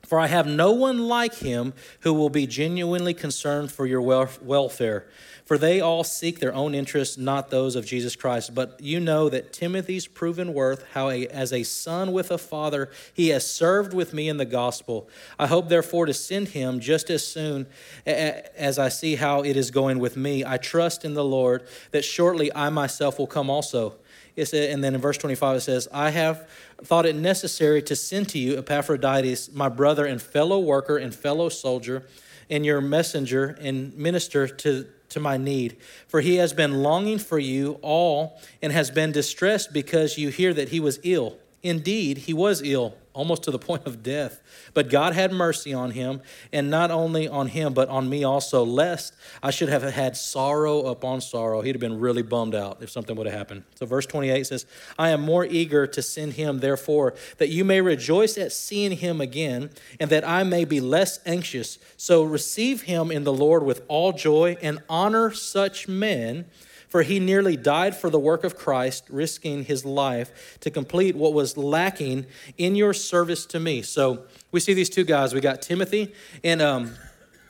For 0.07 0.21
I 0.21 0.27
have 0.27 0.47
no 0.47 0.73
one 0.73 1.09
like 1.09 1.35
him 1.35 1.73
who 2.01 2.13
will 2.15 2.31
be 2.31 2.47
genuinely 2.47 3.15
concerned 3.15 3.73
for 3.73 3.87
your 3.87 4.03
welfare. 4.03 5.07
For 5.45 5.59
they 5.59 5.81
all 5.81 6.05
seek 6.05 6.41
their 6.41 6.55
own 6.55 6.75
interests, 6.75 7.19
not 7.19 7.51
those 7.51 7.77
of 7.77 7.85
Jesus 7.85 8.17
Christ. 8.17 8.55
But 8.55 8.81
you 8.81 8.99
know 8.99 9.29
that 9.29 9.53
Timothy's 9.53 10.07
proven 10.07 10.55
worth, 10.55 10.85
how 10.93 11.11
a, 11.11 11.27
as 11.27 11.53
a 11.53 11.65
son 11.65 12.13
with 12.13 12.31
a 12.31 12.39
father, 12.39 12.91
he 13.13 13.29
has 13.29 13.47
served 13.47 13.93
with 13.93 14.15
me 14.15 14.29
in 14.29 14.39
the 14.39 14.47
gospel. 14.47 15.07
I 15.39 15.47
hope, 15.47 15.69
therefore, 15.69 16.07
to 16.07 16.15
send 16.15 16.49
him 16.49 16.81
just 16.81 17.11
as 17.11 17.27
soon 17.27 17.67
as 18.07 18.79
I 18.79 18.89
see 18.89 19.17
how 19.17 19.43
it 19.43 19.57
is 19.57 19.71
going 19.71 19.99
with 19.99 20.17
me. 20.17 20.47
I 20.47 20.57
trust 20.57 21.05
in 21.05 21.13
the 21.13 21.25
Lord 21.25 21.67
that 21.91 22.05
shortly 22.05 22.51
I 22.55 22.71
myself 22.71 23.19
will 23.19 23.27
come 23.27 23.51
also. 23.51 23.97
And 24.37 24.83
then 24.83 24.95
in 24.95 25.01
verse 25.01 25.19
25 25.19 25.57
it 25.57 25.61
says, 25.61 25.89
I 25.93 26.11
have 26.11 26.49
thought 26.83 27.07
it 27.07 27.17
necessary 27.17 27.83
to 27.83 27.97
send 27.97 28.29
to 28.31 28.39
you 28.39 28.59
Epaphroditus, 28.59 29.53
my 29.53 29.69
brother 29.69 30.07
and 30.07 30.21
fellow 30.21 30.59
worker 30.59 30.97
and 30.97 31.15
fellow 31.15 31.49
soldier, 31.49 32.07
and 32.51 32.67
your 32.67 32.81
messenger 32.81 33.57
and 33.61 33.97
minister 33.97 34.47
to 34.47 34.87
to 35.11 35.21
my 35.21 35.37
need. 35.37 35.77
For 36.09 36.21
he 36.21 36.37
has 36.37 36.53
been 36.53 36.83
longing 36.83 37.19
for 37.19 37.39
you 37.39 37.79
all 37.83 38.41
and 38.61 38.73
has 38.73 38.91
been 38.91 39.13
distressed 39.13 39.73
because 39.73 40.19
you 40.19 40.29
hear 40.29 40.53
that 40.53 40.71
he 40.71 40.81
was 40.81 40.99
ill. 41.05 41.39
Indeed, 41.63 42.19
he 42.19 42.35
was 42.35 42.63
ill 42.63 42.97
almost 43.15 43.45
to 43.45 43.51
the 43.51 43.59
point 43.59 43.87
of 43.87 44.03
death. 44.03 44.43
But 44.75 44.91
God 44.91 45.15
had 45.15 45.33
mercy 45.33 45.73
on 45.73 45.93
him, 45.93 46.21
and 46.53 46.69
not 46.69 46.91
only 46.91 47.27
on 47.29 47.47
him, 47.47 47.73
but 47.73 47.89
on 47.89 48.11
me 48.11 48.25
also, 48.25 48.65
lest 48.65 49.15
I 49.43 49.51
should 49.51 49.69
have 49.69 49.83
had 49.83 50.17
sorrow 50.17 50.87
upon 50.87 51.21
sorrow. 51.21 51.63
He'd 51.63 51.77
have 51.77 51.81
been 51.81 52.01
really 52.01 52.23
bummed 52.23 52.55
out 52.55 52.83
if 52.83 52.91
something 52.91 53.17
would 53.17 53.27
have 53.27 53.37
happened. 53.37 53.63
So, 53.77 53.87
verse 53.87 54.05
28 54.05 54.47
says, 54.47 54.67
I 54.99 55.11
am 55.11 55.23
more 55.23 55.47
eager 55.47 55.87
to 55.87 56.03
send 56.03 56.35
him, 56.35 56.59
therefore, 56.59 57.15
that 57.39 57.49
you 57.49 57.65
may 57.65 57.81
rejoice 57.81 58.37
at 58.37 58.53
seeing 58.53 58.93
him 58.93 59.21
again, 59.21 59.71
and 59.99 60.11
that 60.11 60.29
I 60.29 60.43
may 60.43 60.65
be 60.65 60.81
less 60.81 61.21
anxious. 61.25 61.79
So, 61.97 62.25
receive 62.25 62.83
him 62.83 63.11
in 63.11 63.25
the 63.25 63.33
Lord 63.33 63.63
with 63.63 63.83
all 63.89 64.13
joy, 64.13 64.59
and 64.61 64.83
honor 64.89 65.33
such 65.33 65.89
men 65.89 66.47
for 66.95 67.03
he 67.03 67.19
nearly 67.19 67.57
died 67.57 67.97
for 67.97 68.09
the 68.09 68.21
work 68.21 68.45
of 68.45 68.57
Christ, 68.57 69.03
risking 69.11 69.65
his 69.65 69.85
life 69.85 70.61
to 70.61 70.71
complete 70.71 71.17
what 71.17 71.33
was 71.33 71.57
lacking 71.57 72.25
in 72.57 72.77
your 72.77 72.95
service 72.95 73.47
to 73.47 73.59
me. 73.59 73.83
So 73.83 74.27
we 74.53 74.61
see 74.61 74.75
these 74.75 74.89
two 74.89 75.03
guys. 75.03 75.35
We 75.35 75.41
got 75.41 75.61
Timothy 75.61 76.15
and 76.45 76.63
um, 76.63 76.95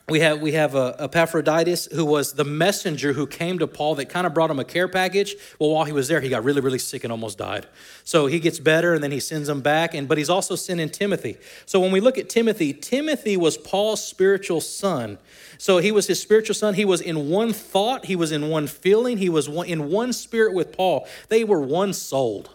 we 0.07 0.19
have 0.19 0.39
we 0.39 0.51
have 0.51 0.75
uh, 0.75 0.93
Epaphroditus, 0.99 1.87
who 1.87 2.05
was 2.05 2.33
the 2.33 2.43
messenger 2.43 3.13
who 3.13 3.25
came 3.25 3.57
to 3.57 3.65
Paul 3.65 3.95
that 3.95 4.05
kind 4.05 4.27
of 4.27 4.35
brought 4.35 4.51
him 4.51 4.59
a 4.59 4.63
care 4.63 4.87
package. 4.87 5.35
Well, 5.57 5.71
while 5.71 5.85
he 5.85 5.91
was 5.91 6.07
there, 6.07 6.21
he 6.21 6.29
got 6.29 6.43
really 6.43 6.61
really 6.61 6.77
sick 6.77 7.03
and 7.03 7.11
almost 7.11 7.39
died. 7.39 7.65
So 8.03 8.27
he 8.27 8.39
gets 8.39 8.59
better, 8.59 8.93
and 8.93 9.03
then 9.03 9.11
he 9.11 9.19
sends 9.19 9.49
him 9.49 9.61
back. 9.61 9.95
And 9.95 10.07
but 10.07 10.19
he's 10.19 10.29
also 10.29 10.55
sending 10.55 10.89
Timothy. 10.89 11.37
So 11.65 11.79
when 11.79 11.91
we 11.91 12.01
look 12.01 12.19
at 12.19 12.29
Timothy, 12.29 12.71
Timothy 12.71 13.35
was 13.35 13.57
Paul's 13.57 14.03
spiritual 14.03 14.61
son. 14.61 15.17
So 15.57 15.79
he 15.79 15.91
was 15.91 16.05
his 16.05 16.21
spiritual 16.21 16.53
son. 16.53 16.75
He 16.75 16.85
was 16.85 17.01
in 17.01 17.29
one 17.29 17.51
thought. 17.51 18.05
He 18.05 18.15
was 18.15 18.31
in 18.31 18.49
one 18.49 18.67
feeling. 18.67 19.17
He 19.17 19.29
was 19.29 19.49
one, 19.49 19.65
in 19.65 19.89
one 19.89 20.13
spirit 20.13 20.53
with 20.53 20.71
Paul. 20.71 21.07
They 21.29 21.43
were 21.43 21.61
one 21.61 21.93
souled. 21.93 22.51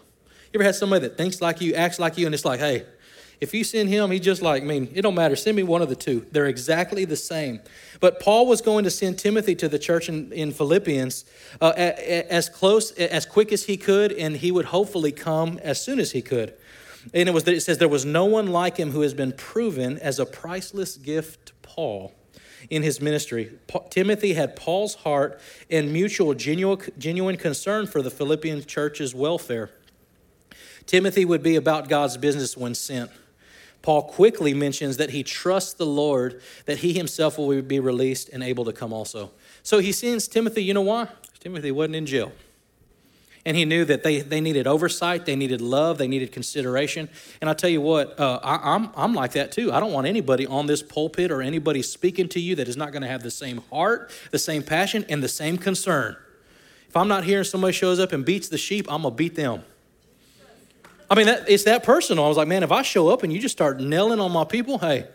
You 0.53 0.59
ever 0.59 0.63
had 0.63 0.75
somebody 0.75 1.07
that 1.07 1.17
thinks 1.17 1.41
like 1.41 1.59
you, 1.59 1.73
acts 1.73 1.99
like 1.99 2.17
you, 2.17 2.25
and 2.25 2.35
it's 2.35 2.45
like, 2.45 2.59
hey, 2.59 2.85
if 3.41 3.55
you 3.55 3.63
send 3.63 3.89
him, 3.89 4.11
he's 4.11 4.21
just 4.21 4.43
like, 4.43 4.63
mean, 4.63 4.91
it 4.93 5.01
don't 5.01 5.15
matter. 5.15 5.35
Send 5.35 5.57
me 5.57 5.63
one 5.63 5.81
of 5.81 5.89
the 5.89 5.95
two. 5.95 6.27
They're 6.31 6.45
exactly 6.45 7.05
the 7.05 7.15
same. 7.15 7.59
But 7.99 8.19
Paul 8.19 8.45
was 8.45 8.61
going 8.61 8.83
to 8.83 8.91
send 8.91 9.17
Timothy 9.17 9.55
to 9.55 9.67
the 9.67 9.79
church 9.79 10.07
in, 10.09 10.31
in 10.31 10.51
Philippians 10.51 11.25
uh, 11.59 11.73
as 11.75 12.49
close, 12.49 12.91
as 12.91 13.25
quick 13.25 13.51
as 13.51 13.65
he 13.65 13.77
could, 13.77 14.11
and 14.11 14.37
he 14.37 14.51
would 14.51 14.65
hopefully 14.65 15.11
come 15.11 15.59
as 15.63 15.83
soon 15.83 15.99
as 15.99 16.11
he 16.11 16.21
could. 16.21 16.53
And 17.15 17.27
it 17.27 17.31
was 17.31 17.47
it 17.47 17.61
says 17.61 17.79
there 17.79 17.89
was 17.89 18.05
no 18.05 18.25
one 18.25 18.45
like 18.45 18.77
him 18.77 18.91
who 18.91 19.01
has 19.01 19.15
been 19.15 19.31
proven 19.31 19.97
as 19.97 20.19
a 20.19 20.25
priceless 20.25 20.97
gift 20.97 21.47
to 21.47 21.53
Paul 21.63 22.13
in 22.69 22.83
his 22.83 23.01
ministry. 23.01 23.53
Timothy 23.89 24.35
had 24.35 24.55
Paul's 24.55 24.93
heart 24.93 25.41
and 25.71 25.91
mutual 25.91 26.35
genuine, 26.35 26.79
genuine 26.99 27.37
concern 27.37 27.87
for 27.87 28.03
the 28.03 28.11
Philippian 28.11 28.63
church's 28.63 29.15
welfare. 29.15 29.71
Timothy 30.85 31.25
would 31.25 31.41
be 31.41 31.55
about 31.55 31.89
God's 31.89 32.17
business 32.17 32.55
when 32.55 32.75
sent. 32.75 33.09
Paul 33.81 34.03
quickly 34.03 34.53
mentions 34.53 34.97
that 34.97 35.09
he 35.09 35.23
trusts 35.23 35.73
the 35.73 35.85
Lord 35.85 36.41
that 36.65 36.79
he 36.79 36.93
himself 36.93 37.37
will 37.37 37.61
be 37.61 37.79
released 37.79 38.29
and 38.29 38.43
able 38.43 38.65
to 38.65 38.73
come 38.73 38.93
also. 38.93 39.31
So 39.63 39.79
he 39.79 39.91
sends 39.91 40.27
Timothy, 40.27 40.63
you 40.63 40.73
know 40.73 40.81
why? 40.81 41.07
Timothy 41.39 41.71
wasn't 41.71 41.95
in 41.95 42.05
jail. 42.05 42.31
And 43.43 43.57
he 43.57 43.65
knew 43.65 43.85
that 43.85 44.03
they, 44.03 44.21
they 44.21 44.39
needed 44.39 44.67
oversight, 44.67 45.25
they 45.25 45.35
needed 45.35 45.61
love, 45.61 45.97
they 45.97 46.07
needed 46.07 46.31
consideration. 46.31 47.09
And 47.41 47.49
I 47.49 47.53
tell 47.53 47.71
you 47.71 47.81
what, 47.81 48.19
uh, 48.19 48.39
I, 48.43 48.75
I'm, 48.75 48.91
I'm 48.95 49.15
like 49.15 49.31
that 49.31 49.51
too. 49.51 49.71
I 49.71 49.79
don't 49.79 49.91
want 49.91 50.05
anybody 50.05 50.45
on 50.45 50.67
this 50.67 50.83
pulpit 50.83 51.31
or 51.31 51.41
anybody 51.41 51.81
speaking 51.81 52.29
to 52.29 52.39
you 52.39 52.55
that 52.57 52.67
is 52.67 52.77
not 52.77 52.91
going 52.91 53.01
to 53.01 53.07
have 53.07 53.23
the 53.23 53.31
same 53.31 53.63
heart, 53.71 54.11
the 54.29 54.37
same 54.37 54.61
passion, 54.61 55.05
and 55.09 55.23
the 55.23 55.27
same 55.27 55.57
concern. 55.57 56.15
If 56.87 56.95
I'm 56.95 57.07
not 57.07 57.23
here 57.23 57.39
and 57.39 57.47
somebody 57.47 57.73
shows 57.73 57.99
up 57.99 58.11
and 58.11 58.23
beats 58.23 58.47
the 58.47 58.59
sheep, 58.59 58.85
I'm 58.91 59.01
going 59.01 59.13
to 59.13 59.17
beat 59.17 59.35
them. 59.35 59.63
I 61.11 61.15
mean, 61.15 61.25
that, 61.25 61.49
it's 61.49 61.65
that 61.65 61.83
personal. 61.83 62.23
I 62.23 62.29
was 62.29 62.37
like, 62.37 62.47
man, 62.47 62.63
if 62.63 62.71
I 62.71 62.83
show 62.83 63.09
up 63.09 63.23
and 63.23 63.33
you 63.33 63.39
just 63.39 63.51
start 63.51 63.81
nailing 63.81 64.21
on 64.21 64.31
my 64.31 64.45
people, 64.45 64.77
hey, 64.77 65.07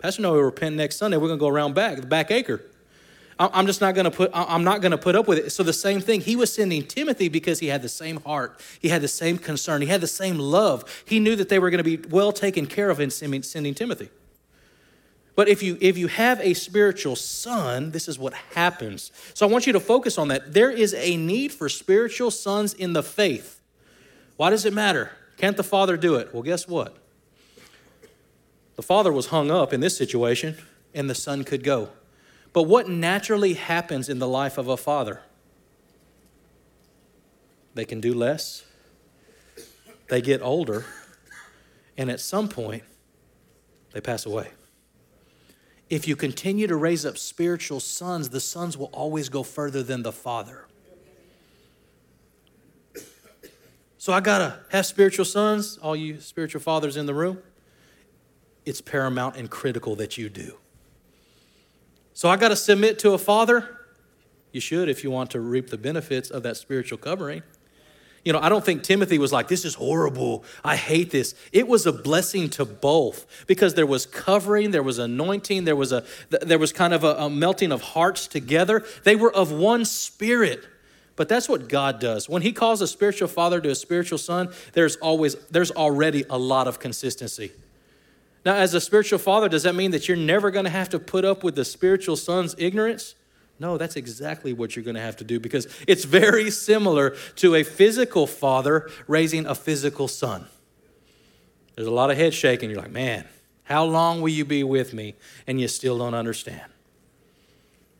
Pastor 0.00 0.20
Noah 0.20 0.32
will 0.32 0.42
repent 0.42 0.74
next 0.74 0.96
Sunday. 0.96 1.16
We're 1.16 1.28
going 1.28 1.38
to 1.38 1.44
go 1.44 1.48
around 1.48 1.76
back, 1.76 2.00
the 2.00 2.06
back 2.06 2.32
acre. 2.32 2.60
I'm 3.38 3.66
just 3.66 3.80
not 3.80 3.94
going 3.94 4.04
to 4.04 4.10
put. 4.10 4.30
I'm 4.32 4.62
not 4.62 4.80
going 4.80 4.92
to 4.92 4.98
put 4.98 5.16
up 5.16 5.26
with 5.26 5.38
it. 5.38 5.50
So 5.50 5.62
the 5.64 5.72
same 5.72 6.00
thing. 6.00 6.20
He 6.20 6.36
was 6.36 6.52
sending 6.52 6.84
Timothy 6.84 7.28
because 7.28 7.58
he 7.58 7.66
had 7.66 7.82
the 7.82 7.88
same 7.88 8.20
heart. 8.20 8.60
He 8.80 8.88
had 8.88 9.02
the 9.02 9.08
same 9.08 9.38
concern. 9.38 9.80
He 9.80 9.88
had 9.88 10.00
the 10.00 10.06
same 10.06 10.38
love. 10.38 11.02
He 11.04 11.18
knew 11.18 11.34
that 11.34 11.48
they 11.48 11.58
were 11.58 11.70
going 11.70 11.82
to 11.82 11.96
be 11.96 11.96
well 12.08 12.30
taken 12.30 12.66
care 12.66 12.90
of 12.90 13.00
in 13.00 13.10
sending 13.10 13.74
Timothy. 13.74 14.08
But 15.34 15.48
if 15.48 15.64
you 15.64 15.78
if 15.80 15.98
you 15.98 16.06
have 16.08 16.40
a 16.40 16.54
spiritual 16.54 17.16
son, 17.16 17.90
this 17.90 18.06
is 18.06 18.20
what 18.20 18.34
happens. 18.54 19.10
So 19.34 19.48
I 19.48 19.50
want 19.50 19.66
you 19.66 19.72
to 19.72 19.80
focus 19.80 20.16
on 20.16 20.28
that. 20.28 20.52
There 20.52 20.70
is 20.70 20.94
a 20.94 21.16
need 21.16 21.50
for 21.50 21.68
spiritual 21.68 22.30
sons 22.30 22.72
in 22.72 22.92
the 22.92 23.02
faith. 23.02 23.60
Why 24.36 24.50
does 24.50 24.64
it 24.64 24.72
matter? 24.72 25.10
Can't 25.36 25.56
the 25.56 25.64
father 25.64 25.96
do 25.96 26.16
it? 26.16 26.32
Well, 26.32 26.42
guess 26.42 26.68
what? 26.68 26.96
The 28.76 28.82
father 28.82 29.12
was 29.12 29.26
hung 29.26 29.50
up 29.50 29.72
in 29.72 29.80
this 29.80 29.96
situation, 29.96 30.56
and 30.94 31.08
the 31.08 31.14
son 31.14 31.44
could 31.44 31.62
go. 31.62 31.90
But 32.52 32.64
what 32.64 32.88
naturally 32.88 33.54
happens 33.54 34.08
in 34.08 34.18
the 34.18 34.28
life 34.28 34.58
of 34.58 34.68
a 34.68 34.76
father? 34.76 35.22
They 37.74 37.84
can 37.84 38.00
do 38.00 38.14
less, 38.14 38.64
they 40.08 40.20
get 40.20 40.40
older, 40.42 40.84
and 41.96 42.10
at 42.10 42.20
some 42.20 42.48
point, 42.48 42.84
they 43.92 44.00
pass 44.00 44.26
away. 44.26 44.50
if 45.90 46.08
you 46.08 46.16
continue 46.16 46.66
to 46.66 46.76
raise 46.76 47.04
up 47.04 47.18
spiritual 47.18 47.78
sons, 47.78 48.30
the 48.30 48.40
sons 48.40 48.76
will 48.76 48.90
always 48.92 49.28
go 49.28 49.42
further 49.42 49.82
than 49.82 50.02
the 50.02 50.12
father. 50.12 50.66
So 54.04 54.12
I 54.12 54.20
gotta 54.20 54.58
have 54.68 54.84
spiritual 54.84 55.24
sons, 55.24 55.78
all 55.78 55.96
you 55.96 56.20
spiritual 56.20 56.60
fathers 56.60 56.98
in 56.98 57.06
the 57.06 57.14
room. 57.14 57.38
It's 58.66 58.82
paramount 58.82 59.36
and 59.36 59.48
critical 59.48 59.96
that 59.96 60.18
you 60.18 60.28
do. 60.28 60.58
So 62.12 62.28
I 62.28 62.36
gotta 62.36 62.54
submit 62.54 62.98
to 62.98 63.12
a 63.12 63.18
father. 63.18 63.78
You 64.52 64.60
should 64.60 64.90
if 64.90 65.04
you 65.04 65.10
want 65.10 65.30
to 65.30 65.40
reap 65.40 65.70
the 65.70 65.78
benefits 65.78 66.28
of 66.28 66.42
that 66.42 66.58
spiritual 66.58 66.98
covering. 66.98 67.44
You 68.26 68.34
know, 68.34 68.40
I 68.40 68.50
don't 68.50 68.62
think 68.62 68.82
Timothy 68.82 69.16
was 69.16 69.32
like, 69.32 69.48
this 69.48 69.64
is 69.64 69.76
horrible. 69.76 70.44
I 70.62 70.76
hate 70.76 71.10
this. 71.10 71.34
It 71.50 71.66
was 71.66 71.86
a 71.86 71.92
blessing 71.92 72.50
to 72.50 72.66
both 72.66 73.46
because 73.46 73.72
there 73.72 73.86
was 73.86 74.04
covering, 74.04 74.72
there 74.72 74.82
was 74.82 74.98
anointing, 74.98 75.64
there 75.64 75.76
was 75.76 75.92
a 75.92 76.04
there 76.28 76.58
was 76.58 76.74
kind 76.74 76.92
of 76.92 77.04
a, 77.04 77.14
a 77.14 77.30
melting 77.30 77.72
of 77.72 77.80
hearts 77.80 78.26
together. 78.26 78.84
They 79.04 79.16
were 79.16 79.34
of 79.34 79.50
one 79.50 79.86
spirit. 79.86 80.62
But 81.16 81.28
that's 81.28 81.48
what 81.48 81.68
God 81.68 82.00
does. 82.00 82.28
When 82.28 82.42
He 82.42 82.52
calls 82.52 82.80
a 82.80 82.86
spiritual 82.86 83.28
father 83.28 83.60
to 83.60 83.70
a 83.70 83.74
spiritual 83.74 84.18
son, 84.18 84.48
there's 84.72 84.96
always 84.96 85.34
there's 85.50 85.70
already 85.70 86.24
a 86.28 86.38
lot 86.38 86.66
of 86.66 86.80
consistency. 86.80 87.52
Now, 88.44 88.56
as 88.56 88.74
a 88.74 88.80
spiritual 88.80 89.18
father, 89.18 89.48
does 89.48 89.62
that 89.62 89.74
mean 89.74 89.92
that 89.92 90.06
you're 90.06 90.16
never 90.16 90.50
going 90.50 90.66
to 90.66 90.70
have 90.70 90.90
to 90.90 90.98
put 90.98 91.24
up 91.24 91.42
with 91.42 91.54
the 91.54 91.64
spiritual 91.64 92.16
son's 92.16 92.54
ignorance? 92.58 93.14
No, 93.58 93.78
that's 93.78 93.96
exactly 93.96 94.52
what 94.52 94.74
you're 94.74 94.84
going 94.84 94.96
to 94.96 95.00
have 95.00 95.16
to 95.16 95.24
do 95.24 95.38
because 95.38 95.68
it's 95.86 96.04
very 96.04 96.50
similar 96.50 97.16
to 97.36 97.54
a 97.54 97.62
physical 97.62 98.26
father 98.26 98.90
raising 99.06 99.46
a 99.46 99.54
physical 99.54 100.08
son. 100.08 100.46
There's 101.76 101.88
a 101.88 101.92
lot 101.92 102.10
of 102.10 102.16
head 102.16 102.34
shaking. 102.34 102.70
You're 102.70 102.80
like, 102.80 102.90
man, 102.90 103.26
how 103.62 103.84
long 103.84 104.20
will 104.20 104.28
you 104.28 104.44
be 104.44 104.64
with 104.64 104.92
me? 104.92 105.14
And 105.46 105.60
you 105.60 105.68
still 105.68 105.98
don't 105.98 106.14
understand. 106.14 106.73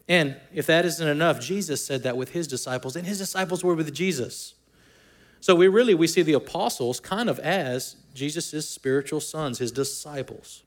And 0.08 0.36
if 0.52 0.66
that 0.66 0.84
isn't 0.84 1.06
enough, 1.06 1.40
Jesus 1.40 1.84
said 1.84 2.02
that 2.02 2.16
with 2.16 2.30
his 2.30 2.46
disciples, 2.46 2.96
and 2.96 3.06
his 3.06 3.18
disciples 3.18 3.64
were 3.64 3.74
with 3.74 3.94
Jesus. 3.94 4.54
So 5.40 5.54
we 5.54 5.68
really 5.68 5.94
we 5.94 6.06
see 6.06 6.22
the 6.22 6.34
apostles 6.34 7.00
kind 7.00 7.28
of 7.28 7.38
as 7.38 7.96
Jesus' 8.14 8.68
spiritual 8.68 9.20
sons, 9.20 9.58
his 9.58 9.72
disciples. 9.72 10.62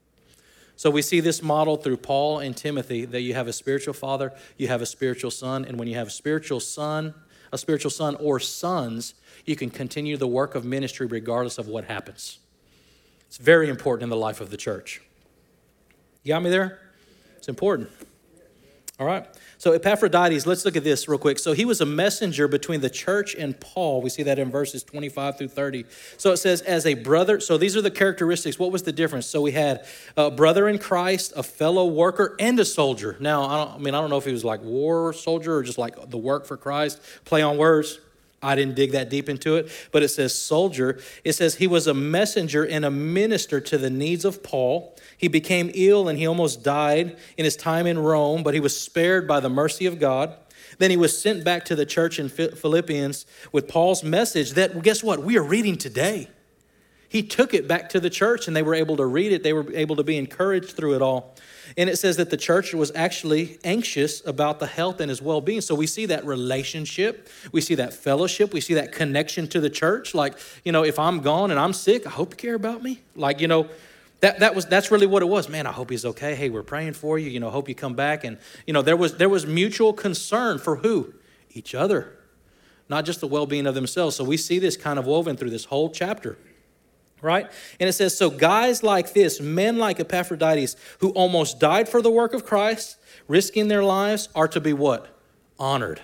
So 0.76 0.92
we 0.92 1.02
see 1.02 1.20
this 1.20 1.42
model 1.42 1.78
through 1.78 1.98
Paul 1.98 2.40
and 2.40 2.56
Timothy 2.56 3.06
that 3.06 3.22
you 3.22 3.34
have 3.34 3.48
a 3.48 3.54
spiritual 3.54 3.96
father, 3.96 4.34
you 4.58 4.68
have 4.68 4.82
a 4.82 4.86
spiritual 4.86 5.32
son, 5.32 5.66
and 5.66 5.80
when 5.80 5.88
you 5.88 5.96
have 5.96 6.08
a 6.08 6.12
spiritual 6.12 6.60
son, 6.60 7.16
a 7.52 7.58
spiritual 7.58 7.90
son 7.90 8.16
or 8.18 8.40
sons, 8.40 9.16
you 9.46 9.56
can 9.56 9.72
continue 9.72 10.18
the 10.18 10.28
work 10.28 10.54
of 10.54 10.66
ministry 10.66 11.08
regardless 11.08 11.58
of 11.58 11.68
what 11.68 11.86
happens. 11.86 12.38
It's 13.28 13.38
very 13.38 13.70
important 13.70 14.04
in 14.04 14.10
the 14.10 14.16
life 14.16 14.42
of 14.42 14.52
the 14.52 14.58
church. 14.58 15.02
You 16.24 16.30
got 16.30 16.44
me 16.44 16.50
there? 16.50 16.80
It's 17.38 17.48
important. 17.48 17.90
All 19.00 19.06
right. 19.06 19.28
So 19.60 19.74
Epaphroditus, 19.74 20.48
let's 20.48 20.66
look 20.66 20.76
at 20.76 20.84
this 20.84 21.08
real 21.08 21.20
quick. 21.20 21.38
So 21.38 21.54
he 21.54 21.66
was 21.66 21.82
a 21.82 21.86
messenger 21.86 22.48
between 22.48 22.82
the 22.82 22.90
church 22.90 23.36
and 23.36 23.60
Paul. 23.60 24.02
We 24.02 24.10
see 24.10 24.24
that 24.24 24.40
in 24.40 24.50
verses 24.50 24.82
25 24.82 25.38
through 25.38 25.50
30. 25.50 25.86
So 26.18 26.32
it 26.32 26.38
says, 26.38 26.62
as 26.64 26.88
a 26.88 26.96
brother. 26.96 27.40
So 27.40 27.60
these 27.60 27.78
are 27.78 27.82
the 27.82 27.92
characteristics. 27.92 28.58
What 28.58 28.72
was 28.72 28.82
the 28.82 28.92
difference? 28.92 29.28
So 29.28 29.42
we 29.42 29.52
had 29.52 29.86
a 30.16 30.32
brother 30.32 30.68
in 30.68 30.80
Christ, 30.80 31.32
a 31.36 31.44
fellow 31.44 31.86
worker, 31.86 32.36
and 32.40 32.60
a 32.60 32.66
soldier. 32.66 33.16
Now, 33.20 33.44
I, 33.44 33.76
I 33.76 33.78
mean, 33.78 33.94
I 33.94 34.02
don't 34.02 34.10
know 34.10 34.18
if 34.18 34.26
he 34.26 34.32
was 34.32 34.44
like 34.44 34.64
war 34.64 35.14
soldier 35.14 35.58
or 35.58 35.64
just 35.64 35.78
like 35.78 36.10
the 36.10 36.18
work 36.18 36.48
for 36.48 36.58
Christ. 36.58 37.00
Play 37.24 37.44
on 37.44 37.58
words. 37.58 38.00
I 38.42 38.56
didn't 38.56 38.76
dig 38.76 38.92
that 38.92 39.10
deep 39.10 39.30
into 39.30 39.56
it, 39.56 39.72
but 39.92 40.04
it 40.04 40.10
says 40.10 40.38
soldier. 40.38 41.00
It 41.24 41.34
says 41.34 41.56
he 41.56 41.66
was 41.66 41.88
a 41.88 41.94
messenger 41.94 42.64
and 42.64 42.86
a 42.86 42.92
minister 42.92 43.60
to 43.62 43.78
the 43.78 43.90
needs 43.90 44.26
of 44.26 44.44
Paul. 44.44 44.96
He 45.18 45.28
became 45.28 45.72
ill 45.74 46.08
and 46.08 46.20
he 46.20 46.28
almost 46.28 46.64
died 46.64 47.18
in 47.36 47.46
his 47.46 47.56
time 47.56 47.88
in 47.88 47.98
Rome, 47.98 48.44
but 48.44 48.54
he 48.54 48.60
was 48.60 48.80
spared 48.80 49.28
by 49.28 49.40
the 49.40 49.50
mercy 49.50 49.88
of 49.88 50.00
God. 50.00 50.36
Then 50.78 50.92
he 50.92 50.98
was 50.98 51.20
sent 51.20 51.44
back 51.44 51.66
to 51.66 51.76
the 51.76 51.86
church 51.86 52.20
in 52.20 52.30
Philippians 52.30 53.26
with 53.52 53.68
Paul's 53.68 54.04
message 54.04 54.52
that, 54.52 54.84
guess 54.84 55.04
what? 55.04 55.24
We 55.24 55.38
are 55.38 55.44
reading 55.44 55.76
today. 55.76 56.30
He 57.10 57.24
took 57.24 57.54
it 57.54 57.68
back 57.68 57.90
to 57.90 58.00
the 58.00 58.10
church 58.10 58.48
and 58.48 58.56
they 58.56 58.62
were 58.62 58.76
able 58.76 58.98
to 58.98 59.06
read 59.06 59.32
it. 59.32 59.42
They 59.42 59.54
were 59.54 59.72
able 59.74 59.96
to 59.96 60.04
be 60.04 60.18
encouraged 60.18 60.76
through 60.76 60.96
it 60.96 61.02
all. 61.02 61.36
And 61.76 61.90
it 61.90 61.98
says 61.98 62.18
that 62.18 62.30
the 62.30 62.38
church 62.38 62.74
was 62.74 62.92
actually 62.96 63.60
anxious 63.64 64.26
about 64.26 64.60
the 64.60 64.68
health 64.68 65.02
and 65.02 65.10
his 65.10 65.22
well 65.22 65.42
being. 65.42 65.62
So 65.62 65.76
we 65.76 65.88
see 65.88 66.06
that 66.06 66.26
relationship, 66.26 67.28
we 67.52 67.62
see 67.62 67.76
that 67.76 67.94
fellowship, 67.94 68.54
we 68.54 68.62
see 68.62 68.76
that 68.76 68.92
connection 68.92 69.48
to 69.50 69.60
the 69.60 69.70
church. 69.70 70.14
Like, 70.14 70.38
you 70.64 70.72
know, 70.72 70.84
if 70.84 71.00
I'm 71.00 71.22
gone 71.22 71.52
and 71.52 71.60
I'm 71.60 71.74
sick, 71.74 72.06
I 72.08 72.12
hope 72.12 72.34
you 72.34 72.38
care 72.38 72.56
about 72.56 72.84
me. 72.84 73.02
Like, 73.16 73.42
you 73.42 73.48
know, 73.48 73.68
that, 74.22 74.40
that 74.40 74.56
was 74.56 74.66
that's 74.66 74.90
really 74.90 75.06
what 75.06 75.22
it 75.22 75.28
was. 75.28 75.48
Man 75.48 75.68
i 75.68 75.72
hope 75.72 75.92
he's 75.92 76.06
okay. 76.06 76.34
Hey 76.34 76.50
we're 76.50 76.64
praying 76.64 76.94
for 76.94 77.20
you. 77.20 77.30
You 77.30 77.40
know 77.40 77.50
hope 77.50 77.70
you 77.70 77.76
come 77.76 77.94
back. 77.94 78.24
And 78.24 78.38
you 78.66 78.74
know 78.74 78.82
there 78.82 78.98
was 78.98 79.18
there 79.18 79.30
was 79.30 79.46
mutual 79.46 79.94
concern 79.94 80.58
for 80.58 80.78
who? 80.78 81.14
Each 81.52 81.76
other 81.76 82.14
not 82.90 83.06
just 83.06 83.20
the 83.20 83.28
well-being 83.28 83.68
of 83.68 83.76
themselves. 83.76 84.16
So 84.16 84.24
we 84.24 84.38
see 84.38 84.60
this 84.60 84.78
kind 84.78 84.98
of 84.98 85.06
woven 85.06 85.36
through 85.36 85.50
this 85.50 85.66
whole 85.66 85.90
chapter 85.90 86.38
right? 87.22 87.50
And 87.80 87.90
it 87.90 87.94
says, 87.94 88.18
So 88.18 88.30
guys 88.30 88.84
like 88.84 89.14
this, 89.14 89.40
men 89.40 89.78
like 89.78 90.00
Epaphroditus, 90.00 90.76
who 91.00 91.10
almost 91.12 91.60
died 91.60 91.90
for 91.90 92.02
the 92.02 92.12
work 92.12 92.34
of 92.34 92.46
Christ, 92.46 92.98
risking 93.28 93.68
their 93.68 93.84
lives, 93.84 94.30
are 94.36 94.48
to 94.50 94.60
be 94.60 94.74
what? 94.74 95.08
Honored. 95.60 96.02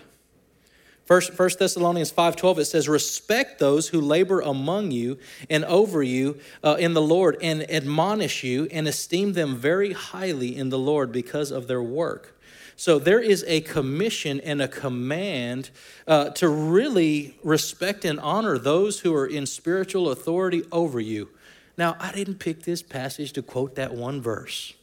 First, 1.05 1.37
1 1.37 1.49
Thessalonians 1.59 2.13
5.12, 2.13 2.59
it 2.59 2.65
says, 2.65 2.87
Respect 2.87 3.59
those 3.59 3.89
who 3.89 3.99
labor 3.99 4.39
among 4.39 4.91
you 4.91 5.17
and 5.49 5.65
over 5.65 6.01
you 6.01 6.39
uh, 6.63 6.77
in 6.79 6.93
the 6.93 7.01
Lord 7.01 7.37
and 7.41 7.69
admonish 7.69 8.43
you 8.43 8.67
and 8.71 8.87
esteem 8.87 9.33
them 9.33 9.57
very 9.57 9.91
highly 9.91 10.55
in 10.55 10.69
the 10.69 10.79
Lord 10.79 11.11
because 11.11 11.51
of 11.51 11.67
their 11.67 11.83
work. 11.83 12.32
So 12.75 12.99
there 12.99 13.19
is 13.19 13.43
a 13.47 13.61
commission 13.61 14.39
and 14.39 14.61
a 14.61 14.67
command 14.67 15.69
uh, 16.07 16.29
to 16.31 16.49
really 16.49 17.37
respect 17.43 18.03
and 18.05 18.19
honor 18.19 18.57
those 18.57 19.01
who 19.01 19.13
are 19.15 19.27
in 19.27 19.45
spiritual 19.45 20.09
authority 20.09 20.63
over 20.71 20.99
you. 20.99 21.29
Now, 21.77 21.95
I 21.99 22.11
didn't 22.11 22.35
pick 22.35 22.63
this 22.63 22.81
passage 22.81 23.33
to 23.33 23.41
quote 23.41 23.75
that 23.75 23.93
one 23.93 24.21
verse, 24.21 24.73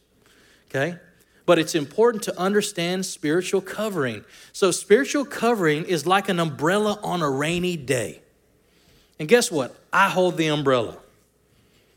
okay? 0.68 0.98
But 1.46 1.58
it's 1.58 1.74
important 1.74 2.22
to 2.24 2.38
understand 2.38 3.06
spiritual 3.06 3.60
covering. 3.60 4.24
So, 4.52 4.70
spiritual 4.70 5.24
covering 5.24 5.84
is 5.84 6.06
like 6.06 6.28
an 6.28 6.40
umbrella 6.40 6.98
on 7.02 7.22
a 7.22 7.30
rainy 7.30 7.76
day. 7.76 8.22
And 9.18 9.28
guess 9.28 9.50
what? 9.50 9.76
I 9.92 10.08
hold 10.08 10.36
the 10.36 10.48
umbrella. 10.48 10.98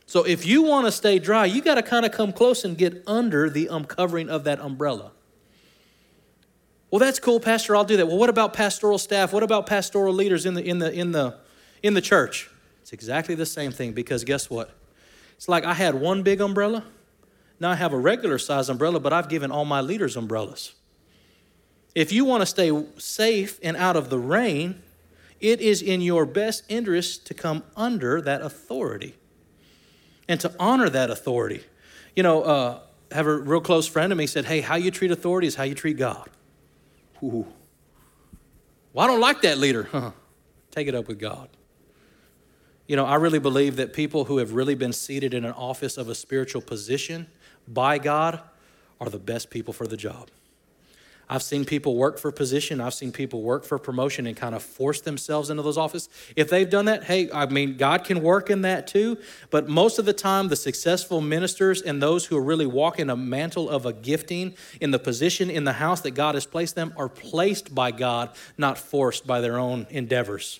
So, 0.05 0.23
if 0.23 0.45
you 0.45 0.61
want 0.63 0.85
to 0.85 0.91
stay 0.91 1.17
dry, 1.17 1.45
you 1.45 1.61
got 1.61 1.75
to 1.75 1.83
kind 1.83 2.05
of 2.05 2.11
come 2.11 2.31
close 2.31 2.63
and 2.63 2.77
get 2.77 3.03
under 3.07 3.49
the 3.49 3.67
uncovering 3.67 4.29
of 4.29 4.43
that 4.43 4.59
umbrella. 4.59 5.11
Well, 6.93 6.99
that's 6.99 7.17
cool, 7.17 7.39
Pastor. 7.39 7.75
I'll 7.75 7.85
do 7.85 7.97
that. 7.97 8.05
Well, 8.05 8.19
what 8.19 8.29
about 8.29 8.53
pastoral 8.53 8.99
staff? 8.99 9.33
What 9.33 9.41
about 9.41 9.65
pastoral 9.65 10.13
leaders 10.13 10.45
in 10.45 10.53
the 10.53 10.63
in 10.63 10.77
the 10.77 10.93
in 10.93 11.11
the 11.11 11.39
in 11.81 11.95
the 11.95 12.01
church? 12.01 12.51
It's 12.83 12.93
exactly 12.93 13.33
the 13.33 13.47
same 13.47 13.71
thing 13.71 13.93
because 13.93 14.23
guess 14.23 14.47
what? 14.47 14.69
It's 15.35 15.49
like 15.49 15.63
I 15.63 15.73
had 15.73 15.95
one 15.95 16.21
big 16.21 16.39
umbrella. 16.39 16.83
Now 17.59 17.71
I 17.71 17.75
have 17.77 17.93
a 17.93 17.97
regular 17.97 18.37
size 18.37 18.69
umbrella, 18.69 18.99
but 18.99 19.11
I've 19.11 19.27
given 19.27 19.49
all 19.49 19.65
my 19.65 19.81
leaders 19.81 20.15
umbrellas. 20.15 20.73
If 21.95 22.11
you 22.11 22.25
want 22.25 22.41
to 22.43 22.45
stay 22.45 22.71
safe 22.99 23.59
and 23.63 23.75
out 23.75 23.95
of 23.95 24.11
the 24.11 24.19
rain, 24.19 24.83
it 25.39 25.61
is 25.61 25.81
in 25.81 25.99
your 25.99 26.27
best 26.27 26.63
interest 26.69 27.25
to 27.25 27.33
come 27.33 27.63
under 27.75 28.21
that 28.21 28.43
authority 28.43 29.15
and 30.27 30.39
to 30.41 30.53
honor 30.59 30.89
that 30.91 31.09
authority. 31.09 31.63
You 32.15 32.21
know, 32.21 32.43
uh, 32.43 32.79
have 33.11 33.25
a 33.25 33.35
real 33.35 33.61
close 33.61 33.87
friend 33.87 34.11
of 34.11 34.17
me 34.19 34.27
said, 34.27 34.45
Hey, 34.45 34.61
how 34.61 34.75
you 34.75 34.91
treat 34.91 35.09
authority 35.09 35.47
is 35.47 35.55
how 35.55 35.63
you 35.63 35.73
treat 35.73 35.97
God. 35.97 36.29
Ooh. 37.23 37.47
Well, 38.91 39.05
I 39.05 39.07
don't 39.07 39.21
like 39.21 39.41
that 39.41 39.57
leader. 39.57 39.83
Huh. 39.91 40.11
Take 40.71 40.87
it 40.87 40.95
up 40.95 41.07
with 41.07 41.19
God. 41.19 41.49
You 42.87 42.95
know, 42.95 43.05
I 43.05 43.15
really 43.15 43.39
believe 43.39 43.77
that 43.77 43.93
people 43.93 44.25
who 44.25 44.37
have 44.37 44.53
really 44.53 44.75
been 44.75 44.91
seated 44.91 45.33
in 45.33 45.45
an 45.45 45.53
office 45.53 45.97
of 45.97 46.09
a 46.09 46.15
spiritual 46.15 46.61
position 46.61 47.27
by 47.67 47.97
God 47.97 48.41
are 48.99 49.09
the 49.09 49.19
best 49.19 49.49
people 49.49 49.73
for 49.73 49.87
the 49.87 49.95
job. 49.95 50.29
I've 51.33 51.41
seen 51.41 51.65
people 51.65 51.95
work 51.95 52.19
for 52.19 52.31
position. 52.31 52.79
I've 52.79 52.93
seen 52.93 53.11
people 53.11 53.41
work 53.41 53.65
for 53.65 53.79
promotion 53.79 54.27
and 54.27 54.37
kind 54.37 54.53
of 54.53 54.61
force 54.61 55.01
themselves 55.01 55.49
into 55.49 55.63
those 55.63 55.79
offices. 55.79 56.07
If 56.35 56.51
they've 56.51 56.69
done 56.69 56.85
that, 56.85 57.05
hey, 57.05 57.31
I 57.31 57.47
mean, 57.47 57.75
God 57.75 58.03
can 58.03 58.21
work 58.21 58.51
in 58.51 58.61
that 58.61 58.85
too. 58.85 59.17
But 59.49 59.67
most 59.67 59.97
of 59.97 60.05
the 60.05 60.13
time, 60.13 60.49
the 60.49 60.55
successful 60.55 61.21
ministers 61.21 61.81
and 61.81 61.99
those 61.99 62.27
who 62.27 62.37
are 62.37 62.43
really 62.43 62.67
walking 62.67 63.09
a 63.09 63.15
mantle 63.15 63.67
of 63.67 63.87
a 63.87 63.93
gifting 63.93 64.53
in 64.79 64.91
the 64.91 64.99
position 64.99 65.49
in 65.49 65.63
the 65.63 65.73
house 65.73 66.01
that 66.01 66.11
God 66.11 66.35
has 66.35 66.45
placed 66.45 66.75
them 66.75 66.93
are 66.97 67.09
placed 67.09 67.73
by 67.73 67.89
God, 67.89 68.29
not 68.55 68.77
forced 68.77 69.25
by 69.25 69.41
their 69.41 69.57
own 69.57 69.87
endeavors. 69.89 70.59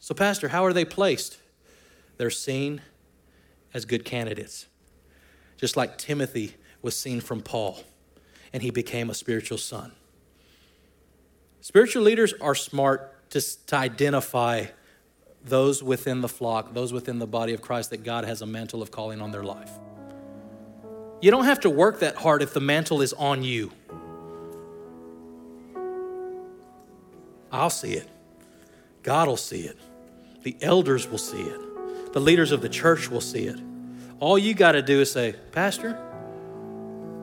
So, 0.00 0.14
Pastor, 0.14 0.48
how 0.48 0.64
are 0.64 0.72
they 0.72 0.86
placed? 0.86 1.36
They're 2.16 2.30
seen 2.30 2.80
as 3.74 3.84
good 3.84 4.06
candidates, 4.06 4.68
just 5.58 5.76
like 5.76 5.98
Timothy 5.98 6.54
was 6.80 6.96
seen 6.96 7.20
from 7.20 7.42
Paul 7.42 7.84
and 8.52 8.62
he 8.62 8.70
became 8.70 9.10
a 9.10 9.14
spiritual 9.14 9.58
son. 9.58 9.92
Spiritual 11.60 12.02
leaders 12.02 12.34
are 12.40 12.54
smart 12.54 13.30
to, 13.30 13.40
to 13.66 13.76
identify 13.76 14.66
those 15.44 15.82
within 15.82 16.20
the 16.20 16.28
flock, 16.28 16.74
those 16.74 16.92
within 16.92 17.18
the 17.18 17.26
body 17.26 17.54
of 17.54 17.62
Christ 17.62 17.90
that 17.90 18.04
God 18.04 18.24
has 18.24 18.42
a 18.42 18.46
mantle 18.46 18.82
of 18.82 18.90
calling 18.90 19.20
on 19.20 19.30
their 19.30 19.42
life. 19.42 19.70
You 21.20 21.30
don't 21.30 21.44
have 21.44 21.60
to 21.60 21.70
work 21.70 22.00
that 22.00 22.16
hard 22.16 22.42
if 22.42 22.52
the 22.52 22.60
mantle 22.60 23.00
is 23.00 23.12
on 23.12 23.44
you. 23.44 23.72
I'll 27.50 27.70
see 27.70 27.92
it. 27.92 28.08
God 29.02 29.28
will 29.28 29.36
see 29.36 29.60
it. 29.62 29.78
The 30.42 30.56
elders 30.60 31.08
will 31.08 31.18
see 31.18 31.42
it. 31.42 32.12
The 32.12 32.20
leaders 32.20 32.50
of 32.50 32.60
the 32.60 32.68
church 32.68 33.08
will 33.08 33.20
see 33.20 33.44
it. 33.44 33.60
All 34.18 34.38
you 34.38 34.54
got 34.54 34.72
to 34.72 34.82
do 34.82 35.00
is 35.00 35.10
say, 35.12 35.34
Pastor, 35.52 35.98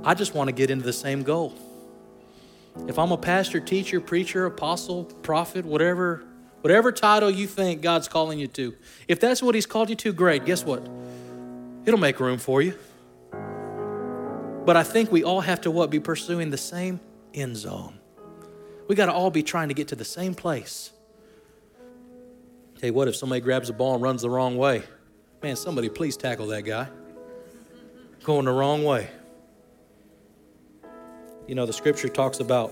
I 0.04 0.14
just 0.14 0.34
want 0.34 0.48
to 0.48 0.52
get 0.52 0.70
into 0.70 0.86
the 0.86 0.94
same 0.94 1.24
goal. 1.24 1.54
If 2.88 2.98
I'm 2.98 3.12
a 3.12 3.18
pastor, 3.18 3.60
teacher, 3.60 4.00
preacher, 4.00 4.46
apostle, 4.46 5.04
prophet, 5.04 5.66
whatever, 5.66 6.24
whatever 6.62 6.92
title 6.92 7.30
you 7.30 7.48
think 7.48 7.82
God's 7.82 8.08
calling 8.08 8.40
you 8.40 8.48
to, 8.48 8.76
if 9.08 9.20
that's 9.20 9.42
what 9.42 9.56
He's 9.56 9.66
called 9.66 9.90
you 9.90 9.96
to, 9.98 10.14
great. 10.14 10.46
Guess 10.46 10.64
what? 10.64 10.88
It'll 11.86 12.00
make 12.00 12.20
room 12.20 12.38
for 12.38 12.62
you. 12.62 12.78
But 14.66 14.78
I 14.78 14.84
think 14.84 15.12
we 15.12 15.24
all 15.24 15.42
have 15.42 15.62
to 15.62 15.72
what? 15.72 15.90
Be 15.90 16.00
pursuing 16.00 16.50
the 16.52 16.58
same 16.58 17.00
end 17.34 17.58
zone. 17.58 18.00
We 18.88 18.96
got 18.96 19.08
to 19.08 19.14
all 19.14 19.32
be 19.32 19.44
trying 19.44 19.68
to 19.68 19.74
get 19.74 19.90
to 19.90 19.96
the 19.96 20.06
same 20.06 20.34
place. 20.34 20.92
You 22.82 22.94
what, 22.94 23.08
if 23.08 23.16
somebody 23.16 23.42
grabs 23.42 23.68
the 23.68 23.74
ball 23.74 23.96
and 23.96 24.04
runs 24.04 24.22
the 24.22 24.30
wrong 24.30 24.58
way, 24.58 24.84
man, 25.44 25.56
somebody 25.58 25.90
please 25.90 26.16
tackle 26.16 26.48
that 26.48 26.64
guy. 26.64 26.88
Going 28.24 28.46
the 28.46 28.52
wrong 28.52 28.84
way. 28.84 29.10
You 31.50 31.56
know, 31.56 31.66
the 31.66 31.74
scripture 31.74 32.10
talks 32.10 32.40
about 32.40 32.72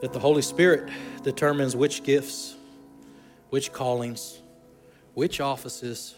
that 0.00 0.14
the 0.14 0.18
Holy 0.18 0.40
Spirit 0.40 0.90
determines 1.22 1.76
which 1.76 2.02
gifts, 2.02 2.56
which 3.50 3.74
callings, 3.74 4.40
which 5.12 5.38
offices. 5.38 6.14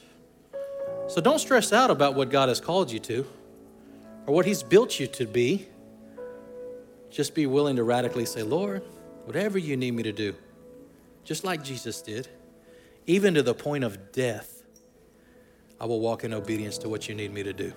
So 1.08 1.20
don't 1.20 1.40
stress 1.40 1.72
out 1.72 1.90
about 1.90 2.14
what 2.14 2.30
God 2.30 2.50
has 2.50 2.60
called 2.60 2.92
you 2.92 3.00
to 3.00 3.26
or 4.28 4.34
what 4.34 4.46
He's 4.46 4.62
built 4.62 5.00
you 5.00 5.08
to 5.08 5.26
be. 5.26 5.66
Just 7.10 7.34
be 7.34 7.46
willing 7.46 7.74
to 7.74 7.82
radically 7.82 8.26
say, 8.26 8.44
Lord, 8.44 8.84
whatever 9.24 9.58
you 9.58 9.76
need 9.76 9.94
me 9.94 10.04
to 10.04 10.12
do, 10.12 10.36
just 11.24 11.42
like 11.42 11.64
Jesus 11.64 12.00
did, 12.00 12.28
even 13.08 13.34
to 13.34 13.42
the 13.42 13.54
point 13.54 13.82
of 13.82 14.12
death, 14.12 14.62
I 15.80 15.86
will 15.86 15.98
walk 15.98 16.22
in 16.22 16.32
obedience 16.32 16.78
to 16.78 16.88
what 16.88 17.08
you 17.08 17.16
need 17.16 17.34
me 17.34 17.42
to 17.42 17.52
do. 17.52 17.72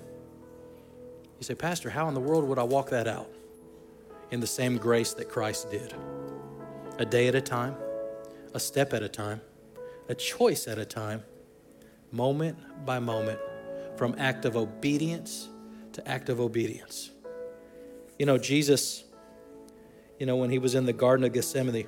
You 1.39 1.43
say, 1.43 1.55
Pastor, 1.55 1.89
how 1.89 2.07
in 2.07 2.13
the 2.13 2.19
world 2.19 2.47
would 2.47 2.59
I 2.59 2.63
walk 2.63 2.91
that 2.91 3.07
out? 3.07 3.31
In 4.33 4.39
the 4.39 4.47
same 4.47 4.77
grace 4.77 5.13
that 5.13 5.29
Christ 5.29 5.69
did. 5.69 5.93
A 6.97 7.05
day 7.05 7.27
at 7.27 7.35
a 7.35 7.41
time, 7.41 7.75
a 8.55 8.59
step 8.59 8.91
at 8.91 9.03
a 9.03 9.07
time, 9.07 9.41
a 10.09 10.15
choice 10.15 10.67
at 10.67 10.79
a 10.79 10.85
time, 10.85 11.21
moment 12.11 12.57
by 12.83 12.97
moment, 12.97 13.39
from 13.95 14.15
act 14.17 14.45
of 14.45 14.57
obedience 14.57 15.49
to 15.91 16.07
act 16.07 16.29
of 16.29 16.39
obedience. 16.39 17.11
You 18.17 18.25
know, 18.25 18.39
Jesus, 18.39 19.03
you 20.17 20.25
know, 20.25 20.37
when 20.37 20.49
he 20.49 20.57
was 20.57 20.73
in 20.73 20.87
the 20.87 20.93
Garden 20.93 21.23
of 21.27 21.31
Gethsemane, 21.31 21.85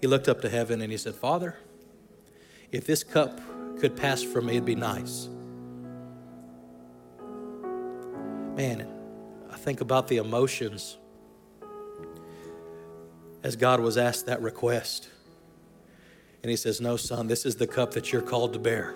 he 0.00 0.08
looked 0.08 0.28
up 0.28 0.40
to 0.40 0.48
heaven 0.48 0.80
and 0.82 0.90
he 0.90 0.98
said, 0.98 1.14
Father, 1.14 1.56
if 2.72 2.84
this 2.84 3.04
cup 3.04 3.40
could 3.78 3.96
pass 3.96 4.24
from 4.24 4.46
me, 4.46 4.54
it'd 4.54 4.64
be 4.64 4.74
nice. 4.74 5.28
Man, 8.56 8.88
think 9.64 9.80
about 9.80 10.08
the 10.08 10.18
emotions 10.18 10.98
as 13.42 13.56
God 13.56 13.80
was 13.80 13.96
asked 13.96 14.26
that 14.26 14.42
request. 14.42 15.08
And 16.42 16.50
he 16.50 16.56
says, 16.56 16.82
No, 16.82 16.96
son, 16.98 17.28
this 17.28 17.46
is 17.46 17.56
the 17.56 17.66
cup 17.66 17.92
that 17.92 18.12
you're 18.12 18.22
called 18.22 18.52
to 18.52 18.58
bear. 18.58 18.94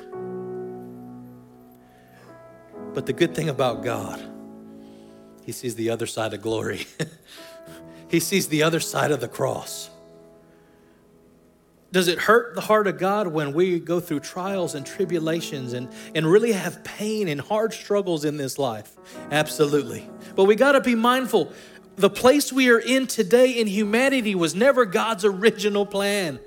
But 2.93 3.07
the 3.07 3.15
good 3.15 3.35
thing 3.35 3.49
about 3.49 3.83
God, 3.83 4.23
he 5.43 5.53
sees 5.53 5.75
the 5.75 5.89
other 5.89 6.07
side 6.07 6.35
of 6.35 6.43
glory. 6.43 6.87
he 8.09 8.21
sees 8.21 8.49
the 8.49 8.63
other 8.63 8.81
side 8.81 9.11
of 9.11 9.21
the 9.21 9.29
cross. 9.29 9.89
Does 11.91 12.09
it 12.09 12.19
hurt 12.19 12.55
the 12.55 12.61
heart 12.61 12.87
of 12.87 12.99
God 12.99 13.29
when 13.29 13.55
we 13.55 13.79
go 13.81 13.99
through 13.99 14.21
trials 14.21 14.75
and 14.75 14.85
tribulations 14.85 15.73
and, 15.73 15.89
and 16.15 16.27
really 16.27 16.53
have 16.53 16.85
pain 16.85 17.29
and 17.29 17.41
hard 17.41 17.73
struggles 17.73 18.27
in 18.27 18.37
this 18.37 18.59
life? 18.59 18.93
Absolutely. 19.31 20.09
But 20.35 20.45
we 20.45 20.55
got 20.55 20.73
to 20.73 20.81
be 20.81 20.95
mindful 20.95 21.53
the 21.99 22.09
place 22.09 22.53
we 22.53 22.71
are 22.71 22.79
in 22.79 23.09
today 23.09 23.51
in 23.51 23.67
humanity 23.67 24.37
was 24.37 24.55
never 24.55 24.85
God's 24.85 25.25
original 25.25 25.85
plan. 25.85 26.39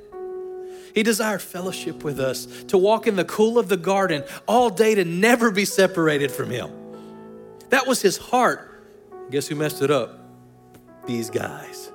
He 0.96 1.04
desired 1.04 1.42
fellowship 1.42 2.06
with 2.06 2.22
us, 2.22 2.46
to 2.70 2.78
walk 2.78 3.06
in 3.06 3.18
the 3.18 3.26
cool 3.26 3.60
of 3.60 3.68
the 3.68 3.76
garden 3.76 4.24
all 4.48 4.70
day, 4.70 4.96
to 4.96 5.04
never 5.04 5.52
be 5.52 5.66
separated 5.66 6.32
from 6.32 6.52
Him. 6.52 6.72
That 7.68 7.86
was 7.86 8.02
His 8.02 8.16
heart. 8.16 8.86
Guess 9.30 9.48
who 9.48 9.56
messed 9.56 9.82
it 9.82 9.92
up? 9.92 10.20
These 11.06 11.30
guys. 11.30 11.92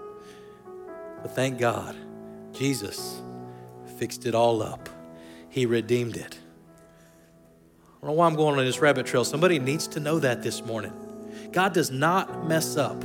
But 1.23 1.35
thank 1.35 1.59
God, 1.59 1.97
Jesus 2.53 3.23
fixed 3.97 4.27
it 4.27 4.35
all 4.35 4.63
up. 4.63 4.89
He 5.49 5.67
redeemed 5.67 6.17
it. 6.17 6.39
I 7.97 8.07
don't 8.07 8.11
know 8.11 8.13
why 8.13 8.27
I'm 8.27 8.37
going 8.37 8.59
on 8.59 8.65
this 8.65 8.81
rabbit 8.81 9.07
trail. 9.07 9.25
Somebody 9.25 9.59
needs 9.59 9.87
to 9.89 10.01
know 10.01 10.19
that 10.19 10.43
this 10.43 10.65
morning. 10.65 10.93
God 11.53 11.73
does 11.73 11.91
not 11.91 12.47
mess 12.47 12.77
up, 12.77 13.03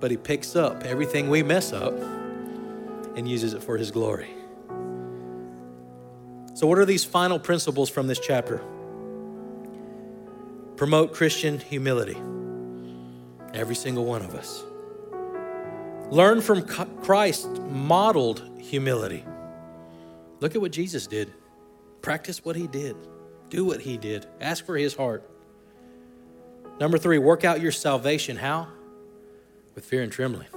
but 0.00 0.10
He 0.10 0.16
picks 0.16 0.54
up 0.54 0.84
everything 0.84 1.28
we 1.28 1.42
mess 1.42 1.72
up 1.72 1.94
and 3.16 3.28
uses 3.28 3.54
it 3.54 3.62
for 3.62 3.76
His 3.76 3.90
glory. 3.90 4.30
So, 6.54 6.66
what 6.66 6.78
are 6.78 6.84
these 6.84 7.04
final 7.04 7.38
principles 7.38 7.90
from 7.90 8.06
this 8.06 8.18
chapter? 8.18 8.62
Promote 10.76 11.12
Christian 11.12 11.58
humility. 11.58 12.16
Every 13.52 13.74
single 13.74 14.04
one 14.04 14.22
of 14.22 14.34
us. 14.34 14.62
Learn 16.10 16.40
from 16.40 16.62
Christ 17.02 17.48
modeled 17.62 18.42
humility. 18.60 19.24
Look 20.40 20.54
at 20.54 20.60
what 20.60 20.72
Jesus 20.72 21.06
did. 21.06 21.32
Practice 22.00 22.44
what 22.44 22.56
he 22.56 22.66
did. 22.66 22.96
Do 23.50 23.64
what 23.64 23.80
he 23.80 23.96
did. 23.96 24.26
Ask 24.40 24.64
for 24.64 24.76
his 24.76 24.94
heart. 24.94 25.28
Number 26.80 26.96
three, 26.96 27.18
work 27.18 27.44
out 27.44 27.60
your 27.60 27.72
salvation. 27.72 28.36
How? 28.36 28.68
With 29.74 29.84
fear 29.84 30.02
and 30.02 30.12
trembling. 30.12 30.48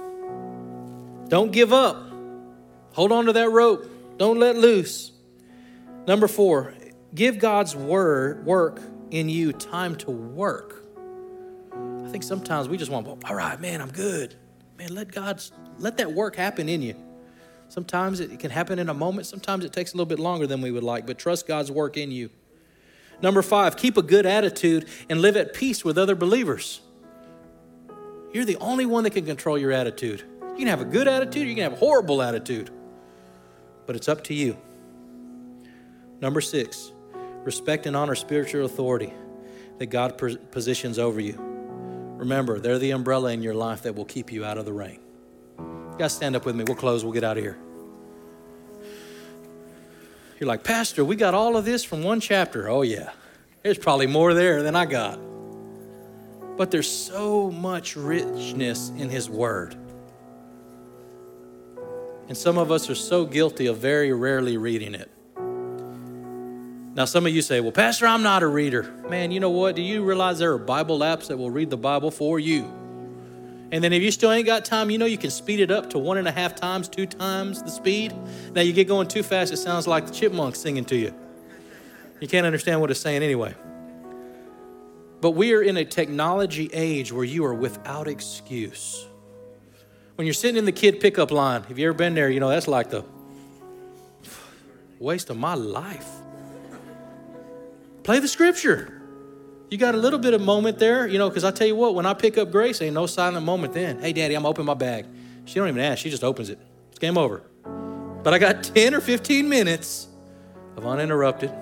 Don't 1.28 1.52
give 1.52 1.72
up. 1.72 2.02
Hold 2.92 3.12
on 3.12 3.26
to 3.26 3.32
that 3.32 3.50
rope. 3.50 3.90
Don't 4.18 4.38
let 4.38 4.56
loose. 4.56 5.12
Number 6.06 6.28
four, 6.28 6.74
give 7.14 7.38
God's 7.38 7.74
word 7.74 8.44
work 8.46 8.80
in 9.10 9.28
you 9.28 9.52
time 9.52 9.96
to 9.96 10.10
work. 10.10 10.84
I 12.04 12.08
think 12.08 12.22
sometimes 12.22 12.68
we 12.68 12.76
just 12.76 12.90
want, 12.90 13.06
all 13.06 13.34
right, 13.34 13.60
man, 13.60 13.80
I'm 13.80 13.90
good. 13.90 14.34
Man, 14.78 14.94
let 14.94 15.12
God's 15.12 15.52
let 15.78 15.96
that 15.98 16.12
work 16.12 16.36
happen 16.36 16.68
in 16.68 16.82
you. 16.82 16.94
Sometimes 17.68 18.20
it 18.20 18.38
can 18.38 18.50
happen 18.50 18.78
in 18.78 18.88
a 18.88 18.94
moment, 18.94 19.26
sometimes 19.26 19.64
it 19.64 19.72
takes 19.72 19.92
a 19.92 19.96
little 19.96 20.06
bit 20.06 20.18
longer 20.18 20.46
than 20.46 20.60
we 20.60 20.70
would 20.70 20.82
like, 20.82 21.06
but 21.06 21.18
trust 21.18 21.46
God's 21.46 21.70
work 21.70 21.96
in 21.96 22.10
you. 22.10 22.28
Number 23.22 23.40
five, 23.40 23.76
keep 23.76 23.96
a 23.96 24.02
good 24.02 24.26
attitude 24.26 24.86
and 25.08 25.22
live 25.22 25.36
at 25.36 25.54
peace 25.54 25.84
with 25.84 25.96
other 25.96 26.14
believers. 26.14 26.80
You're 28.32 28.44
the 28.44 28.56
only 28.56 28.84
one 28.84 29.04
that 29.04 29.10
can 29.10 29.24
control 29.24 29.56
your 29.56 29.72
attitude. 29.72 30.22
You 30.42 30.56
can 30.56 30.66
have 30.66 30.80
a 30.80 30.86
good 30.86 31.08
attitude, 31.08 31.48
you 31.48 31.54
can 31.54 31.64
have 31.64 31.74
a 31.74 31.76
horrible 31.76 32.20
attitude, 32.20 32.70
but 33.86 33.96
it's 33.96 34.08
up 34.08 34.24
to 34.24 34.34
you. 34.34 34.58
Number 36.20 36.40
six, 36.40 36.92
respect 37.42 37.86
and 37.86 37.96
honor 37.96 38.14
spiritual 38.14 38.66
authority 38.66 39.12
that 39.78 39.86
God 39.86 40.18
positions 40.50 40.98
over 40.98 41.20
you. 41.20 41.51
Remember, 42.22 42.60
they're 42.60 42.78
the 42.78 42.92
umbrella 42.92 43.32
in 43.32 43.42
your 43.42 43.52
life 43.52 43.82
that 43.82 43.96
will 43.96 44.04
keep 44.04 44.30
you 44.30 44.44
out 44.44 44.56
of 44.56 44.64
the 44.64 44.72
rain. 44.72 45.00
You 45.58 45.96
guys 45.98 46.12
stand 46.12 46.36
up 46.36 46.46
with 46.46 46.54
me. 46.54 46.62
We'll 46.64 46.76
close. 46.76 47.02
We'll 47.02 47.12
get 47.12 47.24
out 47.24 47.36
of 47.36 47.42
here. 47.42 47.58
You're 50.38 50.46
like, 50.46 50.62
Pastor, 50.62 51.04
we 51.04 51.16
got 51.16 51.34
all 51.34 51.56
of 51.56 51.64
this 51.64 51.82
from 51.82 52.04
one 52.04 52.20
chapter. 52.20 52.68
Oh, 52.68 52.82
yeah. 52.82 53.10
There's 53.64 53.76
probably 53.76 54.06
more 54.06 54.34
there 54.34 54.62
than 54.62 54.76
I 54.76 54.86
got. 54.86 55.18
But 56.56 56.70
there's 56.70 56.88
so 56.88 57.50
much 57.50 57.96
richness 57.96 58.90
in 58.90 59.08
His 59.08 59.28
Word. 59.28 59.74
And 62.28 62.36
some 62.36 62.56
of 62.56 62.70
us 62.70 62.88
are 62.88 62.94
so 62.94 63.24
guilty 63.24 63.66
of 63.66 63.78
very 63.78 64.12
rarely 64.12 64.56
reading 64.56 64.94
it. 64.94 65.10
Now, 66.94 67.06
some 67.06 67.26
of 67.26 67.34
you 67.34 67.40
say, 67.40 67.60
Well, 67.60 67.72
Pastor, 67.72 68.06
I'm 68.06 68.22
not 68.22 68.42
a 68.42 68.46
reader. 68.46 68.92
Man, 69.08 69.30
you 69.30 69.40
know 69.40 69.50
what? 69.50 69.76
Do 69.76 69.82
you 69.82 70.04
realize 70.04 70.38
there 70.38 70.52
are 70.52 70.58
Bible 70.58 70.98
apps 70.98 71.28
that 71.28 71.38
will 71.38 71.50
read 71.50 71.70
the 71.70 71.76
Bible 71.76 72.10
for 72.10 72.38
you? 72.38 72.70
And 73.72 73.82
then 73.82 73.94
if 73.94 74.02
you 74.02 74.10
still 74.10 74.30
ain't 74.30 74.44
got 74.44 74.66
time, 74.66 74.90
you 74.90 74.98
know 74.98 75.06
you 75.06 75.16
can 75.16 75.30
speed 75.30 75.60
it 75.60 75.70
up 75.70 75.88
to 75.90 75.98
one 75.98 76.18
and 76.18 76.28
a 76.28 76.30
half 76.30 76.54
times, 76.54 76.90
two 76.90 77.06
times 77.06 77.62
the 77.62 77.70
speed. 77.70 78.14
Now 78.54 78.60
you 78.60 78.74
get 78.74 78.86
going 78.86 79.08
too 79.08 79.22
fast, 79.22 79.50
it 79.50 79.56
sounds 79.56 79.86
like 79.86 80.06
the 80.06 80.12
chipmunk 80.12 80.54
singing 80.54 80.84
to 80.86 80.96
you. 80.96 81.14
You 82.20 82.28
can't 82.28 82.44
understand 82.44 82.82
what 82.82 82.90
it's 82.90 83.00
saying 83.00 83.22
anyway. 83.22 83.54
But 85.22 85.30
we 85.30 85.54
are 85.54 85.62
in 85.62 85.78
a 85.78 85.84
technology 85.86 86.68
age 86.72 87.12
where 87.12 87.24
you 87.24 87.44
are 87.46 87.54
without 87.54 88.08
excuse. 88.08 89.06
When 90.16 90.26
you're 90.26 90.34
sitting 90.34 90.58
in 90.58 90.66
the 90.66 90.72
kid 90.72 91.00
pickup 91.00 91.30
line, 91.30 91.62
have 91.62 91.78
you 91.78 91.88
ever 91.88 91.96
been 91.96 92.14
there? 92.14 92.28
You 92.28 92.40
know, 92.40 92.50
that's 92.50 92.68
like 92.68 92.90
the 92.90 93.04
waste 94.98 95.30
of 95.30 95.38
my 95.38 95.54
life. 95.54 96.10
Play 98.02 98.18
the 98.18 98.28
scripture. 98.28 99.00
You 99.70 99.78
got 99.78 99.94
a 99.94 99.98
little 99.98 100.18
bit 100.18 100.34
of 100.34 100.40
moment 100.40 100.78
there, 100.78 101.06
you 101.06 101.18
know, 101.18 101.28
because 101.28 101.44
I 101.44 101.50
tell 101.50 101.66
you 101.66 101.76
what, 101.76 101.94
when 101.94 102.04
I 102.04 102.14
pick 102.14 102.36
up 102.36 102.50
Grace, 102.50 102.82
ain't 102.82 102.94
no 102.94 103.06
silent 103.06 103.46
moment 103.46 103.72
then. 103.72 104.00
Hey, 104.00 104.12
Daddy, 104.12 104.34
I'm 104.34 104.44
opening 104.44 104.66
my 104.66 104.74
bag. 104.74 105.06
She 105.44 105.54
don't 105.54 105.68
even 105.68 105.80
ask, 105.80 106.02
she 106.02 106.10
just 106.10 106.24
opens 106.24 106.50
it. 106.50 106.58
It's 106.90 106.98
game 106.98 107.16
over. 107.16 107.42
But 108.22 108.34
I 108.34 108.38
got 108.38 108.62
10 108.74 108.94
or 108.94 109.00
15 109.00 109.48
minutes 109.48 110.08
of 110.76 110.86
uninterrupted 110.86 111.52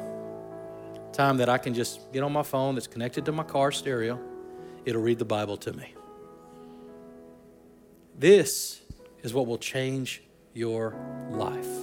time 1.12 1.36
that 1.38 1.48
I 1.48 1.58
can 1.58 1.74
just 1.74 2.12
get 2.12 2.22
on 2.22 2.32
my 2.32 2.42
phone 2.42 2.74
that's 2.74 2.86
connected 2.86 3.24
to 3.26 3.32
my 3.32 3.42
car 3.42 3.70
stereo. 3.70 4.18
It'll 4.84 5.02
read 5.02 5.18
the 5.18 5.24
Bible 5.24 5.56
to 5.58 5.72
me. 5.72 5.94
This 8.18 8.80
is 9.22 9.32
what 9.32 9.46
will 9.46 9.58
change 9.58 10.22
your 10.52 10.94
life. 11.30 11.79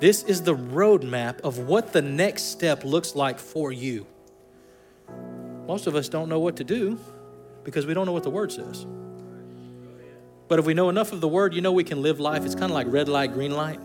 This 0.00 0.22
is 0.22 0.42
the 0.42 0.56
roadmap 0.56 1.40
of 1.42 1.58
what 1.58 1.92
the 1.92 2.00
next 2.00 2.44
step 2.44 2.84
looks 2.84 3.14
like 3.14 3.38
for 3.38 3.70
you. 3.70 4.06
Most 5.66 5.86
of 5.86 5.94
us 5.94 6.08
don't 6.08 6.30
know 6.30 6.40
what 6.40 6.56
to 6.56 6.64
do 6.64 6.98
because 7.64 7.84
we 7.84 7.92
don't 7.92 8.06
know 8.06 8.12
what 8.12 8.22
the 8.22 8.30
Word 8.30 8.50
says. 8.50 8.86
But 10.48 10.58
if 10.58 10.64
we 10.64 10.72
know 10.72 10.88
enough 10.88 11.12
of 11.12 11.20
the 11.20 11.28
Word, 11.28 11.54
you 11.54 11.60
know 11.60 11.70
we 11.70 11.84
can 11.84 12.00
live 12.00 12.18
life. 12.18 12.46
It's 12.46 12.54
kind 12.54 12.66
of 12.66 12.70
like 12.72 12.86
red 12.88 13.10
light, 13.10 13.34
green 13.34 13.52
light. 13.52 13.78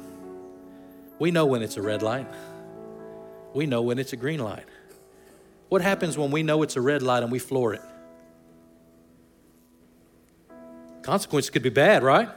We 1.20 1.32
know 1.32 1.45
when 1.45 1.61
it's 1.61 1.76
a 1.76 1.82
red 1.82 2.01
light, 2.01 2.28
we 3.53 3.66
know 3.66 3.82
when 3.82 3.99
it's 3.99 4.13
a 4.13 4.18
green 4.18 4.39
light. 4.39 4.66
What 5.68 5.82
happens 5.82 6.18
when 6.18 6.32
we 6.32 6.43
know 6.43 6.63
it's 6.63 6.78
a 6.78 6.82
red 6.82 7.01
light 7.01 7.24
and 7.24 7.32
we 7.32 7.39
floor 7.39 7.74
it? 7.74 7.82
Consequences 11.01 11.49
could 11.49 11.61
be 11.61 11.70
bad, 11.70 12.03
right? 12.03 12.30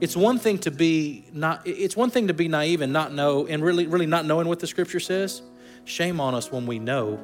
It's 0.00 0.16
one 0.16 0.38
thing 0.38 0.58
to 0.58 0.70
be 0.70 1.26
not 1.32 1.66
it's 1.66 1.96
one 1.96 2.10
thing 2.10 2.28
to 2.28 2.34
be 2.34 2.48
naive 2.48 2.80
and 2.80 2.92
not 2.92 3.12
know 3.12 3.46
and 3.46 3.62
really 3.62 3.86
really 3.86 4.06
not 4.06 4.24
knowing 4.24 4.48
what 4.48 4.58
the 4.58 4.66
scripture 4.66 5.00
says. 5.00 5.42
Shame 5.84 6.20
on 6.20 6.34
us 6.34 6.50
when 6.50 6.66
we 6.66 6.78
know 6.78 7.20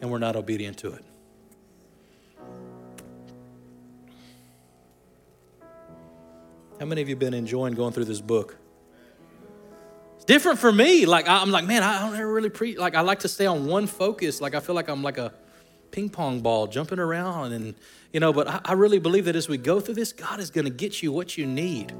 and 0.00 0.10
we're 0.10 0.18
not 0.18 0.34
obedient 0.34 0.78
to 0.78 0.92
it. 0.92 1.04
How 6.80 6.86
many 6.86 7.00
of 7.00 7.08
you 7.08 7.14
been 7.14 7.34
enjoying 7.34 7.74
going 7.74 7.92
through 7.92 8.06
this 8.06 8.20
book? 8.20 8.56
It's 10.16 10.24
different 10.24 10.58
for 10.58 10.72
me. 10.72 11.06
Like 11.06 11.28
I'm 11.28 11.52
like, 11.52 11.64
man, 11.64 11.84
I 11.84 12.00
don't 12.00 12.16
ever 12.16 12.32
really 12.32 12.50
preach. 12.50 12.76
Like 12.76 12.96
I 12.96 13.02
like 13.02 13.20
to 13.20 13.28
stay 13.28 13.46
on 13.46 13.66
one 13.66 13.86
focus. 13.86 14.40
Like 14.40 14.56
I 14.56 14.60
feel 14.60 14.74
like 14.74 14.88
I'm 14.88 15.02
like 15.02 15.18
a 15.18 15.32
ping 15.94 16.08
pong 16.10 16.40
ball 16.40 16.66
jumping 16.66 16.98
around 16.98 17.52
and 17.52 17.72
you 18.12 18.18
know, 18.18 18.32
but 18.32 18.48
I, 18.48 18.60
I 18.64 18.72
really 18.72 18.98
believe 18.98 19.26
that 19.26 19.36
as 19.36 19.48
we 19.48 19.58
go 19.58 19.78
through 19.78 19.94
this, 19.94 20.12
God 20.12 20.40
is 20.40 20.50
going 20.50 20.64
to 20.64 20.70
get 20.70 21.04
you 21.04 21.12
what 21.12 21.38
you 21.38 21.46
need. 21.46 21.94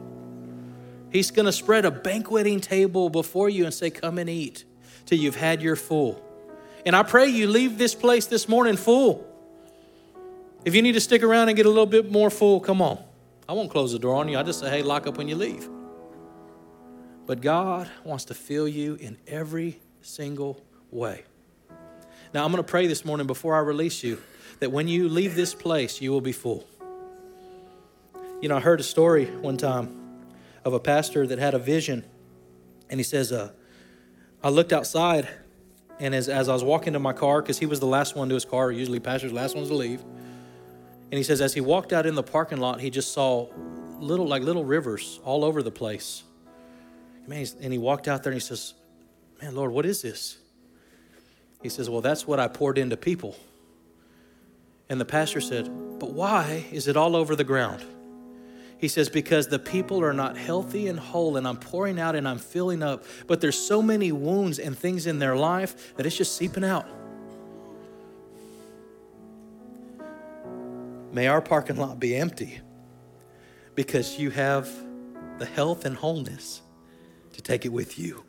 He's 1.11 1.31
going 1.31 1.47
to 1.47 1.53
spread 1.53 1.85
a 1.85 1.93
banqueting 1.93 2.61
table 2.61 3.09
before 3.09 3.49
you 3.49 3.65
and 3.65 3.73
say, 3.73 3.91
Come 3.91 4.19
and 4.19 4.29
eat 4.29 4.65
till 5.07 5.19
you've 5.19 5.37
had 5.37 5.63
your 5.63 5.77
full. 5.77 6.21
And 6.85 6.97
I 6.97 7.05
pray 7.05 7.29
you 7.29 7.47
leave 7.47 7.79
this 7.79 7.95
place 7.95 8.27
this 8.27 8.49
morning 8.49 8.77
full. 8.77 9.25
If 10.65 10.75
you 10.75 10.83
need 10.83 10.93
to 10.93 11.01
stick 11.01 11.23
around 11.23 11.49
and 11.49 11.57
get 11.57 11.67
a 11.67 11.69
little 11.69 11.87
bit 11.87 12.11
more 12.11 12.31
full, 12.31 12.59
come 12.59 12.83
on. 12.83 12.99
I 13.49 13.53
won't 13.53 13.71
close 13.71 13.93
the 13.93 14.01
door 14.01 14.17
on 14.17 14.29
you. 14.29 14.37
I 14.39 14.43
just 14.43 14.59
say, 14.59 14.71
hey, 14.71 14.83
lock 14.83 15.07
up 15.07 15.19
when 15.19 15.29
you 15.29 15.37
leave. 15.37 15.69
But 17.27 17.41
God 17.41 17.89
wants 18.03 18.25
to 18.27 18.35
fill 18.35 18.67
you 18.67 18.97
in 18.97 19.19
every 19.29 19.81
single 20.03 20.61
way. 20.91 21.25
Now, 22.35 22.45
I'm 22.45 22.51
going 22.51 22.63
to 22.63 22.69
pray 22.69 22.89
this 22.89 23.05
morning 23.05 23.29
before 23.29 23.55
I 23.55 23.61
release 23.61 24.03
you 24.03 24.21
that 24.59 24.73
when 24.73 24.89
you 24.89 25.09
leave 25.09 25.37
this 25.37 25.55
place, 25.55 26.01
you 26.01 26.11
will 26.11 26.21
be 26.21 26.33
full. 26.33 26.67
You 28.41 28.49
know, 28.49 28.57
I 28.57 28.61
heard 28.61 28.81
a 28.81 28.83
story 28.83 29.27
one 29.27 29.57
time 29.57 30.27
of 30.65 30.73
a 30.73 30.81
pastor 30.81 31.29
that 31.29 31.39
had 31.39 31.55
a 31.55 31.61
vision, 31.61 32.05
and 32.91 32.99
he 32.99 33.05
says, 33.05 33.31
uh, 33.31 33.53
I 34.43 34.49
looked 34.49 34.73
outside, 34.73 35.29
and 36.01 36.13
as, 36.13 36.29
as 36.29 36.49
I 36.49 36.53
was 36.53 36.65
walking 36.65 36.95
to 36.95 36.99
my 36.99 37.13
car, 37.13 37.41
because 37.41 37.61
he 37.61 37.67
was 37.67 37.79
the 37.79 37.87
last 37.87 38.17
one 38.17 38.29
to 38.31 38.35
his 38.35 38.45
car, 38.45 38.73
usually 38.73 38.99
pastors 38.99 39.33
last 39.33 39.55
ones 39.55 39.69
to 39.69 39.75
leave, 39.77 40.03
and 40.03 41.13
he 41.13 41.23
says, 41.23 41.41
as 41.41 41.55
he 41.55 41.61
walked 41.61 41.93
out 41.93 42.05
in 42.05 42.17
the 42.17 42.23
parking 42.25 42.59
lot, 42.59 42.81
he 42.81 42.91
just 42.91 43.13
saw 43.13 43.47
little, 44.01 44.27
like 44.27 44.43
little 44.43 44.65
rivers 44.65 45.21
all 45.23 45.45
over 45.45 45.63
the 45.63 45.71
place. 45.71 46.25
Man, 47.29 47.47
and 47.63 47.73
he 47.73 47.79
walked 47.79 48.09
out 48.09 48.25
there 48.25 48.33
and 48.33 48.43
he 48.43 48.45
says, 48.45 48.75
Man, 49.41 49.55
Lord, 49.55 49.71
what 49.71 49.87
is 49.87 50.03
this? 50.03 50.39
He 51.65 51.71
says, 51.71 51.89
Well, 51.89 52.03
that's 52.03 52.27
what 52.27 52.39
I 52.39 52.47
poured 52.47 52.77
into 52.77 52.95
people. 52.95 53.35
And 54.91 55.01
the 55.01 55.07
pastor 55.07 55.41
said, 55.41 55.65
But 55.99 56.13
why 56.13 56.67
is 56.71 56.89
it 56.89 56.97
all 56.97 57.17
over 57.17 57.35
the 57.35 57.43
ground? 57.43 57.83
He 58.77 58.87
says, 58.87 59.09
Because 59.09 59.49
the 59.49 59.59
people 59.59 60.05
are 60.05 60.13
not 60.13 60.37
healthy 60.37 60.89
and 60.89 61.01
whole, 61.01 61.39
and 61.39 61.49
I'm 61.49 61.57
pouring 61.57 61.99
out 61.99 62.17
and 62.17 62.29
I'm 62.29 62.37
filling 62.37 62.83
up, 62.83 63.05
but 63.27 63.41
there's 63.41 63.59
so 63.59 63.81
many 63.81 64.13
wounds 64.13 64.59
and 64.59 64.77
things 64.77 65.07
in 65.07 65.21
their 65.21 65.37
life 65.37 65.97
that 65.97 66.05
it's 66.05 66.19
just 66.19 66.37
seeping 66.37 66.65
out. 66.65 66.87
May 71.15 71.29
our 71.29 71.41
parking 71.41 71.77
lot 71.77 71.99
be 71.99 72.15
empty 72.15 72.61
because 73.75 74.19
you 74.19 74.29
have 74.29 74.69
the 75.39 75.47
health 75.47 75.87
and 75.87 75.97
wholeness 75.97 76.61
to 77.33 77.41
take 77.41 77.65
it 77.65 77.71
with 77.71 77.99
you. 77.99 78.23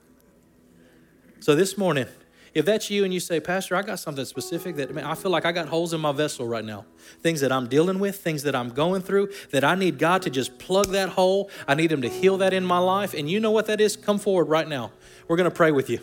So 1.42 1.54
this 1.54 1.78
morning, 1.78 2.08
if 2.56 2.64
that's 2.64 2.90
you 2.90 3.04
and 3.04 3.14
you 3.14 3.20
say, 3.20 3.42
Pastor, 3.42 3.76
I 3.76 3.82
got 3.82 4.00
something 4.00 4.24
specific 4.24 4.78
that 4.78 4.96
man, 4.96 5.04
I 5.04 5.14
feel 5.14 5.30
like 5.30 5.46
I 5.46 5.52
got 5.52 5.68
holes 5.68 5.94
in 5.94 6.00
my 6.00 6.14
vessel 6.14 6.48
right 6.48 6.64
now, 6.64 6.86
things 7.22 7.42
that 7.42 7.52
I'm 7.52 7.68
dealing 7.68 8.00
with, 8.00 8.16
things 8.16 8.44
that 8.44 8.56
I'm 8.56 8.70
going 8.70 9.02
through, 9.02 9.34
that 9.52 9.66
I 9.66 9.76
need 9.76 10.00
God 10.00 10.22
to 10.22 10.30
just 10.30 10.58
plug 10.58 10.88
that 10.92 11.10
hole. 11.10 11.52
I 11.68 11.76
need 11.76 11.92
Him 11.92 12.02
to 12.02 12.08
heal 12.08 12.38
that 12.38 12.54
in 12.54 12.66
my 12.66 12.78
life. 12.78 13.14
And 13.14 13.30
you 13.30 13.42
know 13.42 13.52
what 13.52 13.66
that 13.66 13.82
is? 13.82 13.98
Come 13.98 14.18
forward 14.20 14.46
right 14.46 14.70
now. 14.70 14.94
We're 15.28 15.36
going 15.36 15.50
to 15.50 15.56
pray 15.56 15.72
with 15.72 15.90
you. 15.90 16.00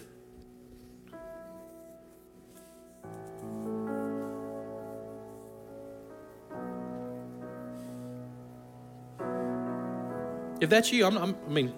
If 10.61 10.69
that's 10.69 10.93
you, 10.93 11.07
I'm, 11.07 11.17
I'm, 11.17 11.37
i 11.47 11.51
mean, 11.51 11.73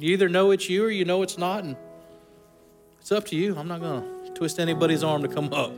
you 0.00 0.12
either 0.12 0.28
know 0.28 0.50
it's 0.50 0.68
you 0.68 0.84
or 0.84 0.90
you 0.90 1.04
know 1.04 1.22
it's 1.22 1.38
not, 1.38 1.62
and 1.62 1.76
it's 3.00 3.12
up 3.12 3.24
to 3.26 3.36
you. 3.36 3.56
I'm 3.56 3.68
not 3.68 3.80
going 3.80 4.02
to 4.02 4.15
twist 4.36 4.60
anybody's 4.60 5.02
arm 5.02 5.22
to 5.22 5.28
come 5.28 5.52
up. 5.52 5.72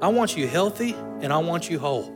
I 0.00 0.08
want 0.08 0.36
you 0.36 0.46
healthy 0.46 0.92
and 0.92 1.32
I 1.32 1.38
want 1.38 1.70
you 1.70 1.78
whole. 1.78 2.14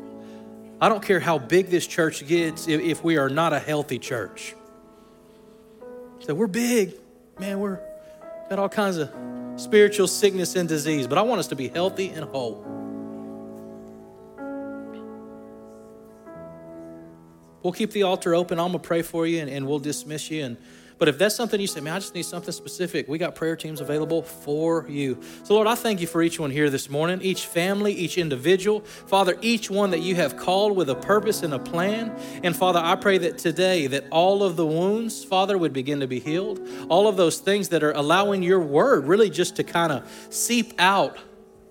I 0.81 0.89
don't 0.89 1.03
care 1.03 1.19
how 1.19 1.39
big 1.39 1.71
this 1.71 1.87
church 1.87 2.27
gets 2.27 2.69
if, 2.69 3.03
we 3.03 3.17
are 3.17 3.31
not 3.31 3.53
a 3.53 3.59
healthy 3.59 3.99
church. 3.99 4.55
So 6.21 6.35
we're 6.35 6.47
big, 6.47 6.95
man, 7.39 7.59
we're 7.59 7.81
got 8.51 8.59
all 8.59 8.69
kinds 8.69 8.99
of 8.99 9.11
spiritual 9.57 10.09
sickness 10.09 10.57
and 10.57 10.69
disease, 10.69 11.07
but 11.07 11.17
I 11.19 11.23
want 11.23 11.39
us 11.39 11.49
to 11.49 11.57
be 11.57 11.69
healthy 11.69 12.11
and 12.11 12.25
whole. 12.27 12.63
We'll 17.63 17.73
keep 17.73 17.93
the 17.93 18.03
altar 18.03 18.35
open. 18.35 18.59
I'm 18.59 18.73
going 18.73 18.83
to 18.83 18.87
pray 18.87 19.03
for 19.03 19.27
you 19.27 19.41
and, 19.41 19.49
and 19.49 19.67
we'll 19.67 19.79
dismiss 19.79 20.31
you. 20.31 20.45
And 20.45 20.57
but 21.03 21.09
if 21.09 21.19
that's 21.19 21.35
something 21.35 21.61
you 21.61 21.67
say, 21.67 21.81
man, 21.81 21.95
I 21.95 21.99
just 21.99 22.15
need 22.15 22.27
something 22.27 22.53
specific, 22.53 23.09
we 23.09 23.19
got 23.19 23.35
prayer 23.35 23.57
teams 23.57 23.81
available 23.81 24.23
for 24.23 24.87
you. 24.89 25.19
So, 25.43 25.55
Lord, 25.55 25.67
I 25.67 25.75
thank 25.75 26.01
you 26.01 26.07
for 26.07 26.23
each 26.23 26.39
one 26.39 26.53
here 26.53 26.71
this 26.71 26.89
morning, 26.89 27.21
each 27.23 27.47
family, 27.47 27.93
each 27.93 28.19
individual. 28.19 28.83
Father, 28.83 29.37
each 29.41 29.69
one 29.69 29.91
that 29.91 29.99
you 29.99 30.15
have 30.15 30.37
called 30.37 30.77
with 30.77 30.89
a 30.89 30.95
purpose 30.95 31.43
and 31.43 31.55
a 31.55 31.59
plan. 31.59 32.17
And 32.45 32.55
Father, 32.55 32.79
I 32.79 32.95
pray 32.95 33.19
that 33.19 33.37
today 33.37 33.89
that 33.89 34.05
all 34.13 34.45
of 34.45 34.55
the 34.55 34.65
wounds, 34.65 35.25
Father, 35.25 35.59
would 35.59 35.73
begin 35.73 35.99
to 35.99 36.07
be 36.07 36.21
healed. 36.21 36.61
All 36.89 37.09
of 37.09 37.17
those 37.17 37.41
things 37.41 37.71
that 37.71 37.83
are 37.83 37.91
allowing 37.91 38.45
your 38.45 38.61
word 38.61 39.09
really 39.09 39.29
just 39.29 39.57
to 39.57 39.65
kind 39.65 39.91
of 39.91 40.09
seep 40.31 40.73
out 40.79 41.19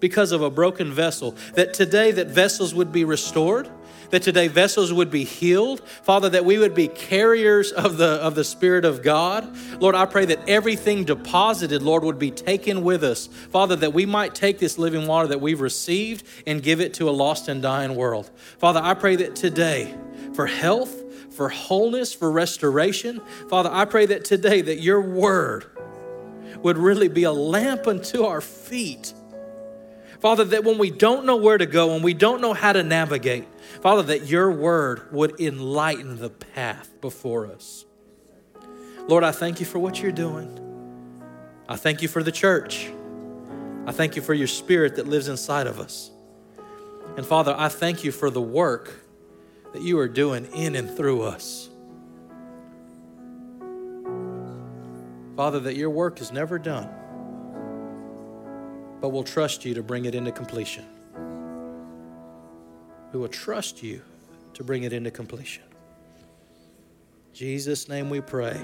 because 0.01 0.33
of 0.33 0.41
a 0.41 0.49
broken 0.49 0.91
vessel, 0.91 1.37
that 1.53 1.73
today 1.73 2.11
that 2.11 2.27
vessels 2.27 2.75
would 2.75 2.91
be 2.91 3.05
restored 3.05 3.69
that 4.11 4.21
today 4.21 4.47
vessels 4.47 4.93
would 4.93 5.09
be 5.09 5.23
healed. 5.23 5.81
Father, 6.03 6.29
that 6.29 6.45
we 6.45 6.57
would 6.57 6.75
be 6.75 6.87
carriers 6.87 7.71
of 7.71 7.97
the, 7.97 8.05
of 8.05 8.35
the 8.35 8.43
Spirit 8.43 8.85
of 8.85 9.01
God. 9.01 9.55
Lord, 9.81 9.95
I 9.95 10.05
pray 10.05 10.25
that 10.25 10.47
everything 10.47 11.03
deposited, 11.03 11.81
Lord, 11.81 12.03
would 12.03 12.19
be 12.19 12.31
taken 12.31 12.83
with 12.83 13.03
us. 13.03 13.27
Father, 13.27 13.75
that 13.77 13.93
we 13.93 14.05
might 14.05 14.35
take 14.35 14.59
this 14.59 14.77
living 14.77 15.07
water 15.07 15.27
that 15.29 15.41
we've 15.41 15.61
received 15.61 16.25
and 16.45 16.61
give 16.61 16.79
it 16.79 16.93
to 16.95 17.09
a 17.09 17.11
lost 17.11 17.47
and 17.47 17.61
dying 17.61 17.95
world. 17.95 18.29
Father, 18.59 18.79
I 18.83 18.93
pray 18.93 19.15
that 19.17 19.35
today, 19.35 19.95
for 20.33 20.45
health, 20.45 21.33
for 21.33 21.49
wholeness, 21.49 22.13
for 22.13 22.31
restoration, 22.31 23.21
Father, 23.49 23.69
I 23.71 23.85
pray 23.85 24.05
that 24.07 24.25
today 24.25 24.61
that 24.61 24.81
your 24.81 25.01
word 25.01 25.65
would 26.61 26.77
really 26.77 27.07
be 27.07 27.23
a 27.23 27.31
lamp 27.31 27.87
unto 27.87 28.23
our 28.23 28.41
feet. 28.41 29.13
Father, 30.21 30.43
that 30.45 30.63
when 30.63 30.77
we 30.77 30.91
don't 30.91 31.25
know 31.25 31.35
where 31.35 31.57
to 31.57 31.65
go 31.65 31.95
and 31.95 32.03
we 32.03 32.13
don't 32.13 32.41
know 32.41 32.53
how 32.53 32.71
to 32.71 32.83
navigate, 32.83 33.47
Father, 33.81 34.03
that 34.03 34.27
your 34.27 34.51
word 34.51 35.11
would 35.11 35.39
enlighten 35.41 36.19
the 36.19 36.29
path 36.29 36.89
before 37.01 37.47
us. 37.47 37.85
Lord, 39.07 39.23
I 39.23 39.31
thank 39.31 39.59
you 39.59 39.65
for 39.65 39.79
what 39.79 39.99
you're 39.99 40.11
doing. 40.11 40.59
I 41.67 41.75
thank 41.75 42.03
you 42.03 42.07
for 42.07 42.21
the 42.21 42.31
church. 42.31 42.91
I 43.87 43.91
thank 43.91 44.15
you 44.15 44.21
for 44.21 44.35
your 44.35 44.47
spirit 44.47 44.97
that 44.97 45.07
lives 45.07 45.27
inside 45.27 45.65
of 45.65 45.79
us. 45.79 46.11
And 47.17 47.25
Father, 47.25 47.55
I 47.57 47.67
thank 47.67 48.03
you 48.03 48.11
for 48.11 48.29
the 48.29 48.41
work 48.41 48.93
that 49.73 49.81
you 49.81 49.97
are 49.97 50.07
doing 50.07 50.45
in 50.53 50.75
and 50.75 50.95
through 50.95 51.23
us. 51.23 51.67
Father, 55.35 55.59
that 55.61 55.75
your 55.75 55.89
work 55.89 56.21
is 56.21 56.31
never 56.31 56.59
done. 56.59 57.00
But 59.01 59.09
we'll 59.09 59.23
trust 59.23 59.65
you 59.65 59.73
to 59.73 59.83
bring 59.83 60.05
it 60.05 60.15
into 60.15 60.31
completion. 60.31 60.85
We 63.11 63.19
will 63.19 63.27
trust 63.27 63.83
you 63.83 64.01
to 64.53 64.63
bring 64.63 64.83
it 64.83 64.93
into 64.93 65.11
completion. 65.11 65.63
In 67.29 67.33
Jesus' 67.33 67.89
name 67.89 68.09
we 68.09 68.21
pray. 68.21 68.59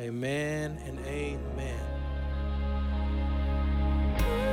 Amen 0.00 0.78
and 0.84 0.98
amen. 1.06 1.85